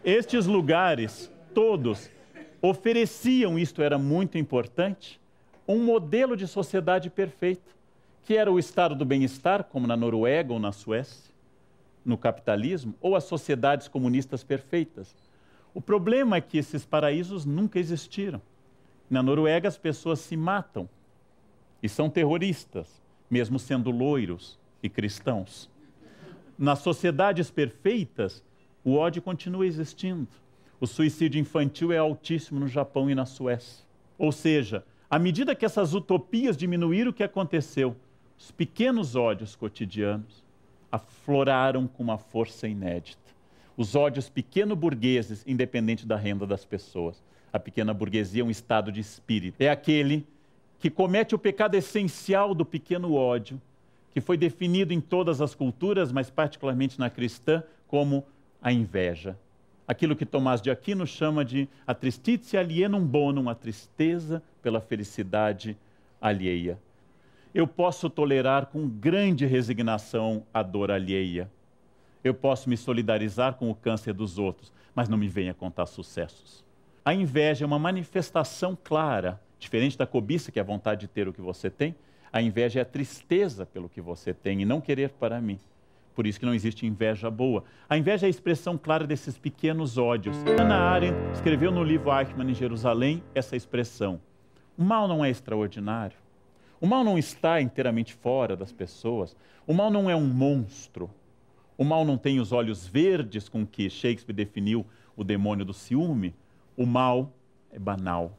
Estes 0.05 0.47
lugares, 0.47 1.31
todos, 1.53 2.11
ofereciam, 2.63 3.59
isto 3.59 3.83
era 3.83 3.99
muito 3.99 4.39
importante, 4.39 5.21
um 5.67 5.83
modelo 5.83 6.37
de 6.37 6.47
sociedade 6.47 7.11
perfeito, 7.11 7.75
que 8.23 8.37
era 8.37 8.51
o 8.51 8.59
estado 8.59 8.95
do 8.95 9.05
bem-estar, 9.05 9.65
como 9.65 9.87
na 9.87 9.97
Noruega 9.97 10.53
ou 10.53 10.59
na 10.59 10.73
Suécia, 10.73 11.35
no 12.05 12.17
capitalismo, 12.17 12.95
ou 13.01 13.17
as 13.17 13.25
sociedades 13.25 13.89
comunistas 13.89 14.45
perfeitas. 14.45 15.15
O 15.75 15.81
problema 15.81 16.37
é 16.37 16.41
que 16.41 16.59
esses 16.59 16.85
paraísos 16.85 17.45
nunca 17.45 17.79
existiram. 17.79 18.41
Na 19.09 19.23
Noruega, 19.23 19.69
as 19.69 19.77
pessoas 19.77 20.21
se 20.21 20.37
matam 20.37 20.89
e 21.83 21.89
são 21.89 22.09
terroristas, 22.09 23.03
mesmo 23.31 23.59
sendo 23.59 23.91
loiros 23.91 24.59
e 24.83 24.89
cristãos 24.89 25.71
nas 26.61 26.81
sociedades 26.81 27.51
perfeitas, 27.51 28.45
o 28.85 28.95
ódio 28.95 29.23
continua 29.23 29.67
existindo. 29.67 30.29
O 30.79 30.87
suicídio 30.87 31.41
infantil 31.41 31.91
é 31.91 31.97
altíssimo 31.97 32.61
no 32.61 32.69
Japão 32.69 33.09
e 33.09 33.15
na 33.15 33.25
Suécia. 33.25 33.87
Ou 34.19 34.31
seja, 34.31 34.85
à 35.09 35.19
medida 35.19 35.55
que 35.55 35.65
essas 35.65 35.95
utopias 35.95 36.59
diminuíram, 36.59 37.13
o 37.13 37.15
que 37.15 37.23
aconteceu? 37.23 37.97
Os 38.39 38.51
pequenos 38.51 39.17
ódios 39.17 39.57
cotidianos 39.57 40.45
afloraram 40.93 41.87
com 41.87 42.03
uma 42.03 42.19
força 42.19 42.69
inédita. 42.69 43.31
Os 43.75 43.95
ódios 43.95 44.29
pequeno-burgueses, 44.29 45.43
independente 45.47 46.07
da 46.07 46.17
renda 46.17 46.47
das 46.47 46.67
pessoas. 46.67 47.23
A 47.51 47.59
pequena 47.59 47.95
burguesia 47.95 48.43
é 48.43 48.45
um 48.45 48.51
estado 48.51 48.93
de 48.93 49.01
espírito. 49.01 49.63
É 49.63 49.71
aquele 49.71 50.27
que 50.79 50.91
comete 50.91 51.35
o 51.35 51.39
pecado 51.39 51.75
essencial 51.75 52.55
do 52.55 52.67
pequeno 52.67 53.15
ódio, 53.15 53.61
que 54.13 54.21
foi 54.21 54.37
definido 54.37 54.93
em 54.93 55.01
todas 55.01 55.41
as 55.41 55.55
culturas, 55.55 56.11
mas 56.13 56.31
particularmente 56.31 56.99
na 56.99 57.09
cristã, 57.09 57.63
como 57.87 58.25
a 58.61 58.73
inveja. 58.73 59.37
Aquilo 59.87 60.15
que 60.15 60.27
Tomás 60.27 60.61
de 60.61 60.71
Aquino 60.71 61.07
chama 61.07 61.45
de 61.45 61.69
a 61.87 61.95
tristitia 61.95 62.61
alienum 62.61 63.05
bonum, 63.05 63.49
a 63.49 63.55
tristeza 63.55 64.43
pela 64.63 64.81
felicidade 64.81 65.77
alheia. 66.21 66.79
Eu 67.53 67.67
posso 67.67 68.09
tolerar 68.09 68.67
com 68.67 68.89
grande 68.89 69.47
resignação 69.47 70.45
a 70.55 70.63
dor 70.63 70.91
alheia. 70.91 71.51
Eu 72.23 72.35
posso 72.35 72.69
me 72.69 72.77
solidarizar 72.77 73.55
com 73.55 73.71
o 73.71 73.75
câncer 73.75 74.13
dos 74.13 74.39
outros, 74.39 74.73
mas 74.95 75.09
não 75.09 75.19
me 75.19 75.27
venha 75.27 75.55
contar 75.55 75.87
sucessos. 75.87 76.65
A 77.05 77.13
inveja 77.15 77.65
é 77.65 77.67
uma 77.67 77.79
manifestação 77.79 78.79
clara, 78.85 79.41
diferente 79.59 79.99
da 79.99 80.07
cobiça, 80.07 80.53
que 80.53 80.59
é 80.59 80.63
a 80.63 80.65
vontade 80.65 81.01
de 81.01 81.09
ter 81.09 81.27
o 81.27 81.33
que 81.33 81.41
você 81.41 81.69
tem, 81.69 81.95
a 82.33 82.41
inveja 82.41 82.81
é 82.81 82.83
a 82.83 82.87
tristeza 82.87 83.67
pelo 83.67 83.89
que 83.89 84.01
você 84.01 84.33
tem 84.33 84.63
e 84.63 84.65
não 84.65 84.81
querer 84.81 85.11
para 85.11 85.41
mim. 85.41 85.59
Por 86.15 86.27
isso 86.27 86.39
que 86.39 86.47
não 86.47 86.55
existe 86.55 86.87
inveja 86.87 87.31
boa. 87.31 87.65
A 87.89 87.97
inveja 87.97 88.27
é 88.27 88.29
a 88.29 88.31
expressão 88.31 88.77
clara 88.77 89.07
desses 89.07 89.39
pequenos 89.39 89.97
ódios. 89.97 90.37
Ana 90.59 90.77
Arendt 90.77 91.17
escreveu 91.33 91.71
no 91.71 91.83
livro 91.83 92.11
Eichmann 92.13 92.51
em 92.51 92.55
Jerusalém 92.55 93.23
essa 93.35 93.57
expressão. 93.57 94.21
O 94.77 94.83
mal 94.85 95.07
não 95.09 95.25
é 95.25 95.31
extraordinário. 95.31 96.17
O 96.81 96.87
mal 96.87 97.05
não 97.05 97.19
está 97.19 97.61
inteiramente 97.61 98.15
fora 98.15 98.57
das 98.57 98.73
pessoas. 98.73 99.37
O 99.67 99.75
mal 99.75 99.91
não 99.91 100.09
é 100.09 100.17
um 100.17 100.27
monstro. 100.27 101.11
O 101.77 101.85
mal 101.85 102.05
não 102.05 102.19
tem 102.19 102.41
os 102.41 102.53
olhos 102.53 102.87
verdes 102.87 103.49
com 103.49 103.67
que 103.67 103.89
Shakespeare 103.89 104.35
definiu 104.35 104.87
o 105.17 105.23
demônio 105.25 105.65
do 105.65 105.73
ciúme. 105.73 106.35
O 106.77 106.87
mal 106.87 107.33
é 107.71 107.79
banal. 107.79 108.37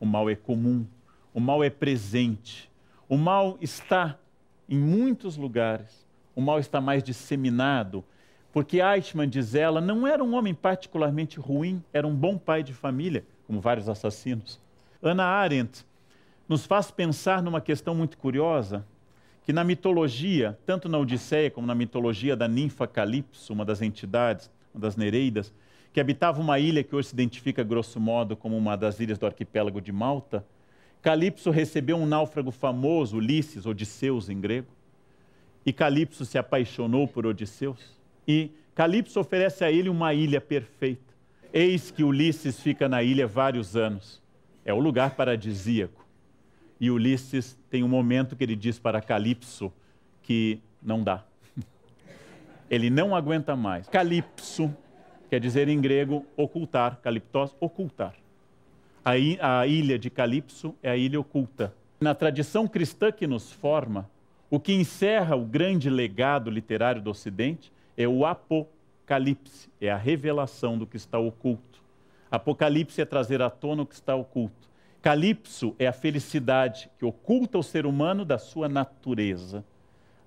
O 0.00 0.06
mal 0.06 0.28
é 0.28 0.34
comum. 0.34 0.86
O 1.32 1.40
mal 1.40 1.62
é 1.62 1.70
presente. 1.70 2.71
O 3.12 3.18
mal 3.18 3.58
está 3.60 4.18
em 4.66 4.78
muitos 4.78 5.36
lugares, 5.36 6.06
o 6.34 6.40
mal 6.40 6.58
está 6.58 6.80
mais 6.80 7.02
disseminado, 7.02 8.02
porque 8.50 8.80
Eichmann, 8.80 9.28
diz 9.28 9.54
ela, 9.54 9.82
não 9.82 10.06
era 10.06 10.24
um 10.24 10.34
homem 10.34 10.54
particularmente 10.54 11.38
ruim, 11.38 11.84
era 11.92 12.06
um 12.06 12.14
bom 12.14 12.38
pai 12.38 12.62
de 12.62 12.72
família, 12.72 13.22
como 13.46 13.60
vários 13.60 13.86
assassinos. 13.86 14.58
Ana 15.02 15.24
Arendt 15.24 15.84
nos 16.48 16.64
faz 16.64 16.90
pensar 16.90 17.42
numa 17.42 17.60
questão 17.60 17.94
muito 17.94 18.16
curiosa, 18.16 18.82
que 19.44 19.52
na 19.52 19.62
mitologia, 19.62 20.58
tanto 20.64 20.88
na 20.88 20.96
Odisseia 20.96 21.50
como 21.50 21.66
na 21.66 21.74
mitologia 21.74 22.34
da 22.34 22.48
ninfa 22.48 22.86
Calipso, 22.86 23.52
uma 23.52 23.66
das 23.66 23.82
entidades, 23.82 24.50
uma 24.72 24.80
das 24.80 24.96
Nereidas, 24.96 25.52
que 25.92 26.00
habitava 26.00 26.40
uma 26.40 26.58
ilha 26.58 26.82
que 26.82 26.96
hoje 26.96 27.08
se 27.08 27.14
identifica, 27.14 27.62
grosso 27.62 28.00
modo, 28.00 28.38
como 28.38 28.56
uma 28.56 28.74
das 28.74 29.00
ilhas 29.00 29.18
do 29.18 29.26
arquipélago 29.26 29.82
de 29.82 29.92
Malta, 29.92 30.42
Calipso 31.02 31.50
recebeu 31.50 31.96
um 31.96 32.06
náufrago 32.06 32.52
famoso, 32.52 33.16
Ulisses, 33.16 33.66
Odisseus 33.66 34.28
em 34.28 34.40
grego, 34.40 34.68
e 35.66 35.72
Calipso 35.72 36.24
se 36.24 36.38
apaixonou 36.38 37.08
por 37.08 37.26
Odisseus. 37.26 37.98
E 38.26 38.50
Calipso 38.72 39.18
oferece 39.18 39.64
a 39.64 39.70
ele 39.70 39.88
uma 39.88 40.14
ilha 40.14 40.40
perfeita. 40.40 41.12
Eis 41.52 41.90
que 41.90 42.04
Ulisses 42.04 42.60
fica 42.60 42.88
na 42.88 43.02
ilha 43.02 43.26
vários 43.26 43.76
anos. 43.76 44.22
É 44.64 44.72
o 44.72 44.78
lugar 44.78 45.16
paradisíaco. 45.16 46.06
E 46.80 46.90
Ulisses 46.90 47.58
tem 47.68 47.82
um 47.82 47.88
momento 47.88 48.36
que 48.36 48.44
ele 48.44 48.56
diz 48.56 48.78
para 48.78 49.00
Calipso 49.00 49.72
que 50.22 50.60
não 50.80 51.02
dá. 51.02 51.24
Ele 52.70 52.90
não 52.90 53.14
aguenta 53.14 53.54
mais. 53.54 53.88
Calipso 53.88 54.74
quer 55.28 55.40
dizer 55.40 55.68
em 55.68 55.80
grego 55.80 56.24
ocultar, 56.36 56.98
caliptos, 57.02 57.54
ocultar. 57.60 58.14
A, 59.04 59.12
a 59.60 59.66
ilha 59.66 59.98
de 59.98 60.08
Calipso 60.08 60.76
é 60.80 60.88
a 60.88 60.96
ilha 60.96 61.18
oculta. 61.18 61.74
Na 62.00 62.14
tradição 62.14 62.68
cristã 62.68 63.10
que 63.10 63.26
nos 63.26 63.50
forma, 63.50 64.08
o 64.48 64.60
que 64.60 64.72
encerra 64.72 65.34
o 65.34 65.44
grande 65.44 65.90
legado 65.90 66.48
literário 66.48 67.02
do 67.02 67.10
Ocidente 67.10 67.72
é 67.96 68.06
o 68.06 68.24
apocalipse, 68.24 69.68
é 69.80 69.90
a 69.90 69.96
revelação 69.96 70.78
do 70.78 70.86
que 70.86 70.96
está 70.96 71.18
oculto. 71.18 71.82
Apocalipse 72.30 73.00
é 73.00 73.04
trazer 73.04 73.42
à 73.42 73.50
tona 73.50 73.82
o 73.82 73.86
que 73.86 73.94
está 73.94 74.14
oculto. 74.14 74.70
Calipso 75.02 75.74
é 75.80 75.88
a 75.88 75.92
felicidade 75.92 76.88
que 76.96 77.04
oculta 77.04 77.58
o 77.58 77.62
ser 77.62 77.86
humano 77.86 78.24
da 78.24 78.38
sua 78.38 78.68
natureza. 78.68 79.64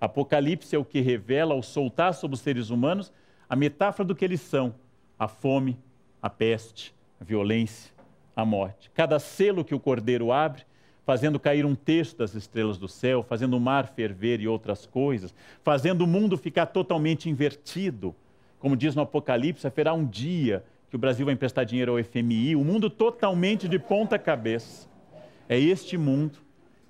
Apocalipse 0.01 0.76
é 0.76 0.80
o 0.80 0.84
que 0.84 0.99
revela 0.99 1.53
ao 1.53 1.63
soltar 1.63 2.13
sobre 2.13 2.36
os 2.36 2.41
seres 2.41 2.69
humanos 2.69 3.11
a 3.49 3.55
metáfora 3.55 4.05
do 4.05 4.13
que 4.13 4.26
eles 4.26 4.41
são: 4.41 4.76
a 5.17 5.30
fome, 5.30 5.80
a 6.21 6.30
peste, 6.30 6.93
a 7.21 7.23
violência, 7.23 7.95
a 8.36 8.43
morte. 8.43 8.91
Cada 8.93 9.17
selo 9.19 9.63
que 9.63 9.73
o 9.73 9.79
cordeiro 9.79 10.31
abre, 10.31 10.63
fazendo 11.05 11.39
cair 11.39 11.65
um 11.65 11.75
texto 11.75 12.17
das 12.17 12.33
estrelas 12.33 12.77
do 12.77 12.88
céu, 12.88 13.23
fazendo 13.23 13.55
o 13.55 13.59
mar 13.59 13.88
ferver 13.88 14.41
e 14.41 14.47
outras 14.47 14.86
coisas, 14.86 15.33
fazendo 15.63 16.01
o 16.01 16.07
mundo 16.07 16.38
ficar 16.38 16.65
totalmente 16.65 17.29
invertido. 17.29 18.15
Como 18.59 18.75
diz 18.75 18.95
no 18.95 19.03
Apocalipse, 19.03 19.67
haverá 19.67 19.93
um 19.93 20.05
dia 20.05 20.63
que 20.89 20.95
o 20.95 20.99
Brasil 20.99 21.25
vai 21.25 21.33
emprestar 21.33 21.65
dinheiro 21.65 21.91
ao 21.91 22.03
FMI, 22.03 22.55
o 22.55 22.63
mundo 22.63 22.89
totalmente 22.89 23.67
de 23.67 23.77
ponta 23.77 24.17
cabeça. 24.17 24.88
É 25.47 25.59
este 25.59 25.97
mundo 25.97 26.39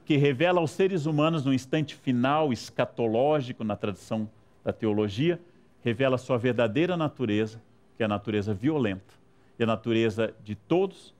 que 0.05 0.15
revela 0.15 0.61
aos 0.61 0.71
seres 0.71 1.05
humanos 1.05 1.43
no 1.43 1.53
instante 1.53 1.95
final 1.95 2.53
escatológico 2.53 3.63
na 3.63 3.75
tradição 3.75 4.29
da 4.63 4.71
teologia, 4.71 5.39
revela 5.83 6.17
sua 6.17 6.37
verdadeira 6.37 6.95
natureza, 6.95 7.61
que 7.97 8.03
é 8.03 8.05
a 8.05 8.09
natureza 8.09 8.53
violenta, 8.53 9.13
e 9.57 9.63
a 9.63 9.67
natureza 9.67 10.33
de 10.43 10.53
todos 10.53 11.14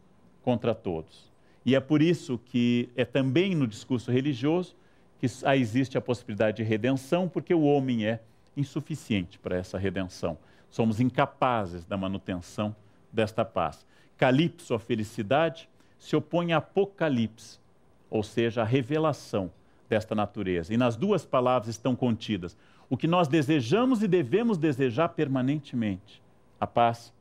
contra 0.46 0.76
todos. 0.76 1.34
E 1.66 1.74
é 1.74 1.80
por 1.80 2.04
isso 2.04 2.38
que 2.38 2.88
é 2.96 3.04
também 3.04 3.56
no 3.56 3.66
discurso 3.66 4.12
religioso 4.12 4.76
que 5.20 5.26
existe 5.56 5.98
a 5.98 6.02
possibilidade 6.02 6.58
de 6.58 6.64
redenção, 6.64 7.28
porque 7.28 7.52
o 7.52 7.64
homem 7.64 8.06
é 8.06 8.22
insuficiente 8.56 9.40
para 9.40 9.58
essa 9.58 9.80
redenção. 9.80 10.38
Somos 10.70 11.00
incapazes 11.00 11.84
da 11.84 11.98
manutenção 11.98 12.76
desta 13.12 13.44
paz. 13.44 13.84
Calipso, 14.18 14.76
a 14.76 14.80
felicidade, 14.80 15.68
se 15.98 16.16
opõe 16.16 16.54
a 16.54 16.58
apocalipse, 16.58 17.60
ou 18.08 18.22
seja, 18.22 18.62
a 18.62 18.66
revelação 18.66 19.52
desta 19.90 20.14
natureza. 20.14 20.72
E 20.72 20.78
nas 20.78 20.96
duas 20.96 21.26
palavras 21.26 21.70
estão 21.70 21.96
contidas 21.96 22.56
o 22.88 22.96
que 22.96 23.08
nós 23.08 23.28
desejamos 23.28 24.04
e 24.04 24.08
devemos 24.08 24.60
desejar 24.60 25.10
permanentemente: 25.10 26.22
a 26.60 26.68
paz, 26.68 27.12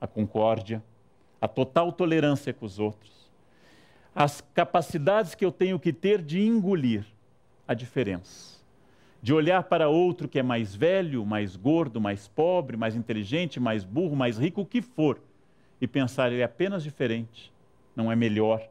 a 0.00 0.08
concórdia, 0.08 0.82
a 1.44 1.48
total 1.48 1.92
tolerância 1.92 2.54
com 2.54 2.64
os 2.64 2.78
outros, 2.78 3.30
as 4.14 4.40
capacidades 4.54 5.34
que 5.34 5.44
eu 5.44 5.52
tenho 5.52 5.78
que 5.78 5.92
ter 5.92 6.22
de 6.22 6.40
engolir 6.40 7.04
a 7.68 7.74
diferença, 7.74 8.62
de 9.20 9.34
olhar 9.34 9.62
para 9.64 9.90
outro 9.90 10.26
que 10.26 10.38
é 10.38 10.42
mais 10.42 10.74
velho, 10.74 11.22
mais 11.26 11.54
gordo, 11.54 12.00
mais 12.00 12.26
pobre, 12.26 12.78
mais 12.78 12.96
inteligente, 12.96 13.60
mais 13.60 13.84
burro, 13.84 14.16
mais 14.16 14.38
rico, 14.38 14.62
o 14.62 14.66
que 14.66 14.80
for, 14.80 15.20
e 15.82 15.86
pensar 15.86 16.32
ele 16.32 16.40
é 16.40 16.44
apenas 16.44 16.82
diferente, 16.82 17.52
não 17.94 18.10
é 18.10 18.16
melhor 18.16 18.66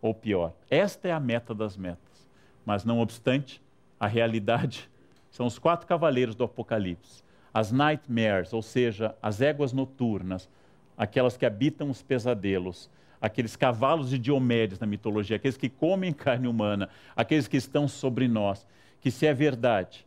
ou 0.00 0.14
pior. 0.14 0.54
Esta 0.70 1.08
é 1.08 1.12
a 1.12 1.20
meta 1.20 1.54
das 1.54 1.76
metas. 1.76 2.26
Mas, 2.64 2.82
não 2.82 2.98
obstante, 2.98 3.60
a 4.00 4.06
realidade 4.06 4.88
são 5.30 5.44
os 5.44 5.58
quatro 5.58 5.86
cavaleiros 5.86 6.34
do 6.34 6.44
Apocalipse. 6.44 7.22
As 7.52 7.70
nightmares, 7.70 8.54
ou 8.54 8.62
seja, 8.62 9.14
as 9.22 9.42
éguas 9.42 9.74
noturnas, 9.74 10.48
aquelas 10.96 11.36
que 11.36 11.46
habitam 11.46 11.90
os 11.90 12.02
pesadelos, 12.02 12.90
aqueles 13.20 13.56
cavalos 13.56 14.10
de 14.10 14.18
Diomedes 14.18 14.78
na 14.78 14.86
mitologia, 14.86 15.36
aqueles 15.36 15.56
que 15.56 15.68
comem 15.68 16.12
carne 16.14 16.48
humana, 16.48 16.88
aqueles 17.14 17.48
que 17.48 17.56
estão 17.56 17.86
sobre 17.86 18.28
nós. 18.28 18.66
Que 19.00 19.10
se 19.10 19.26
é 19.26 19.34
verdade 19.34 20.06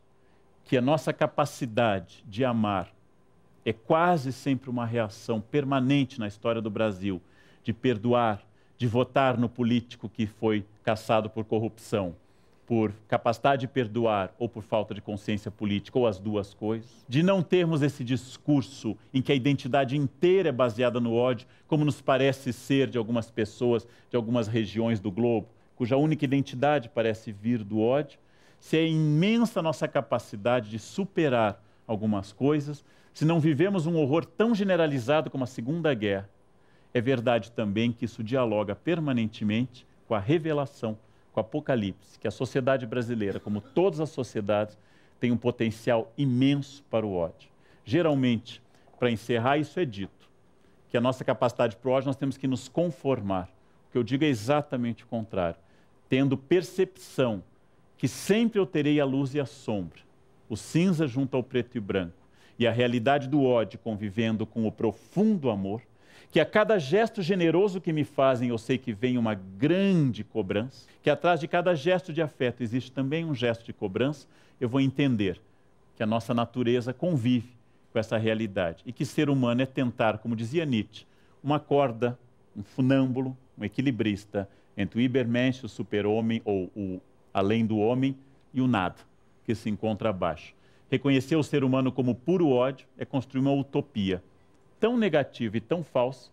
que 0.65 0.77
a 0.77 0.81
nossa 0.81 1.11
capacidade 1.11 2.23
de 2.27 2.45
amar 2.45 2.91
é 3.65 3.73
quase 3.73 4.31
sempre 4.31 4.69
uma 4.69 4.85
reação 4.85 5.41
permanente 5.41 6.19
na 6.19 6.27
história 6.27 6.61
do 6.61 6.69
Brasil, 6.69 7.21
de 7.63 7.73
perdoar, 7.73 8.41
de 8.77 8.87
votar 8.87 9.37
no 9.37 9.49
político 9.49 10.07
que 10.07 10.25
foi 10.25 10.65
caçado 10.83 11.29
por 11.29 11.43
corrupção, 11.43 12.15
por 12.69 12.93
capacidade 13.07 13.61
de 13.61 13.67
perdoar 13.67 14.31
ou 14.37 14.47
por 14.47 14.61
falta 14.61 14.93
de 14.93 15.01
consciência 15.01 15.49
política, 15.49 15.97
ou 15.97 16.05
as 16.05 16.19
duas 16.19 16.53
coisas, 16.53 17.03
de 17.09 17.23
não 17.23 17.41
termos 17.41 17.81
esse 17.81 18.03
discurso 18.03 18.95
em 19.11 19.23
que 19.23 19.31
a 19.31 19.35
identidade 19.35 19.97
inteira 19.97 20.49
é 20.49 20.51
baseada 20.51 20.99
no 20.99 21.15
ódio, 21.15 21.47
como 21.67 21.83
nos 21.83 21.99
parece 21.99 22.53
ser 22.53 22.87
de 22.87 22.95
algumas 22.95 23.31
pessoas 23.31 23.87
de 24.07 24.15
algumas 24.15 24.47
regiões 24.47 24.99
do 24.99 25.09
globo, 25.09 25.47
cuja 25.75 25.97
única 25.97 26.23
identidade 26.23 26.89
parece 26.89 27.31
vir 27.31 27.63
do 27.63 27.79
ódio, 27.79 28.19
se 28.59 28.77
é 28.77 28.87
imensa 28.87 29.61
a 29.61 29.63
nossa 29.63 29.87
capacidade 29.87 30.69
de 30.69 30.77
superar 30.77 31.59
algumas 31.87 32.31
coisas, 32.31 32.85
se 33.15 33.25
não 33.25 33.39
vivemos 33.39 33.87
um 33.87 33.95
horror 33.95 34.23
tão 34.23 34.53
generalizado 34.53 35.31
como 35.31 35.43
a 35.43 35.47
Segunda 35.47 35.91
Guerra, 35.95 36.29
é 36.93 37.01
verdade 37.01 37.51
também 37.51 37.91
que 37.91 38.05
isso 38.05 38.23
dialoga 38.23 38.75
permanentemente 38.75 39.87
com 40.07 40.13
a 40.13 40.19
revelação, 40.19 40.99
com 41.33 41.39
o 41.39 41.41
Apocalipse, 41.41 42.17
que 42.19 42.27
a 42.27 42.31
sociedade 42.31 42.85
brasileira, 42.85 43.39
como 43.39 43.61
todas 43.61 43.99
as 43.99 44.09
sociedades, 44.09 44.77
tem 45.19 45.31
um 45.31 45.37
potencial 45.37 46.11
imenso 46.17 46.83
para 46.89 47.05
o 47.05 47.13
ódio. 47.13 47.49
Geralmente, 47.85 48.61
para 48.97 49.11
encerrar, 49.11 49.57
isso 49.57 49.79
é 49.79 49.85
dito, 49.85 50.29
que 50.89 50.97
a 50.97 51.01
nossa 51.01 51.23
capacidade 51.23 51.75
para 51.75 51.89
o 51.89 51.93
ódio 51.93 52.07
nós 52.07 52.15
temos 52.15 52.37
que 52.37 52.47
nos 52.47 52.67
conformar. 52.67 53.49
O 53.87 53.91
que 53.91 53.97
eu 53.97 54.03
digo 54.03 54.23
é 54.23 54.27
exatamente 54.27 55.03
o 55.03 55.07
contrário. 55.07 55.59
Tendo 56.07 56.37
percepção 56.37 57.43
que 57.97 58.07
sempre 58.07 58.59
eu 58.59 58.65
terei 58.65 58.99
a 58.99 59.05
luz 59.05 59.33
e 59.33 59.39
a 59.39 59.45
sombra, 59.45 59.99
o 60.47 60.55
cinza 60.55 61.05
junto 61.07 61.35
ao 61.35 61.43
preto 61.43 61.77
e 61.77 61.79
branco, 61.79 62.13
e 62.57 62.67
a 62.67 62.71
realidade 62.71 63.27
do 63.27 63.43
ódio 63.43 63.79
convivendo 63.79 64.45
com 64.45 64.65
o 64.67 64.71
profundo 64.71 65.49
amor, 65.49 65.81
que 66.31 66.39
a 66.39 66.45
cada 66.45 66.77
gesto 66.77 67.21
generoso 67.21 67.81
que 67.81 67.91
me 67.91 68.03
fazem 68.03 68.49
eu 68.49 68.57
sei 68.57 68.77
que 68.77 68.93
vem 68.93 69.17
uma 69.17 69.33
grande 69.33 70.23
cobrança, 70.23 70.87
que 71.01 71.09
atrás 71.09 71.39
de 71.39 71.47
cada 71.47 71.73
gesto 71.73 72.13
de 72.13 72.21
afeto 72.21 72.61
existe 72.61 72.91
também 72.91 73.25
um 73.25 73.33
gesto 73.33 73.65
de 73.65 73.73
cobrança, 73.73 74.27
eu 74.61 74.69
vou 74.69 74.79
entender 74.79 75.41
que 75.95 76.03
a 76.03 76.05
nossa 76.05 76.33
natureza 76.33 76.93
convive 76.93 77.49
com 77.91 77.97
essa 77.97 78.17
realidade 78.17 78.83
e 78.85 78.93
que 78.93 79.05
ser 79.05 79.29
humano 79.29 79.61
é 79.61 79.65
tentar, 79.65 80.19
como 80.19 80.35
dizia 80.35 80.65
Nietzsche, 80.65 81.05
uma 81.43 81.59
corda, 81.59 82.17
um 82.55 82.61
funâmbulo, 82.61 83.35
um 83.57 83.63
equilibrista 83.63 84.47
entre 84.77 84.99
o 84.99 85.01
Ibermensch, 85.01 85.63
o 85.63 85.69
super-homem 85.69 86.41
ou 86.45 86.69
o 86.75 87.01
além 87.33 87.65
do 87.65 87.77
homem 87.77 88.15
e 88.53 88.61
o 88.61 88.67
nada, 88.67 88.95
que 89.45 89.55
se 89.55 89.69
encontra 89.69 90.09
abaixo. 90.09 90.53
Reconhecer 90.91 91.35
o 91.35 91.43
ser 91.43 91.63
humano 91.63 91.91
como 91.91 92.15
puro 92.15 92.49
ódio 92.49 92.87
é 92.97 93.05
construir 93.05 93.41
uma 93.41 93.53
utopia 93.53 94.23
tão 94.79 94.97
negativa 94.97 95.57
e 95.57 95.61
tão 95.61 95.83
falsa 95.83 96.31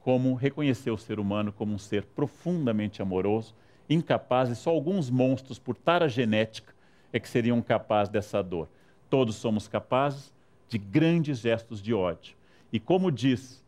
como 0.00 0.34
reconhecer 0.34 0.90
o 0.90 0.98
ser 0.98 1.18
humano 1.18 1.52
como 1.52 1.74
um 1.74 1.78
ser 1.78 2.04
profundamente 2.04 3.02
amoroso, 3.02 3.54
incapaz, 3.90 4.48
e 4.48 4.56
só 4.56 4.70
alguns 4.70 5.10
monstros, 5.10 5.58
por 5.58 5.76
tara 5.76 6.08
genética, 6.08 6.72
é 7.12 7.18
que 7.18 7.28
seriam 7.28 7.60
capazes 7.60 8.10
dessa 8.10 8.42
dor. 8.42 8.68
Todos 9.10 9.36
somos 9.36 9.66
capazes 9.66 10.32
de 10.68 10.78
grandes 10.78 11.38
gestos 11.38 11.82
de 11.82 11.92
ódio. 11.92 12.36
E 12.72 12.78
como 12.78 13.10
diz 13.10 13.64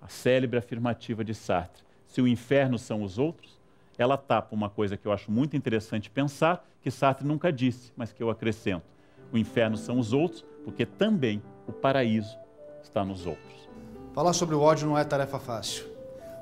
a 0.00 0.08
célebre 0.08 0.58
afirmativa 0.58 1.24
de 1.24 1.34
Sartre, 1.34 1.82
se 2.06 2.20
o 2.20 2.28
inferno 2.28 2.78
são 2.78 3.02
os 3.02 3.18
outros, 3.18 3.60
ela 3.98 4.16
tapa 4.16 4.54
uma 4.54 4.70
coisa 4.70 4.96
que 4.96 5.06
eu 5.06 5.12
acho 5.12 5.30
muito 5.30 5.56
interessante 5.56 6.10
pensar, 6.10 6.66
que 6.80 6.90
Sartre 6.90 7.26
nunca 7.26 7.52
disse, 7.52 7.92
mas 7.96 8.12
que 8.12 8.22
eu 8.22 8.30
acrescento. 8.30 8.84
O 9.32 9.38
inferno 9.38 9.76
são 9.76 9.98
os 9.98 10.12
outros, 10.12 10.44
porque 10.64 10.86
também 10.86 11.42
o 11.66 11.72
paraíso 11.72 12.36
está 12.82 13.04
nos 13.04 13.26
outros. 13.26 13.68
Falar 14.14 14.32
sobre 14.32 14.54
o 14.54 14.60
ódio 14.60 14.86
não 14.86 14.96
é 14.96 15.02
tarefa 15.02 15.40
fácil. 15.40 15.86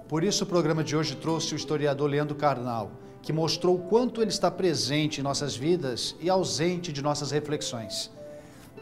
Por 0.06 0.22
isso, 0.22 0.44
o 0.44 0.46
programa 0.46 0.84
de 0.84 0.94
hoje 0.94 1.16
trouxe 1.16 1.54
o 1.54 1.56
historiador 1.56 2.10
Leandro 2.10 2.34
Carnal, 2.34 2.90
que 3.22 3.32
mostrou 3.32 3.76
o 3.76 3.78
quanto 3.78 4.20
ele 4.20 4.30
está 4.30 4.50
presente 4.50 5.20
em 5.20 5.22
nossas 5.22 5.56
vidas 5.56 6.14
e 6.20 6.28
ausente 6.28 6.92
de 6.92 7.00
nossas 7.00 7.30
reflexões. 7.30 8.10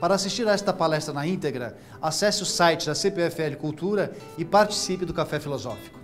Para 0.01 0.17
assistir 0.17 0.49
a 0.49 0.53
esta 0.53 0.73
palestra 0.73 1.15
na 1.15 1.25
íntegra, 1.25 1.77
acesse 2.03 2.43
o 2.43 2.47
site 2.47 2.87
da 2.87 2.95
CPFL 2.95 3.57
Cultura 3.61 4.13
e 4.37 4.45
participe 4.45 5.05
do 5.05 5.15
Café 5.15 5.39
Filosófico. 5.39 6.01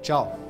Tchau! 0.00 0.45